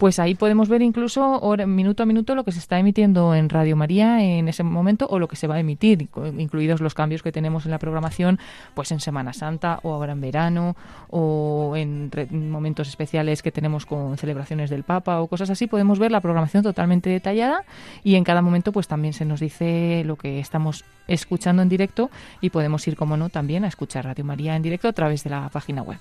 pues 0.00 0.18
ahí 0.18 0.34
podemos 0.34 0.70
ver 0.70 0.80
incluso 0.80 1.42
minuto 1.66 2.02
a 2.02 2.06
minuto 2.06 2.34
lo 2.34 2.42
que 2.42 2.52
se 2.52 2.58
está 2.58 2.78
emitiendo 2.78 3.34
en 3.34 3.50
Radio 3.50 3.76
María 3.76 4.24
en 4.24 4.48
ese 4.48 4.62
momento 4.62 5.06
o 5.10 5.18
lo 5.18 5.28
que 5.28 5.36
se 5.36 5.46
va 5.46 5.56
a 5.56 5.60
emitir, 5.60 6.08
incluidos 6.38 6.80
los 6.80 6.94
cambios 6.94 7.22
que 7.22 7.32
tenemos 7.32 7.66
en 7.66 7.70
la 7.70 7.78
programación, 7.78 8.38
pues 8.72 8.92
en 8.92 9.00
Semana 9.00 9.34
Santa 9.34 9.78
o 9.82 9.92
ahora 9.92 10.12
en 10.12 10.22
verano 10.22 10.74
o 11.10 11.74
en 11.76 12.10
momentos 12.50 12.88
especiales 12.88 13.42
que 13.42 13.52
tenemos 13.52 13.84
con 13.84 14.16
celebraciones 14.16 14.70
del 14.70 14.84
Papa 14.84 15.20
o 15.20 15.26
cosas 15.26 15.50
así, 15.50 15.66
podemos 15.66 15.98
ver 15.98 16.10
la 16.10 16.22
programación 16.22 16.62
totalmente 16.62 17.10
detallada 17.10 17.64
y 18.02 18.14
en 18.14 18.24
cada 18.24 18.40
momento 18.40 18.72
pues 18.72 18.88
también 18.88 19.12
se 19.12 19.26
nos 19.26 19.40
dice 19.40 20.02
lo 20.06 20.16
que 20.16 20.40
estamos 20.40 20.82
escuchando 21.08 21.60
en 21.60 21.68
directo 21.68 22.10
y 22.40 22.48
podemos 22.48 22.88
ir, 22.88 22.96
como 22.96 23.18
no, 23.18 23.28
también 23.28 23.66
a 23.66 23.68
escuchar 23.68 24.06
Radio 24.06 24.24
María 24.24 24.56
en 24.56 24.62
directo 24.62 24.88
a 24.88 24.94
través 24.94 25.24
de 25.24 25.30
la 25.30 25.50
página 25.50 25.82
web. 25.82 25.98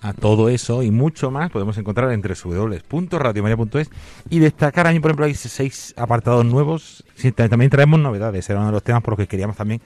A 0.00 0.12
todo 0.12 0.48
eso 0.48 0.84
y 0.84 0.92
mucho 0.92 1.32
más 1.32 1.50
podemos 1.50 1.76
encontrar 1.76 2.12
en 2.12 2.22
www.radiomaria.es 2.22 3.90
y 4.30 4.38
destacar 4.38 4.86
a 4.86 4.90
por 4.90 5.10
ejemplo, 5.10 5.24
hay 5.24 5.34
seis 5.34 5.92
apartados 5.96 6.44
nuevos. 6.44 7.04
También 7.34 7.70
traemos 7.70 7.98
novedades, 7.98 8.48
era 8.48 8.60
uno 8.60 8.68
de 8.68 8.72
los 8.74 8.84
temas 8.84 9.02
por 9.02 9.12
los 9.12 9.18
que 9.18 9.26
queríamos 9.26 9.56
también 9.56 9.80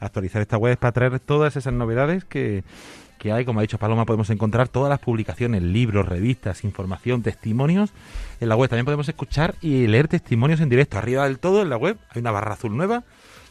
actualizar 0.00 0.42
esta 0.42 0.56
web 0.56 0.76
para 0.76 0.90
traer 0.90 1.20
todas 1.20 1.54
esas 1.54 1.72
novedades 1.72 2.24
que, 2.24 2.64
que 3.18 3.30
hay. 3.30 3.44
Como 3.44 3.60
ha 3.60 3.62
dicho 3.62 3.78
Paloma, 3.78 4.04
podemos 4.04 4.30
encontrar 4.30 4.66
todas 4.66 4.90
las 4.90 4.98
publicaciones, 4.98 5.62
libros, 5.62 6.08
revistas, 6.08 6.64
información, 6.64 7.22
testimonios 7.22 7.92
en 8.40 8.48
la 8.48 8.56
web. 8.56 8.68
También 8.68 8.84
podemos 8.84 9.08
escuchar 9.08 9.54
y 9.60 9.86
leer 9.86 10.08
testimonios 10.08 10.60
en 10.60 10.70
directo. 10.70 10.98
Arriba 10.98 11.24
del 11.24 11.38
todo, 11.38 11.62
en 11.62 11.70
la 11.70 11.76
web, 11.76 11.98
hay 12.10 12.20
una 12.20 12.32
barra 12.32 12.54
azul 12.54 12.76
nueva 12.76 13.04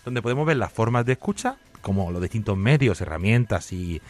donde 0.03 0.21
podemos 0.21 0.45
ver 0.45 0.57
las 0.57 0.73
formas 0.73 1.05
de 1.05 1.13
escucha, 1.13 1.55
como 1.81 2.11
los 2.11 2.21
distintos 2.21 2.57
medios, 2.57 2.99
herramientas 2.99 3.71
y, 3.71 4.01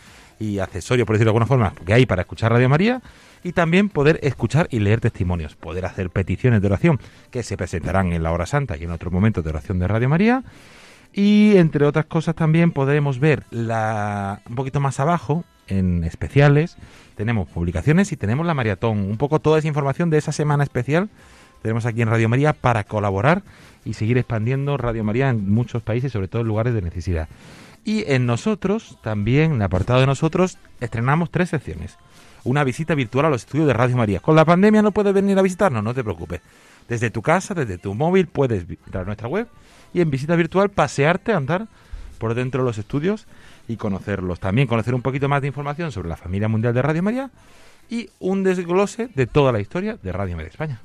y 0.42 0.58
accesorios, 0.58 1.06
por 1.06 1.16
decirlo 1.16 1.30
de 1.30 1.38
alguna 1.38 1.46
forma, 1.46 1.74
que 1.86 1.94
hay 1.94 2.08
para 2.08 2.24
escuchar 2.24 2.52
Radio 2.52 2.68
María, 2.68 3.02
y 3.44 3.54
también 3.54 3.90
poder 3.90 4.20
escuchar 4.24 4.68
y 4.72 4.80
leer 4.80 5.00
testimonios, 5.00 5.56
poder 5.56 5.86
hacer 5.86 6.10
peticiones 6.10 6.62
de 6.62 6.68
oración 6.68 7.00
que 7.30 7.44
se 7.44 7.58
presentarán 7.58 8.12
en 8.12 8.24
la 8.24 8.32
hora 8.32 8.48
santa 8.48 8.76
y 8.76 8.84
en 8.84 8.92
otros 8.92 9.14
momentos 9.14 9.44
de 9.44 9.52
oración 9.52 9.78
de 9.78 9.88
Radio 9.88 10.10
María. 10.10 10.44
Y 11.14 11.58
entre 11.58 11.86
otras 11.86 12.06
cosas 12.06 12.36
también 12.36 12.72
podremos 12.72 13.20
ver 13.20 13.44
la, 13.52 14.42
un 14.50 14.56
poquito 14.56 14.80
más 14.80 15.00
abajo, 15.00 15.44
en 15.68 16.04
especiales, 16.04 16.76
tenemos 17.16 17.48
publicaciones 17.48 18.12
y 18.12 18.18
tenemos 18.18 18.46
la 18.46 18.54
maratón. 18.54 19.00
Un 19.00 19.18
poco 19.18 19.40
toda 19.40 19.60
esa 19.60 19.68
información 19.68 20.10
de 20.10 20.18
esa 20.18 20.32
semana 20.32 20.64
especial 20.64 21.10
tenemos 21.62 21.86
aquí 21.86 22.02
en 22.02 22.10
Radio 22.10 22.28
María 22.28 22.54
para 22.54 22.84
colaborar 22.84 23.44
y 23.86 23.94
seguir 23.94 24.18
expandiendo 24.18 24.78
Radio 24.78 25.04
María 25.04 25.30
en 25.30 25.50
muchos 25.52 25.84
países, 25.84 26.12
sobre 26.12 26.28
todo 26.28 26.42
en 26.42 26.48
lugares 26.48 26.74
de 26.74 26.82
necesidad. 26.82 27.30
Y 27.84 28.04
en 28.12 28.26
nosotros, 28.26 28.98
también, 29.02 29.52
en 29.52 29.58
el 29.58 29.62
apartado 29.64 30.00
de 30.00 30.06
nosotros, 30.06 30.58
estrenamos 30.80 31.32
tres 31.32 31.50
secciones. 31.50 31.98
Una 32.44 32.64
visita 32.64 32.96
virtual 32.96 33.26
a 33.26 33.30
los 33.30 33.44
estudios 33.44 33.68
de 33.68 33.74
Radio 33.74 33.98
María. 33.98 34.20
Con 34.20 34.36
la 34.36 34.46
pandemia 34.46 34.82
no 34.82 34.92
puedes 34.92 35.14
venir 35.14 35.38
a 35.38 35.42
visitarnos, 35.42 35.84
no 35.84 35.94
te 35.94 36.04
preocupes. 36.04 36.42
Desde 36.88 37.10
tu 37.10 37.22
casa, 37.22 37.54
desde 37.54 37.78
tu 37.78 37.94
móvil, 37.94 38.28
puedes 38.28 38.68
visitar 38.68 39.06
nuestra 39.06 39.28
web 39.28 39.48
y 39.94 40.02
en 40.02 40.10
visita 40.10 40.36
virtual 40.36 40.70
pasearte, 40.70 41.34
andar 41.34 41.68
por 42.18 42.34
dentro 42.34 42.62
de 42.62 42.68
los 42.68 42.78
estudios 42.78 43.28
y 43.68 43.78
conocerlos. 43.78 44.40
También 44.40 44.68
conocer 44.68 44.94
un 44.94 45.02
poquito 45.02 45.30
más 45.30 45.42
de 45.42 45.48
información 45.48 45.92
sobre 45.92 46.10
la 46.10 46.18
familia 46.18 46.48
mundial 46.48 46.74
de 46.74 46.82
Radio 46.82 47.04
María 47.04 47.32
y 47.90 48.10
un 48.20 48.44
desglose 48.44 49.08
de 49.08 49.28
toda 49.28 49.52
la 49.52 49.60
historia 49.60 49.98
de 50.02 50.12
Radio 50.12 50.36
María 50.36 50.50
España. 50.50 50.82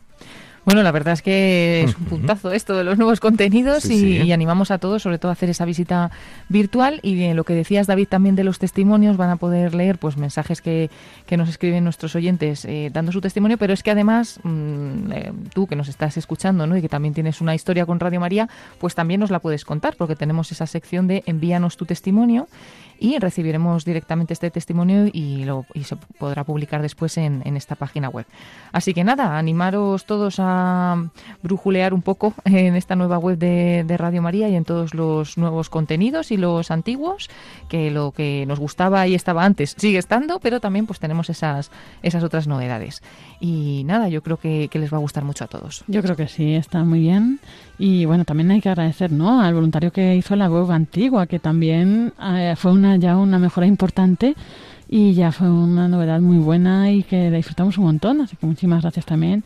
Bueno, 0.67 0.83
la 0.83 0.91
verdad 0.91 1.15
es 1.15 1.23
que 1.23 1.85
es 1.85 1.97
un 1.97 2.07
puntazo 2.07 2.51
esto 2.51 2.77
de 2.77 2.83
los 2.83 2.99
nuevos 2.99 3.21
contenidos 3.21 3.85
Sí, 3.85 3.95
y, 3.95 3.99
sí. 3.99 4.27
y 4.27 4.33
animamos 4.33 4.73
a 4.73 4.79
todos, 4.79 5.01
sobre 5.01 5.17
todo, 5.19 5.31
a 5.31 5.33
hacer 5.33 5.49
esa 5.49 5.65
visita 5.65 6.11
virtual. 6.49 6.99
Y 7.05 7.33
lo 7.35 7.45
que 7.45 7.55
decías, 7.55 7.87
David, 7.87 8.09
también 8.09 8.35
de 8.35 8.43
los 8.43 8.59
testimonios, 8.59 9.17
van 9.17 9.31
a 9.31 9.37
poder 9.37 9.77
leer 9.77 9.99
pues 9.99 10.17
mensajes 10.17 10.61
que, 10.61 10.91
que 11.27 11.37
nos 11.37 11.49
escriben 11.49 11.85
nuestros 11.85 12.17
oyentes 12.17 12.65
eh, 12.65 12.91
dando 12.93 13.13
su 13.13 13.21
testimonio, 13.21 13.59
pero 13.59 13.73
es 13.73 13.85
que 13.85 13.93
además 13.93 14.41
mm, 14.43 15.13
eh, 15.13 15.33
tú 15.55 15.69
que 15.69 15.77
nos 15.77 15.87
estás 15.87 16.17
escuchando 16.17 16.67
¿no? 16.67 16.77
y 16.77 16.83
que 16.83 16.89
también 16.89 17.15
tienes 17.15 17.41
una 17.41 17.55
historia 17.55 17.87
con 17.87 18.01
Radio 18.01 18.19
María, 18.19 18.49
pues 18.81 18.97
también 18.97 19.21
nos 19.21 19.31
la 19.31 19.39
puedes 19.39 19.65
contar, 19.65 19.95
porque 19.97 20.17
tenemos 20.17 20.51
esa 20.51 20.67
sección 20.67 21.07
de 21.07 21.23
envíanos 21.27 21.77
tu 21.77 21.87
testimonio 21.87 22.49
y 22.99 23.19
recibiremos 23.19 23.85
directamente 23.85 24.33
este 24.33 24.51
testimonio 24.51 25.07
y, 25.13 25.45
lo, 25.45 25.67
y 25.75 25.85
se 25.85 25.97
podrá 25.97 26.45
publicar 26.45 26.83
después 26.83 27.17
en, 27.19 27.43
esta 27.57 27.75
página 27.75 28.09
web. 28.09 28.27
Así 28.73 28.93
que 28.93 29.05
nada, 29.05 29.39
animaros 29.39 30.05
todos 30.05 30.37
a 30.39 31.09
brujulear 31.43 31.95
un 31.95 32.03
poco 32.03 32.35
en 32.45 32.77
esta 32.77 32.97
nueva 32.97 33.19
web 33.19 33.39
de, 33.39 33.97
Radio 33.97 34.21
María 34.21 34.49
y 34.49 34.55
en 34.55 34.65
todos 34.65 34.95
los 34.95 35.39
nuevos 35.39 35.71
contenidos 35.71 36.31
y 36.31 36.37
los 36.37 36.71
antiguos, 36.71 37.31
que 37.69 37.91
lo 37.91 38.13
que 38.13 38.45
nos 38.47 38.59
gustaba 38.59 39.07
y 39.07 39.15
estaba 39.15 39.45
antes 39.45 39.75
sigue 39.79 39.99
estando, 39.99 40.39
pero 40.39 40.61
también 40.61 40.87
pues 40.87 41.01
tenemos 41.01 41.31
esas, 41.31 41.71
esas 42.03 42.23
otras 42.23 42.47
novedades. 42.47 43.03
Y 43.41 43.85
nada, 43.85 44.09
yo 44.09 44.23
creo 44.23 44.37
que, 44.37 44.69
que 44.69 44.79
les 44.79 44.93
va 44.93 44.99
a 44.99 45.01
gustar 45.01 45.25
mucho 45.25 45.45
a 45.45 45.47
todos. 45.47 45.85
Yo 45.87 46.03
creo 46.03 46.17
que 46.17 46.29
sí, 46.29 46.55
está 46.55 46.85
muy 46.85 47.01
bien. 47.01 47.41
Y 47.79 48.07
bueno, 48.07 48.25
también 48.25 48.51
hay 48.51 48.61
que 48.61 48.71
agradecer 48.71 49.13
¿no? 49.13 49.41
al 49.41 49.55
voluntario 49.55 49.93
que 49.93 50.17
hizo 50.17 50.35
la 50.35 50.49
web 50.49 50.71
antigua, 50.71 51.27
que 51.27 51.39
también 51.39 52.13
eh, 52.23 52.55
fue 52.57 52.73
una 52.73 52.86
ya 52.95 53.17
una 53.17 53.41
mejora 53.41 53.67
importante 53.67 54.37
y 54.89 55.15
ya 55.15 55.33
fue 55.33 55.51
una 55.51 55.89
novedad 55.89 56.21
muy 56.21 56.39
buena 56.39 56.93
y 56.93 57.03
que 57.03 57.29
la 57.31 57.39
disfrutamos 57.39 57.77
un 57.79 57.85
montón. 57.87 58.21
Así 58.21 58.37
que 58.37 58.47
muchísimas 58.47 58.83
gracias 58.83 59.05
también 59.05 59.43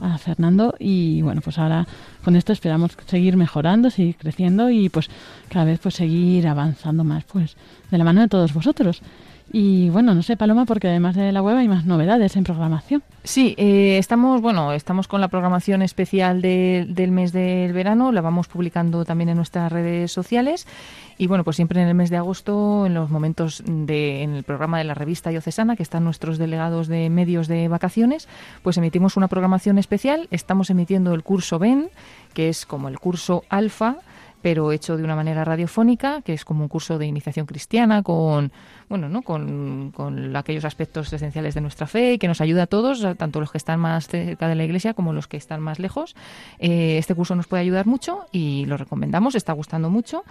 a 0.00 0.18
Fernando. 0.18 0.74
Y 0.78 1.22
bueno, 1.22 1.40
pues 1.40 1.58
ahora 1.58 1.86
con 2.22 2.36
esto 2.36 2.52
esperamos 2.52 2.92
seguir 3.06 3.36
mejorando, 3.36 3.88
seguir 3.88 4.16
creciendo 4.16 4.68
y 4.68 4.90
pues 4.90 5.08
cada 5.48 5.64
vez 5.64 5.80
pues 5.80 5.94
seguir 5.94 6.46
avanzando 6.46 7.04
más 7.04 7.24
pues 7.24 7.56
de 7.90 7.98
la 7.98 8.04
mano 8.04 8.20
de 8.20 8.28
todos 8.28 8.52
vosotros. 8.52 9.00
Y 9.50 9.90
bueno, 9.90 10.14
no 10.14 10.22
sé, 10.22 10.36
Paloma, 10.36 10.64
porque 10.64 10.88
además 10.88 11.14
de 11.14 11.30
la 11.30 11.42
web 11.42 11.56
hay 11.56 11.68
más 11.68 11.84
novedades 11.84 12.36
en 12.36 12.44
programación. 12.44 13.02
Sí, 13.24 13.54
eh, 13.58 13.98
estamos, 13.98 14.40
bueno, 14.40 14.72
estamos 14.72 15.08
con 15.08 15.20
la 15.20 15.28
programación 15.28 15.82
especial 15.82 16.40
de- 16.40 16.86
del 16.88 17.10
mes 17.12 17.32
del 17.32 17.72
verano, 17.74 18.12
la 18.12 18.22
vamos 18.22 18.48
publicando 18.48 19.04
también 19.04 19.28
en 19.28 19.36
nuestras 19.36 19.70
redes 19.70 20.10
sociales. 20.10 20.66
Y 21.18 21.26
bueno, 21.26 21.44
pues 21.44 21.56
siempre 21.56 21.82
en 21.82 21.88
el 21.88 21.94
mes 21.94 22.08
de 22.08 22.16
agosto, 22.16 22.86
en 22.86 22.94
los 22.94 23.10
momentos 23.10 23.62
de, 23.66 24.22
en 24.22 24.34
el 24.34 24.42
programa 24.42 24.78
de 24.78 24.84
la 24.84 24.94
revista 24.94 25.28
diocesana, 25.30 25.76
que 25.76 25.82
están 25.82 26.02
nuestros 26.04 26.38
delegados 26.38 26.88
de 26.88 27.10
medios 27.10 27.46
de 27.46 27.68
vacaciones, 27.68 28.28
pues 28.62 28.78
emitimos 28.78 29.16
una 29.18 29.28
programación 29.28 29.76
especial. 29.78 30.28
Estamos 30.30 30.70
emitiendo 30.70 31.12
el 31.14 31.22
curso 31.22 31.58
BEN, 31.58 31.90
que 32.32 32.48
es 32.48 32.64
como 32.64 32.88
el 32.88 32.98
curso 32.98 33.44
alfa, 33.50 33.96
pero 34.40 34.72
hecho 34.72 34.96
de 34.96 35.04
una 35.04 35.14
manera 35.14 35.44
radiofónica, 35.44 36.20
que 36.22 36.32
es 36.32 36.44
como 36.44 36.62
un 36.64 36.68
curso 36.68 36.98
de 36.98 37.06
iniciación 37.06 37.46
cristiana 37.46 38.02
con, 38.02 38.50
bueno, 38.92 39.08
¿no? 39.08 39.22
con, 39.22 39.90
con 39.96 40.36
aquellos 40.36 40.66
aspectos 40.66 41.10
esenciales 41.10 41.54
de 41.54 41.62
nuestra 41.62 41.86
fe 41.86 42.12
y 42.12 42.18
que 42.18 42.28
nos 42.28 42.42
ayuda 42.42 42.64
a 42.64 42.66
todos, 42.66 43.00
tanto 43.16 43.40
los 43.40 43.50
que 43.50 43.56
están 43.56 43.80
más 43.80 44.06
cerca 44.06 44.48
de 44.48 44.54
la 44.54 44.64
iglesia 44.64 44.92
como 44.92 45.14
los 45.14 45.28
que 45.28 45.38
están 45.38 45.62
más 45.62 45.78
lejos. 45.78 46.14
Eh, 46.58 46.98
este 46.98 47.14
curso 47.14 47.34
nos 47.34 47.46
puede 47.46 47.62
ayudar 47.62 47.86
mucho 47.86 48.26
y 48.32 48.66
lo 48.66 48.76
recomendamos, 48.76 49.34
está 49.34 49.54
gustando 49.54 49.88
mucho 49.88 50.24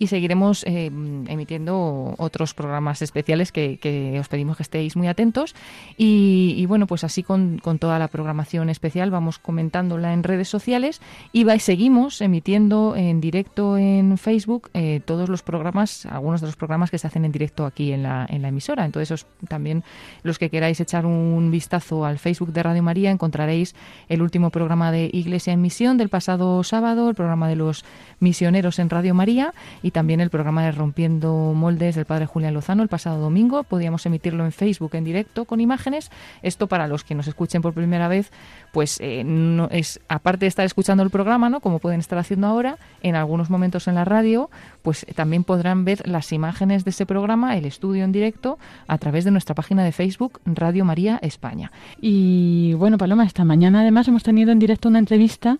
y 0.00 0.08
seguiremos 0.08 0.64
eh, 0.66 0.86
emitiendo 0.86 2.16
otros 2.18 2.54
programas 2.54 3.02
especiales 3.02 3.52
que, 3.52 3.78
que 3.78 4.18
os 4.18 4.26
pedimos 4.26 4.56
que 4.56 4.64
estéis 4.64 4.96
muy 4.96 5.06
atentos 5.06 5.54
y, 5.96 6.66
bueno, 6.66 6.88
pues 6.88 7.04
así 7.04 7.22
con, 7.22 7.58
con 7.58 7.78
toda 7.78 8.00
la 8.00 8.08
programación 8.08 8.68
especial 8.68 9.12
vamos 9.12 9.38
comentándola 9.38 10.12
en 10.12 10.24
redes 10.24 10.48
sociales 10.48 11.00
y 11.32 11.44
va- 11.44 11.58
seguimos 11.60 12.20
emitiendo 12.20 12.96
en 12.96 13.20
directo 13.20 13.78
en 13.78 14.18
Facebook 14.18 14.70
eh, 14.74 15.00
todos 15.04 15.28
los 15.28 15.42
programas, 15.42 16.04
algunos 16.06 16.40
de 16.40 16.48
los 16.48 16.56
programas 16.56 16.90
que 16.90 16.98
se 16.98 17.06
hacen 17.06 17.24
en 17.24 17.30
directo 17.30 17.64
aquí 17.64 17.92
en 17.92 18.02
la, 18.08 18.26
en 18.28 18.42
la 18.42 18.48
emisora. 18.48 18.84
Entonces, 18.84 19.10
os- 19.10 19.26
también 19.48 19.84
los 20.22 20.38
que 20.38 20.50
queráis 20.50 20.80
echar 20.80 21.06
un 21.06 21.50
vistazo 21.50 22.04
al 22.04 22.18
Facebook 22.18 22.52
de 22.52 22.62
Radio 22.62 22.82
María 22.82 23.10
encontraréis 23.10 23.74
el 24.08 24.22
último 24.22 24.50
programa 24.50 24.90
de 24.90 25.10
Iglesia 25.12 25.52
en 25.52 25.60
Misión 25.60 25.96
del 25.98 26.08
pasado 26.08 26.62
sábado, 26.64 27.08
el 27.08 27.14
programa 27.14 27.48
de 27.48 27.56
los 27.56 27.84
misioneros 28.20 28.78
en 28.78 28.90
Radio 28.90 29.14
María 29.14 29.52
y 29.82 29.90
también 29.90 30.20
el 30.20 30.30
programa 30.30 30.64
de 30.64 30.72
Rompiendo 30.72 31.52
Moldes 31.54 31.94
del 31.94 32.04
Padre 32.04 32.26
Julián 32.26 32.54
Lozano 32.54 32.82
el 32.82 32.88
pasado 32.88 33.20
domingo. 33.20 33.62
Podíamos 33.62 34.04
emitirlo 34.06 34.44
en 34.44 34.52
Facebook 34.52 34.94
en 34.94 35.04
directo 35.04 35.44
con 35.44 35.60
imágenes. 35.60 36.10
Esto 36.42 36.66
para 36.66 36.88
los 36.88 37.04
que 37.04 37.14
nos 37.14 37.28
escuchen 37.28 37.62
por 37.62 37.74
primera 37.74 38.08
vez, 38.08 38.30
pues 38.72 38.98
eh, 39.00 39.22
no 39.24 39.68
es 39.70 40.00
aparte 40.08 40.44
de 40.44 40.48
estar 40.48 40.64
escuchando 40.64 41.02
el 41.02 41.10
programa, 41.10 41.48
¿no? 41.50 41.60
Como 41.60 41.78
pueden 41.78 42.00
estar 42.00 42.18
haciendo 42.18 42.46
ahora, 42.46 42.78
en 43.02 43.14
algunos 43.14 43.50
momentos 43.50 43.88
en 43.88 43.94
la 43.94 44.04
radio, 44.04 44.50
pues 44.82 45.04
también 45.14 45.44
podrán 45.44 45.84
ver 45.84 46.06
las 46.08 46.32
imágenes 46.32 46.84
de 46.84 46.90
ese 46.90 47.06
programa, 47.06 47.56
el 47.56 47.64
estudio 47.66 47.87
en 47.94 48.12
directo, 48.12 48.58
a 48.86 48.98
través 48.98 49.24
de 49.24 49.30
nuestra 49.30 49.54
página 49.54 49.84
de 49.84 49.92
Facebook 49.92 50.40
Radio 50.44 50.84
María 50.84 51.18
España. 51.22 51.72
Y 52.00 52.74
bueno, 52.74 52.98
Paloma, 52.98 53.24
esta 53.24 53.44
mañana 53.44 53.80
además 53.80 54.08
hemos 54.08 54.22
tenido 54.22 54.52
en 54.52 54.58
directo 54.58 54.88
una 54.88 54.98
entrevista 54.98 55.58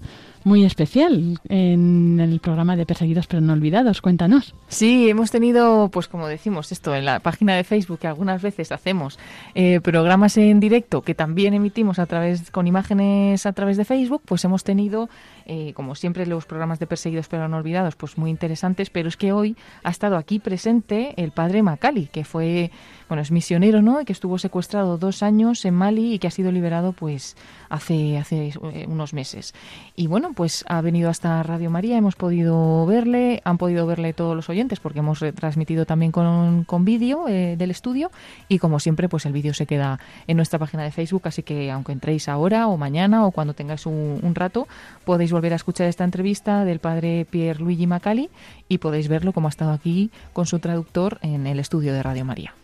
muy 0.48 0.64
especial 0.64 1.38
en 1.48 2.18
el 2.18 2.40
programa 2.40 2.74
de 2.74 2.86
Perseguidos 2.86 3.26
pero 3.26 3.42
no 3.42 3.52
olvidados. 3.52 4.00
Cuéntanos. 4.00 4.54
Sí, 4.68 5.08
hemos 5.08 5.30
tenido, 5.30 5.90
pues 5.90 6.08
como 6.08 6.26
decimos, 6.26 6.72
esto 6.72 6.94
en 6.96 7.04
la 7.04 7.20
página 7.20 7.54
de 7.54 7.64
Facebook, 7.64 8.00
que 8.00 8.06
algunas 8.06 8.42
veces 8.42 8.72
hacemos 8.72 9.18
eh, 9.54 9.80
programas 9.80 10.36
en 10.38 10.58
directo 10.58 11.02
que 11.02 11.14
también 11.14 11.54
emitimos 11.54 11.98
a 11.98 12.06
través 12.06 12.50
con 12.50 12.66
imágenes 12.66 13.44
a 13.46 13.52
través 13.52 13.76
de 13.76 13.84
Facebook, 13.84 14.22
pues 14.24 14.44
hemos 14.44 14.64
tenido, 14.64 15.08
eh, 15.46 15.72
como 15.74 15.94
siempre, 15.94 16.26
los 16.26 16.46
programas 16.46 16.78
de 16.78 16.86
Perseguidos 16.86 17.28
pero 17.28 17.46
no 17.48 17.58
olvidados, 17.58 17.94
pues 17.94 18.16
muy 18.16 18.30
interesantes, 18.30 18.90
pero 18.90 19.08
es 19.08 19.16
que 19.16 19.32
hoy 19.32 19.56
ha 19.84 19.90
estado 19.90 20.16
aquí 20.16 20.38
presente 20.38 21.14
el 21.22 21.30
padre 21.30 21.62
Macali, 21.62 22.06
que 22.06 22.24
fue, 22.24 22.70
bueno, 23.08 23.22
es 23.22 23.30
misionero, 23.30 23.82
¿no? 23.82 24.00
Y 24.00 24.04
que 24.04 24.12
estuvo 24.12 24.38
secuestrado 24.38 24.98
dos 24.98 25.22
años 25.22 25.64
en 25.64 25.74
Mali 25.74 26.14
y 26.14 26.18
que 26.18 26.28
ha 26.28 26.30
sido 26.30 26.52
liberado, 26.52 26.92
pues, 26.92 27.36
hace, 27.68 28.18
hace 28.18 28.52
eh, 28.72 28.86
unos 28.88 29.12
meses. 29.12 29.54
Y 29.96 30.06
bueno, 30.06 30.32
pues 30.34 30.64
ha 30.68 30.80
venido 30.80 31.10
hasta 31.10 31.42
Radio 31.42 31.70
María, 31.70 31.96
hemos 31.96 32.16
podido 32.16 32.86
verle, 32.86 33.40
han 33.44 33.58
podido 33.58 33.86
verle 33.86 34.12
todos 34.12 34.34
los 34.34 34.48
oyentes 34.48 34.80
porque 34.80 35.00
hemos 35.00 35.20
retransmitido 35.20 35.86
también 35.86 36.12
con, 36.12 36.64
con 36.64 36.84
vídeo 36.84 37.28
eh, 37.28 37.56
del 37.56 37.70
estudio 37.70 38.10
y 38.48 38.58
como 38.58 38.80
siempre 38.80 39.08
pues 39.08 39.26
el 39.26 39.32
vídeo 39.32 39.54
se 39.54 39.66
queda 39.66 39.98
en 40.26 40.36
nuestra 40.36 40.58
página 40.58 40.84
de 40.84 40.90
Facebook, 40.90 41.22
así 41.24 41.42
que 41.42 41.70
aunque 41.70 41.92
entréis 41.92 42.28
ahora 42.28 42.68
o 42.68 42.76
mañana 42.76 43.26
o 43.26 43.30
cuando 43.30 43.54
tengáis 43.54 43.86
un, 43.86 44.20
un 44.22 44.34
rato 44.34 44.68
podéis 45.04 45.32
volver 45.32 45.52
a 45.52 45.56
escuchar 45.56 45.88
esta 45.88 46.04
entrevista 46.04 46.64
del 46.64 46.78
padre 46.78 47.26
Pierre 47.28 47.60
Luigi 47.60 47.86
Macali 47.86 48.30
y 48.68 48.78
podéis 48.78 49.08
verlo 49.08 49.32
como 49.32 49.48
ha 49.48 49.50
estado 49.50 49.72
aquí 49.72 50.10
con 50.32 50.46
su 50.46 50.58
traductor 50.58 51.18
en 51.22 51.46
el 51.46 51.58
estudio 51.58 51.92
de 51.92 52.02
Radio 52.02 52.24
María. 52.24 52.54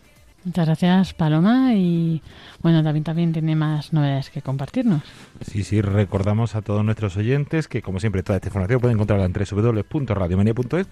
Muchas 0.45 0.67
gracias, 0.67 1.15
Paloma. 1.15 1.73
Y 1.75 2.21
bueno, 2.63 2.83
David 2.83 3.03
también 3.03 3.33
tiene 3.33 3.57
más 3.57 3.93
novedades 3.95 4.29
que 4.29 4.43
compartirnos. 4.43 5.03
Sí, 5.41 5.65
sí, 5.65 5.81
recordamos 5.81 6.55
a 6.55 6.61
todos 6.61 6.85
nuestros 6.85 7.17
oyentes 7.17 7.67
que, 7.67 7.81
como 7.81 7.99
siempre, 7.99 8.23
toda 8.23 8.37
esta 8.37 8.49
información 8.49 8.81
pueden 8.81 8.97
encontrarla 8.97 9.25
en 9.25 9.33
www.radiomaria.es, 9.33 10.87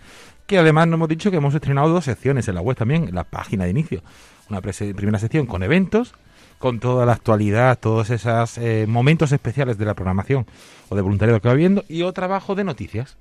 que 0.47 0.59
además 0.59 0.89
nos 0.89 0.97
hemos 0.97 1.09
dicho 1.09 1.31
que 1.31 1.37
hemos 1.37 1.55
estrenado 1.55 1.89
dos 1.91 2.05
secciones 2.05 2.49
en 2.49 2.55
la 2.55 2.63
web 2.63 2.77
también, 2.77 3.09
en 3.09 3.15
la 3.15 3.25
página 3.25 3.65
de 3.65 3.71
inicio. 3.71 4.03
Una 4.49 4.63
primera 4.63 5.19
sección 5.19 5.47
con 5.47 5.63
eventos, 5.63 6.15
con 6.59 6.81
toda 6.81 7.05
la 7.05 7.13
actualidad, 7.13 7.79
todos 7.79 8.09
esos 8.09 8.57
eh, 8.57 8.87
momentos 8.89 9.33
especiales 9.33 9.77
de 9.77 9.85
la 9.85 9.95
programación 9.95 10.47
o 10.89 10.97
de 10.97 11.03
voluntariado 11.03 11.41
que 11.41 11.49
va 11.49 11.55
viendo, 11.55 11.85
y 11.89 12.03
otro 12.03 12.25
abajo 12.25 12.55
de 12.55 12.65
noticias, 12.65 13.17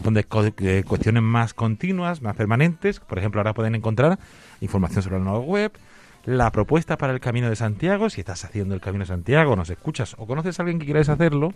donde 0.00 0.24
cuestiones 0.24 1.22
más 1.22 1.54
continuas, 1.54 2.22
más 2.22 2.36
permanentes, 2.36 3.00
por 3.00 3.18
ejemplo, 3.18 3.40
ahora 3.40 3.54
pueden 3.54 3.74
encontrar 3.74 4.18
información 4.60 5.02
sobre 5.02 5.18
la 5.18 5.24
nueva 5.24 5.40
web, 5.40 5.72
la 6.24 6.50
propuesta 6.52 6.96
para 6.96 7.12
el 7.12 7.20
Camino 7.20 7.48
de 7.48 7.56
Santiago, 7.56 8.08
si 8.08 8.20
estás 8.20 8.44
haciendo 8.44 8.74
el 8.74 8.80
Camino 8.80 9.02
de 9.02 9.08
Santiago, 9.08 9.56
nos 9.56 9.70
escuchas 9.70 10.14
o 10.18 10.26
conoces 10.26 10.58
a 10.58 10.62
alguien 10.62 10.78
que 10.78 10.84
quieres 10.84 11.08
hacerlo, 11.08 11.52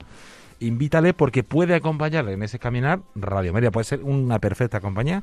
invítale 0.58 1.14
porque 1.14 1.44
puede 1.44 1.74
acompañarle 1.74 2.32
en 2.32 2.42
ese 2.42 2.58
caminar. 2.58 3.00
Radio 3.14 3.52
María 3.52 3.70
puede 3.70 3.84
ser 3.84 4.02
una 4.02 4.38
perfecta 4.38 4.80
compañía 4.80 5.22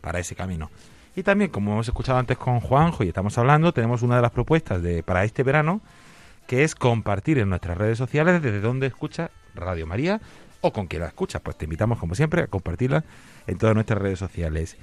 para 0.00 0.20
ese 0.20 0.34
camino. 0.34 0.70
Y 1.16 1.22
también, 1.22 1.50
como 1.50 1.72
hemos 1.72 1.88
escuchado 1.88 2.18
antes 2.18 2.38
con 2.38 2.60
Juanjo 2.60 3.04
y 3.04 3.08
estamos 3.08 3.36
hablando, 3.38 3.72
tenemos 3.72 4.02
una 4.02 4.16
de 4.16 4.22
las 4.22 4.30
propuestas 4.30 4.82
de 4.82 5.02
para 5.02 5.24
este 5.24 5.42
verano, 5.42 5.80
que 6.46 6.64
es 6.64 6.74
compartir 6.74 7.38
en 7.38 7.50
nuestras 7.50 7.76
redes 7.76 7.98
sociales 7.98 8.40
desde 8.40 8.60
donde 8.60 8.86
escucha 8.86 9.30
Radio 9.54 9.86
María 9.86 10.20
o 10.60 10.72
con 10.72 10.86
quien 10.86 11.02
la 11.02 11.08
escucha. 11.08 11.40
Pues 11.40 11.56
te 11.56 11.64
invitamos, 11.64 11.98
como 11.98 12.14
siempre, 12.14 12.42
a 12.42 12.46
compartirla 12.46 13.04
en 13.46 13.58
todas 13.58 13.74
nuestras 13.74 14.00
redes 14.00 14.18
sociales. 14.18 14.76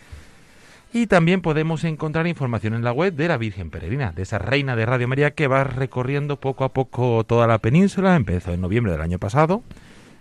Y 0.94 1.08
también 1.08 1.42
podemos 1.42 1.84
encontrar 1.84 2.26
información 2.26 2.74
en 2.74 2.84
la 2.84 2.94
web 2.94 3.14
de 3.14 3.28
la 3.28 3.38
Virgen 3.38 3.70
Peregrina, 3.70 4.14
de 4.14 4.24
esa 4.24 4.38
reina 4.38 4.76
de 4.76 4.86
Radio 4.86 5.08
María 5.08 5.32
que 5.32 5.48
va 5.48 5.66
recorriendo 5.66 6.40
poco 6.40 6.64
a 6.64 6.70
poco 6.70 7.24
toda 7.26 7.48
la 7.48 7.58
península. 7.58 8.16
Empezó 8.16 8.54
en 8.54 8.62
noviembre 8.62 8.94
del 8.94 9.02
año 9.02 9.20
pasado 9.20 9.62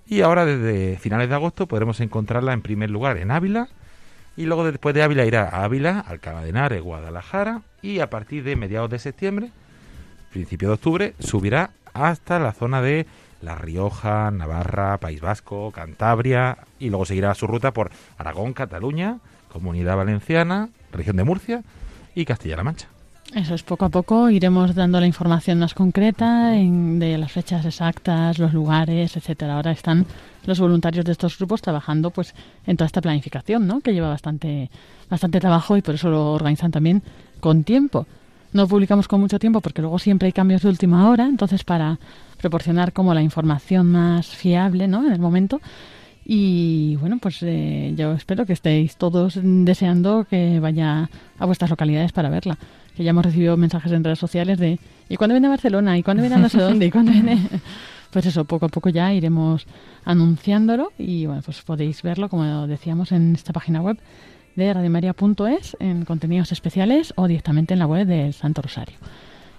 y 0.07 0.23
ahora 0.23 0.45
desde 0.45 0.99
finales 0.99 1.29
de 1.29 1.35
agosto 1.35 1.69
podremos 1.69 2.01
encontrarla 2.01 2.53
en 2.53 2.63
primer 2.63 2.91
lugar 2.91 3.19
en 3.19 3.31
Ávila 3.31 3.69
y 4.37 4.47
luego 4.47 4.65
después 4.65 4.95
de 4.95 5.03
Ávila 5.03 5.25
irá 5.25 5.49
a 5.49 5.65
Ávila, 5.65 6.01
Alcalá 6.01 6.43
de 6.43 6.51
Henares, 6.51 6.83
Guadalajara 6.83 7.63
y 7.81 8.01
a 8.01 8.11
partir 8.11 8.43
de 8.43 8.57
mediados 8.57 8.91
de 8.91 8.99
septiembre, 8.99 9.51
principio 10.33 10.69
de 10.69 10.75
octubre, 10.75 11.15
subirá 11.21 11.71
hasta 11.93 12.41
la 12.41 12.53
zona 12.53 12.83
de 12.83 13.07
La 13.45 13.55
Rioja, 13.57 14.31
Navarra, 14.31 14.99
País 14.99 15.21
Vasco, 15.21 15.71
Cantabria 15.73 16.59
y 16.79 16.89
luego 16.91 17.05
seguirá 17.05 17.35
su 17.35 17.47
ruta 17.47 17.73
por 17.73 17.91
Aragón, 18.19 18.53
Cataluña, 18.55 19.19
Comunidad 19.53 19.97
Valenciana, 19.97 20.69
región 20.93 21.17
de 21.17 21.25
Murcia 21.25 21.63
y 22.15 22.25
Castilla-La 22.25 22.65
Mancha. 22.65 22.89
Eso 23.35 23.55
es, 23.55 23.63
poco 23.63 23.87
a 23.87 23.89
poco 23.89 24.31
iremos 24.31 24.75
dando 24.75 25.01
la 25.01 25.07
información 25.07 25.59
más 25.59 25.75
concreta 25.75 26.55
en- 26.57 26.99
de 27.01 27.17
las 27.19 27.33
fechas 27.33 27.65
exactas, 27.65 28.39
los 28.39 28.53
lugares, 28.53 29.17
etcétera. 29.17 29.57
Ahora 29.57 29.73
están 29.73 30.07
los 30.45 30.61
voluntarios 30.61 31.05
de 31.05 31.13
estos 31.13 31.37
grupos 31.39 31.63
trabajando 31.63 32.11
pues 32.11 32.35
en 32.67 32.77
toda 32.77 32.87
esta 32.87 33.01
planificación, 33.01 33.67
¿no? 33.67 33.81
Que 33.81 33.93
lleva 33.95 34.09
bastante 34.11 34.71
bastante 35.11 35.41
trabajo 35.41 35.77
y 35.77 35.83
por 35.83 35.95
eso 35.97 36.11
lo 36.11 36.33
organizan 36.33 36.71
también 36.71 37.03
con 37.41 37.65
tiempo. 37.65 38.07
No 38.53 38.69
publicamos 38.69 39.09
con 39.09 39.21
mucho 39.21 39.39
tiempo 39.41 39.61
porque 39.61 39.81
luego 39.83 39.99
siempre 39.99 40.27
hay 40.27 40.33
cambios 40.33 40.63
de 40.63 40.69
última 40.69 41.09
hora, 41.09 41.25
entonces 41.27 41.65
para 41.65 41.99
proporcionar 42.45 42.93
como 42.93 43.15
la 43.15 43.23
información 43.23 43.91
más 43.91 44.27
fiable, 44.27 44.87
¿no? 44.87 45.07
En 45.07 45.13
el 45.13 45.19
momento. 45.19 45.63
Y 46.27 46.97
bueno, 46.97 47.17
pues 47.19 47.39
eh, 47.43 47.95
yo 47.97 48.13
espero 48.13 48.45
que 48.45 48.53
estéis 48.53 48.97
todos 48.97 49.39
deseando 49.43 50.27
que 50.29 50.61
vaya 50.61 51.09
a 51.39 51.47
vuestras 51.47 51.71
localidades 51.71 52.13
para 52.13 52.29
verla. 52.29 52.59
Que 52.95 53.03
ya 53.03 53.11
hemos 53.11 53.25
recibido 53.25 53.57
mensajes 53.57 53.93
en 53.93 54.05
redes 54.05 54.19
sociales 54.19 54.59
de 54.59 54.79
¿y 55.09 55.17
cuándo 55.17 55.33
viene 55.33 55.49
Barcelona? 55.49 55.97
¿y 55.97 56.03
cuándo 56.03 56.23
viene 56.23 56.37
a 56.37 56.39
no 56.39 56.51
sé 56.51 56.59
dónde? 56.59 56.85
¿y 56.87 56.91
cuándo 56.91 57.13
viene? 57.13 57.39
Pues 58.11 58.27
eso, 58.27 58.45
poco 58.45 58.67
a 58.67 58.69
poco 58.69 58.91
ya 58.91 59.13
iremos 59.13 59.67
anunciándolo 60.05 60.93
y 60.97 61.27
bueno, 61.27 61.43
pues 61.45 61.63
podéis 61.63 62.01
verlo, 62.03 62.29
como 62.29 62.69
decíamos, 62.69 63.11
en 63.11 63.35
esta 63.35 63.53
página 63.53 63.81
web 63.81 63.99
de 64.55 64.73
radiomaria.es 64.73 65.77
en 65.81 66.05
contenidos 66.05 66.53
especiales 66.53 67.13
o 67.17 67.27
directamente 67.27 67.75
en 67.75 67.81
la 67.81 67.89
web 67.89 68.07
del 68.07 68.33
Santo 68.33 68.63
Rosario. 68.63 68.99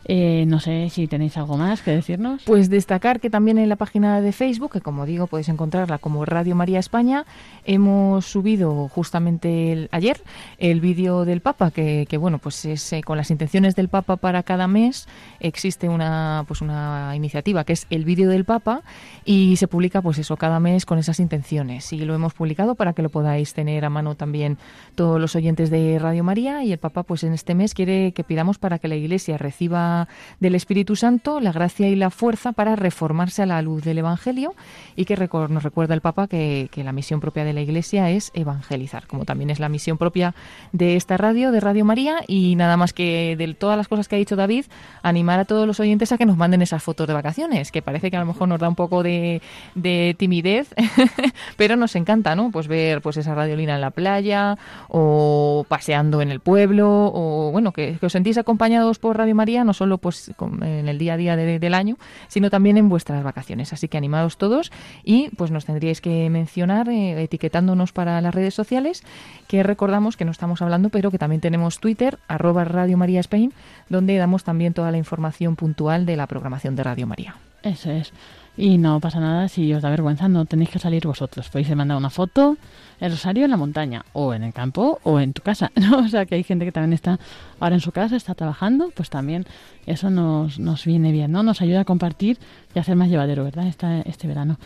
Eh, 0.08 0.46
no 0.48 0.60
sé 0.60 0.90
si 0.92 1.08
tenéis 1.08 1.36
algo 1.36 1.58
más 1.58 1.82
que 1.82 1.92
decirnos. 1.92 2.44
Pues 2.46 2.70
destacar 2.70 3.20
que 3.20 3.32
también 3.32 3.58
en 3.58 3.70
la 3.70 3.76
página 3.76 4.22
de 4.22 4.32
Facebook, 4.32 4.74
que 4.74 4.82
como 4.82 5.06
digo 5.06 5.26
podéis 5.26 5.50
encontrarla 5.50 5.98
como 5.98 6.26
Radio 6.26 6.56
María 6.56 6.80
España, 6.80 7.26
hemos 7.66 8.26
subido 8.26 8.88
justamente 8.88 9.90
ayer 9.92 10.22
el 10.60 10.80
vídeo 10.80 11.26
del 11.26 11.42
Papa, 11.42 11.72
que, 11.72 12.06
que, 12.08 12.18
bueno, 12.18 12.38
pues 12.38 12.66
es 12.66 12.94
eh, 12.94 13.02
con 13.02 13.18
las 13.18 13.32
intenciones 13.32 13.76
del 13.76 13.90
Papa 13.90 14.18
para 14.18 14.44
cada 14.44 14.68
mes. 14.68 15.08
Existe 15.40 15.90
una, 15.90 16.46
pues 16.48 16.62
una 16.62 17.16
iniciativa 17.16 17.64
que 17.64 17.74
es 17.74 17.88
el 17.90 18.06
vídeo 18.06 18.30
del 18.30 18.46
Papa 18.46 18.84
y 19.26 19.56
se 19.58 19.68
publica 19.68 20.04
pues 20.04 20.20
eso 20.20 20.38
cada 20.38 20.60
mes 20.60 20.86
con 20.86 21.00
esas 21.00 21.20
intenciones. 21.20 21.92
Y 21.94 22.00
lo 22.06 22.14
hemos 22.14 22.34
publicado 22.34 22.76
para 22.76 22.94
que 22.94 23.02
lo 23.02 23.10
podáis 23.10 23.54
tener 23.56 23.84
a 23.86 23.90
mano 23.90 24.14
también 24.14 24.60
todos 24.94 25.20
los 25.20 25.36
oyentes 25.36 25.72
de 25.72 25.98
Radio 25.98 26.24
María 26.24 26.64
y 26.64 26.72
el 26.72 26.78
Papa 26.78 27.02
pues 27.02 27.24
en 27.24 27.34
este 27.34 27.56
mes 27.56 27.74
quiere 27.74 28.12
que 28.12 28.24
pidamos 28.24 28.60
para 28.60 28.78
que 28.78 28.88
la 28.88 28.96
Iglesia 28.96 29.38
reciba 29.40 29.95
del 30.40 30.56
Espíritu 30.56 30.96
Santo 30.96 31.40
la 31.40 31.52
gracia 31.52 31.88
y 31.88 31.96
la 31.96 32.10
fuerza 32.10 32.52
para 32.52 32.76
reformarse 32.76 33.42
a 33.42 33.46
la 33.46 33.62
luz 33.62 33.84
del 33.84 33.98
Evangelio 34.00 34.54
y 34.96 35.06
que 35.06 35.16
recor- 35.18 35.50
nos 35.50 35.64
recuerda 35.64 35.94
el 35.94 36.02
Papa 36.02 36.28
que, 36.28 36.70
la 36.76 36.92
misión 36.92 37.20
propia 37.20 37.44
de 37.44 37.54
la 37.54 37.62
Iglesia 37.62 38.10
es 38.12 38.32
evangelizar, 38.34 39.08
como 39.08 39.26
también 39.26 39.50
es 39.50 39.60
la 39.60 39.70
misión 39.70 39.98
propia 39.98 40.36
de 40.72 40.96
esta 40.96 41.18
radio, 41.18 41.52
de 41.52 41.60
Radio 41.60 41.84
María 41.86 42.18
y 42.28 42.56
nada 42.56 42.78
más 42.78 42.94
que 42.94 43.36
de 43.38 43.54
todas 43.54 43.78
las 43.78 43.88
cosas 43.88 44.08
que 44.08 44.16
ha 44.16 44.20
dicho 44.20 44.36
David, 44.36 44.66
animar 45.02 45.40
a 45.40 45.46
todos 45.46 45.66
los 45.66 45.80
oyentes 45.80 46.12
a 46.12 46.18
que 46.18 46.26
nos 46.26 46.38
manden 46.38 46.62
esas 46.62 46.84
fotos 46.84 47.08
de 47.08 47.14
vacaciones, 47.14 47.72
que 47.72 47.82
parece 47.82 48.12
que 48.12 48.18
a 48.18 48.20
lo 48.20 48.26
mejor 48.28 48.48
nos 48.48 48.60
da 48.60 48.68
un 48.70 48.76
poco 48.76 49.04
de, 49.04 49.42
de 49.74 50.16
timidez, 50.20 50.68
pero 51.58 51.76
nos 51.76 51.96
encanta, 51.96 52.36
¿no? 52.36 52.52
Pues 52.52 52.68
ver 52.68 53.02
pues 53.02 53.18
esa 53.18 53.34
radiolina 53.36 53.76
en 53.76 53.82
la 53.82 53.92
playa 53.92 54.58
o 54.90 55.66
paseando 55.68 56.22
en 56.22 56.32
el 56.32 56.40
pueblo 56.40 57.12
o 57.14 57.52
bueno, 57.52 57.72
que, 57.72 57.98
que 58.00 58.06
os 58.06 58.12
sentís 58.12 58.38
acompañados 58.38 59.00
por 59.00 59.18
Radio 59.18 59.36
María, 59.36 59.64
no 59.64 59.74
solo 59.86 60.00
pues 60.00 60.32
en 60.40 60.88
el 60.90 60.98
día 60.98 61.14
a 61.14 61.18
día 61.18 61.36
de- 61.36 61.60
del 61.60 61.74
año, 61.76 61.98
sino 62.28 62.50
también 62.50 62.78
en 62.78 62.90
vuestras 62.90 63.24
vacaciones. 63.24 63.72
Así 63.72 63.88
que 63.88 63.98
animados 63.98 64.38
todos 64.38 64.72
y 65.04 65.30
pues 65.38 65.52
nos 65.52 65.66
tendríais 65.66 66.02
que 66.02 66.28
mencionar 66.32 66.90
eh, 66.90 67.22
etiquetándonos 67.22 67.92
para 67.92 68.20
las 68.22 68.34
redes 68.34 68.56
sociales, 68.56 69.04
que 69.48 69.62
recordamos 69.62 70.18
que 70.18 70.26
no 70.26 70.32
estamos 70.32 70.64
hablando, 70.64 70.90
pero 70.90 71.12
que 71.12 71.20
también 71.20 71.40
tenemos 71.40 71.80
Twitter, 71.80 72.18
arroba 72.28 72.64
Radio 72.66 72.98
María 72.98 73.20
Spain, 73.20 73.54
donde 73.88 74.18
damos 74.18 74.44
también 74.44 74.74
toda 74.74 74.90
la 74.92 74.98
información 74.98 75.56
puntual 75.56 76.08
de 76.08 76.16
la 76.18 76.26
programación 76.26 76.76
de 76.76 76.84
Radio 76.84 77.06
María. 77.06 77.36
Eso 77.62 77.92
es. 77.92 78.12
Y 78.58 78.78
no 78.78 79.00
pasa 79.02 79.20
nada 79.20 79.50
si 79.50 79.74
os 79.74 79.82
da 79.82 79.90
vergüenza, 79.90 80.30
no 80.30 80.46
tenéis 80.46 80.70
que 80.70 80.80
salir 80.80 81.06
vosotros. 81.06 81.50
Podéis 81.50 81.76
mandar 81.76 81.98
una 81.98 82.10
foto, 82.10 82.58
el 83.02 83.12
rosario 83.12 83.44
en 83.46 83.52
la 83.52 83.58
montaña, 83.58 84.06
o 84.14 84.34
en 84.34 84.44
el 84.44 84.54
campo, 84.54 85.00
o 85.04 85.20
en 85.20 85.34
tu 85.34 85.42
casa. 85.42 85.72
¿no? 85.76 86.00
O 86.00 86.08
sea, 86.08 86.26
que 86.26 86.36
hay 86.36 86.44
gente 86.44 86.64
que 86.64 86.72
también 86.72 86.94
está 86.94 87.20
ahora 87.60 87.76
en 87.76 87.82
su 87.82 87.92
casa, 87.92 88.16
está 88.16 88.34
trabajando, 88.34 88.92
pues 88.96 89.10
también 89.10 89.46
eso 89.86 90.10
nos, 90.10 90.60
nos 90.60 90.86
viene 90.86 91.12
bien, 91.12 91.32
¿no? 91.32 91.44
Nos 91.44 91.62
ayuda 91.62 91.82
a 91.82 91.86
compartir 91.86 92.38
y 92.74 92.80
a 92.80 92.82
hacer 92.82 92.96
más 92.96 93.10
llevadero, 93.10 93.44
¿verdad? 93.44 93.68
Esta, 93.68 94.02
este 94.02 94.28
verano. 94.28 94.58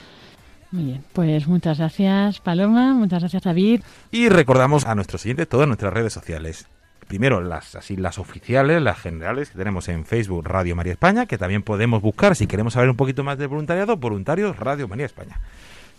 Muy 0.71 0.83
bien, 0.83 1.03
pues 1.13 1.47
muchas 1.47 1.79
gracias 1.79 2.41
Paloma, 2.41 2.93
muchas 2.93 3.23
gracias 3.23 3.41
David. 3.41 3.81
Y 4.11 4.29
recordamos 4.29 4.85
a 4.85 4.93
nuestros 4.93 5.21
siguientes 5.21 5.49
todas 5.49 5.65
nuestras 5.65 5.91
redes 5.91 6.13
sociales. 6.13 6.67
Primero, 7.09 7.41
las 7.41 7.73
así 7.73 7.97
las 7.97 8.19
oficiales, 8.19 8.83
las 8.83 8.99
generales 8.99 9.49
que 9.49 9.57
tenemos 9.57 9.89
en 9.89 10.05
Facebook 10.05 10.45
Radio 10.45 10.75
María 10.75 10.93
España, 10.93 11.25
que 11.25 11.39
también 11.39 11.63
podemos 11.63 12.03
buscar 12.03 12.35
si 12.35 12.45
queremos 12.45 12.73
saber 12.73 12.87
un 12.87 12.97
poquito 12.97 13.23
más 13.23 13.39
de 13.39 13.47
voluntariado, 13.47 13.97
voluntarios 13.97 14.55
Radio 14.57 14.87
María 14.87 15.07
España. 15.07 15.41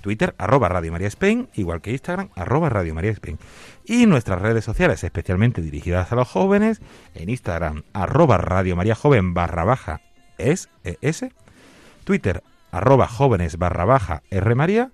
Twitter, 0.03 0.37
arroba 0.39 0.69
Radio 0.69 0.93
María 0.93 1.09
Spain, 1.09 1.49
igual 1.55 1.81
que 1.81 1.91
Instagram, 1.91 2.29
arroba 2.37 2.69
Radio 2.69 2.95
María 2.95 3.11
Spain. 3.11 3.41
Y 3.85 4.07
nuestras 4.07 4.41
redes 4.41 4.65
sociales, 4.65 5.03
especialmente 5.03 5.63
dirigidas 5.63 6.13
a 6.13 6.15
los 6.15 6.29
jóvenes, 6.29 6.81
en 7.17 7.29
Instagram, 7.29 7.83
arroba 7.93 8.39
Radio 8.39 8.77
María 8.77 8.95
Joven 8.95 9.35
barra 9.35 9.65
baja 9.65 10.03
es, 10.39 10.69
es, 10.85 11.25
Twitter, 12.05 12.45
arroba 12.71 13.09
jóvenes 13.09 13.59
barra 13.59 13.85
baja 13.85 14.23
R 14.31 14.55
María, 14.55 14.93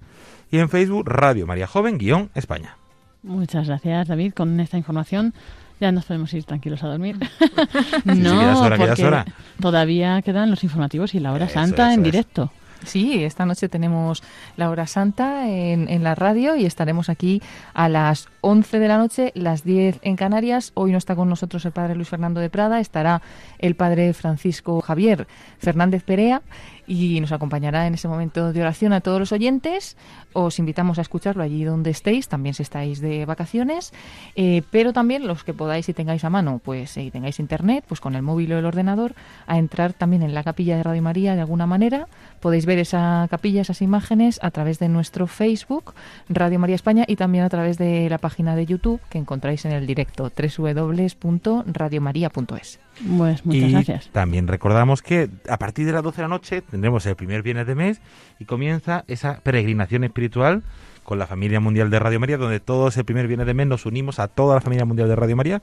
y 0.51 0.61
en 0.61 0.71
Facebook, 0.71 1.07
Radio 1.07 1.47
María 1.47 1.67
Joven 1.67 1.99
guion 1.99 2.31
España. 2.35 2.79
Muchas 3.23 3.67
gracias 3.67 4.09
David, 4.09 4.33
con 4.33 4.59
esta 4.61 4.79
información 4.79 5.35
ya 5.81 5.93
nos 5.93 6.05
podemos 6.05 6.33
ir 6.35 6.45
tranquilos 6.45 6.83
a 6.83 6.89
dormir. 6.89 7.16
sí, 8.12 8.27
hora, 8.27 8.77
porque 8.77 9.05
hora. 9.05 9.27
todavía 9.61 10.22
quedan 10.22 10.51
los 10.51 10.64
informativos 10.64 11.14
y 11.14 11.20
la 11.20 11.33
hora 11.33 11.47
Eso, 11.47 11.55
santa 11.55 11.89
eso 11.89 11.95
en 11.95 12.03
directo. 12.03 12.53
Sí, 12.85 13.24
esta 13.24 13.47
noche 13.47 13.68
tenemos 13.68 14.22
la 14.57 14.70
hora 14.70 14.87
santa 14.87 15.49
en, 15.49 15.89
en 15.89 16.05
la 16.05 16.14
radio 16.14 16.57
y 16.57 16.66
estaremos 16.66 17.09
aquí 17.09 17.43
a 17.74 17.89
las 17.89 18.29
11 18.43 18.79
de 18.79 18.89
la 18.89 18.99
noche, 18.99 19.33
las 19.35 19.64
10 19.64 19.99
en 20.03 20.16
Canarias. 20.16 20.72
Hoy 20.74 20.93
no 20.93 20.99
está 20.99 21.16
con 21.16 21.29
nosotros 21.29 21.64
el 21.64 21.72
padre 21.72 21.97
Luis 21.97 22.09
Fernando 22.09 22.41
de 22.41 22.51
Prada, 22.51 22.79
estará 22.79 23.22
el 23.59 23.74
padre 23.74 24.12
Francisco 24.12 24.81
Javier 24.83 25.27
Fernández 25.59 26.05
Perea 26.05 26.43
y 26.87 27.20
nos 27.20 27.32
acompañará 27.32 27.87
en 27.87 27.95
ese 27.95 28.09
momento 28.09 28.53
de 28.53 28.61
oración 28.61 28.93
a 28.93 29.01
todos 29.01 29.18
los 29.18 29.32
oyentes. 29.32 29.97
Os 30.32 30.59
invitamos 30.59 30.99
a 30.99 31.03
escucharlo 31.03 31.43
allí 31.43 31.64
donde 31.64 31.91
estéis, 31.91 32.28
también 32.28 32.55
si 32.55 32.62
estáis 32.62 33.01
de 33.01 33.26
vacaciones, 33.26 33.93
eh, 34.34 34.62
pero 34.70 34.93
también 34.93 35.26
los 35.26 35.45
que 35.45 35.55
podáis 35.55 35.89
y 35.89 35.95
tengáis 35.95 36.24
a 36.24 36.30
mano, 36.30 36.61
pues 36.62 36.91
si 36.91 37.11
tengáis 37.11 37.41
internet, 37.41 37.84
pues 37.87 38.01
con 38.01 38.14
el 38.14 38.22
móvil 38.22 38.53
o 38.53 38.59
el 38.59 38.64
ordenador, 38.64 39.14
a 39.47 39.59
entrar 39.59 39.93
también 39.93 40.22
en 40.22 40.34
la 40.34 40.45
capilla 40.45 40.76
de 40.76 40.82
Radio 40.82 41.03
María 41.03 41.34
de 41.34 41.41
alguna 41.41 41.66
manera. 41.66 42.09
Podéis 42.41 42.66
ver 42.66 42.78
esa 42.78 43.26
capilla, 43.30 43.62
esas 43.62 43.82
imágenes 43.82 44.39
a 44.43 44.51
través 44.51 44.78
de 44.78 44.89
nuestro 44.89 45.26
Facebook, 45.26 45.95
Radio 46.28 46.59
María 46.59 46.76
España, 46.76 47.05
y 47.07 47.16
también 47.16 47.45
a 47.45 47.49
través 47.49 47.78
de 47.78 48.09
la 48.09 48.18
página 48.18 48.57
de 48.57 48.66
YouTube 48.66 49.01
que 49.09 49.18
encontráis 49.18 49.64
en 49.64 49.72
el 49.72 49.87
directo 49.87 50.30
www.radiomaria.es. 50.30 52.80
Pues 53.16 53.44
muchas 53.44 53.62
y 53.68 53.72
gracias. 53.72 54.09
también 54.11 54.49
recordamos 54.49 55.03
que 55.03 55.28
a 55.49 55.59
partir 55.59 55.84
de 55.86 55.92
las 55.92 56.03
12 56.03 56.16
de 56.16 56.22
la 56.22 56.28
noche 56.28 56.62
tendremos 56.62 57.05
el 57.07 57.14
primer 57.16 57.42
viernes 57.42 57.66
de 57.66 57.74
mes 57.74 58.01
y 58.38 58.44
comienza 58.47 59.05
esa 59.07 59.40
peregrinación 59.40 60.05
espiritual 60.05 60.62
con 61.05 61.18
la 61.18 61.26
familia 61.26 61.61
mundial 61.61 61.90
de 61.90 61.99
Radio 61.99 62.18
María, 62.18 62.36
donde 62.38 62.59
todos 62.59 62.97
el 62.97 63.05
primer 63.05 63.26
viernes 63.28 63.47
de 63.47 63.55
mes 63.55 63.66
nos 63.66 63.86
unimos 63.86 64.18
a 64.18 64.28
toda 64.28 64.55
la 64.57 64.61
familia 64.61 64.84
mundial 64.86 65.09
de 65.09 65.16
Radio 65.16 65.36
María 65.36 65.62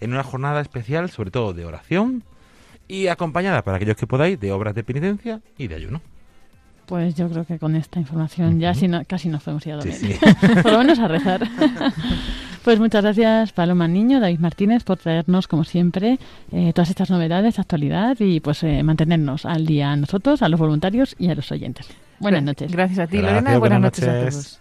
en 0.00 0.12
una 0.12 0.22
jornada 0.24 0.60
especial, 0.60 1.08
sobre 1.10 1.30
todo 1.30 1.52
de 1.52 1.64
oración 1.64 2.24
y 2.88 3.06
acompañada 3.06 3.62
para 3.62 3.76
aquellos 3.76 3.96
que 3.96 4.06
podáis 4.06 4.38
de 4.40 4.50
obras 4.52 4.74
de 4.74 4.82
penitencia 4.82 5.40
y 5.56 5.68
de 5.68 5.76
ayuno. 5.76 6.00
Pues 6.86 7.14
yo 7.14 7.30
creo 7.30 7.46
que 7.46 7.58
con 7.60 7.76
esta 7.76 8.00
información 8.00 8.58
ya 8.58 8.74
si 8.74 8.88
no- 8.88 9.02
casi 9.06 9.28
nos 9.28 9.44
podemos 9.44 9.64
ir 9.66 9.72
a 9.74 9.76
dormir. 9.76 9.94
Sí, 9.94 10.12
sí. 10.40 10.46
Por 10.62 10.72
lo 10.72 10.78
menos 10.78 10.98
a 10.98 11.06
rezar. 11.08 11.48
pues 12.64 12.78
muchas 12.78 13.02
gracias 13.02 13.52
Paloma 13.52 13.88
Niño, 13.88 14.20
David 14.20 14.38
Martínez, 14.38 14.84
por 14.84 14.98
traernos, 14.98 15.48
como 15.48 15.64
siempre, 15.64 16.18
eh, 16.52 16.72
todas 16.74 16.90
estas 16.90 17.10
novedades, 17.10 17.58
actualidad 17.58 18.16
y 18.20 18.40
pues 18.40 18.62
eh, 18.62 18.82
mantenernos 18.82 19.46
al 19.46 19.66
día 19.66 19.92
a 19.92 19.96
nosotros, 19.96 20.42
a 20.42 20.48
los 20.48 20.60
voluntarios 20.60 21.14
y 21.18 21.28
a 21.30 21.34
los 21.34 21.50
oyentes. 21.52 21.88
Buenas 22.18 22.42
noches. 22.42 22.70
Gracias 22.70 22.98
a 22.98 23.06
ti, 23.06 23.18
Gracias, 23.18 23.42
Lorena. 23.42 23.58
Buenas, 23.58 23.80
buenas 23.80 23.80
noches 23.80 24.08
a 24.08 24.20
todos. 24.20 24.60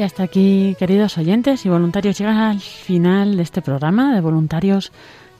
Y 0.00 0.02
hasta 0.02 0.22
aquí, 0.22 0.76
queridos 0.78 1.18
oyentes 1.18 1.66
y 1.66 1.68
voluntarios, 1.68 2.16
llega 2.16 2.48
al 2.48 2.60
final 2.60 3.36
de 3.36 3.42
este 3.42 3.60
programa 3.60 4.14
de 4.14 4.22
voluntarios 4.22 4.92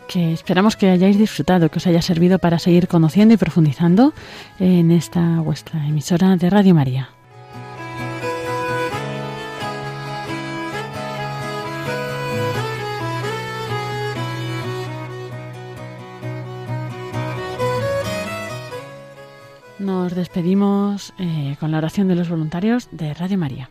que 0.07 0.35
esperamos 0.35 0.77
que 0.77 0.91
hayáis 0.91 1.17
disfrutado, 1.17 1.71
que 1.71 1.79
os 1.79 1.87
haya 1.87 2.03
servido 2.03 2.39
para 2.39 2.59
seguir 2.59 2.87
conociendo 2.87 3.33
y 3.33 3.39
profundizando 3.39 4.13
en 4.59 4.91
esta 4.91 5.41
vuestra 5.41 5.87
emisora 5.87 6.37
de 6.37 6.51
Radio 6.51 6.75
María. 6.75 7.09
Nos 19.79 20.15
despedimos 20.15 21.15
eh, 21.19 21.57
con 21.59 21.71
la 21.71 21.79
oración 21.79 22.09
de 22.09 22.15
los 22.15 22.29
voluntarios 22.29 22.91
de 22.93 23.15
Radio 23.15 23.39
María. 23.39 23.71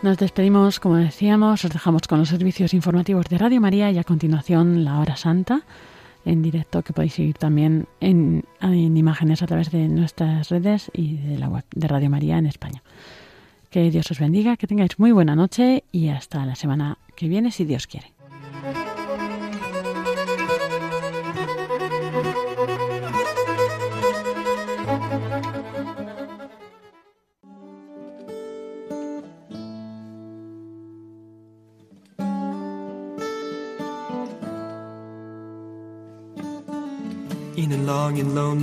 Nos 0.00 0.16
despedimos, 0.16 0.78
como 0.78 0.94
decíamos, 0.94 1.64
os 1.64 1.72
dejamos 1.72 2.02
con 2.06 2.20
los 2.20 2.28
servicios 2.28 2.72
informativos 2.72 3.26
de 3.26 3.36
Radio 3.36 3.60
María 3.60 3.90
y 3.90 3.98
a 3.98 4.04
continuación 4.04 4.84
la 4.84 5.00
hora 5.00 5.16
santa 5.16 5.62
en 6.24 6.40
directo 6.40 6.82
que 6.82 6.92
podéis 6.92 7.14
seguir 7.14 7.36
también 7.36 7.88
en, 8.00 8.44
en 8.60 8.96
imágenes 8.96 9.42
a 9.42 9.46
través 9.46 9.72
de 9.72 9.88
nuestras 9.88 10.50
redes 10.50 10.90
y 10.94 11.16
de 11.16 11.38
la 11.38 11.48
web 11.48 11.64
de 11.74 11.88
Radio 11.88 12.10
María 12.10 12.38
en 12.38 12.46
España. 12.46 12.82
Que 13.70 13.90
Dios 13.90 14.08
os 14.12 14.20
bendiga, 14.20 14.56
que 14.56 14.68
tengáis 14.68 14.98
muy 15.00 15.10
buena 15.10 15.34
noche 15.34 15.82
y 15.90 16.10
hasta 16.10 16.46
la 16.46 16.54
semana 16.54 16.98
que 17.16 17.26
viene 17.26 17.50
si 17.50 17.64
Dios 17.64 17.88
quiere. 17.88 18.17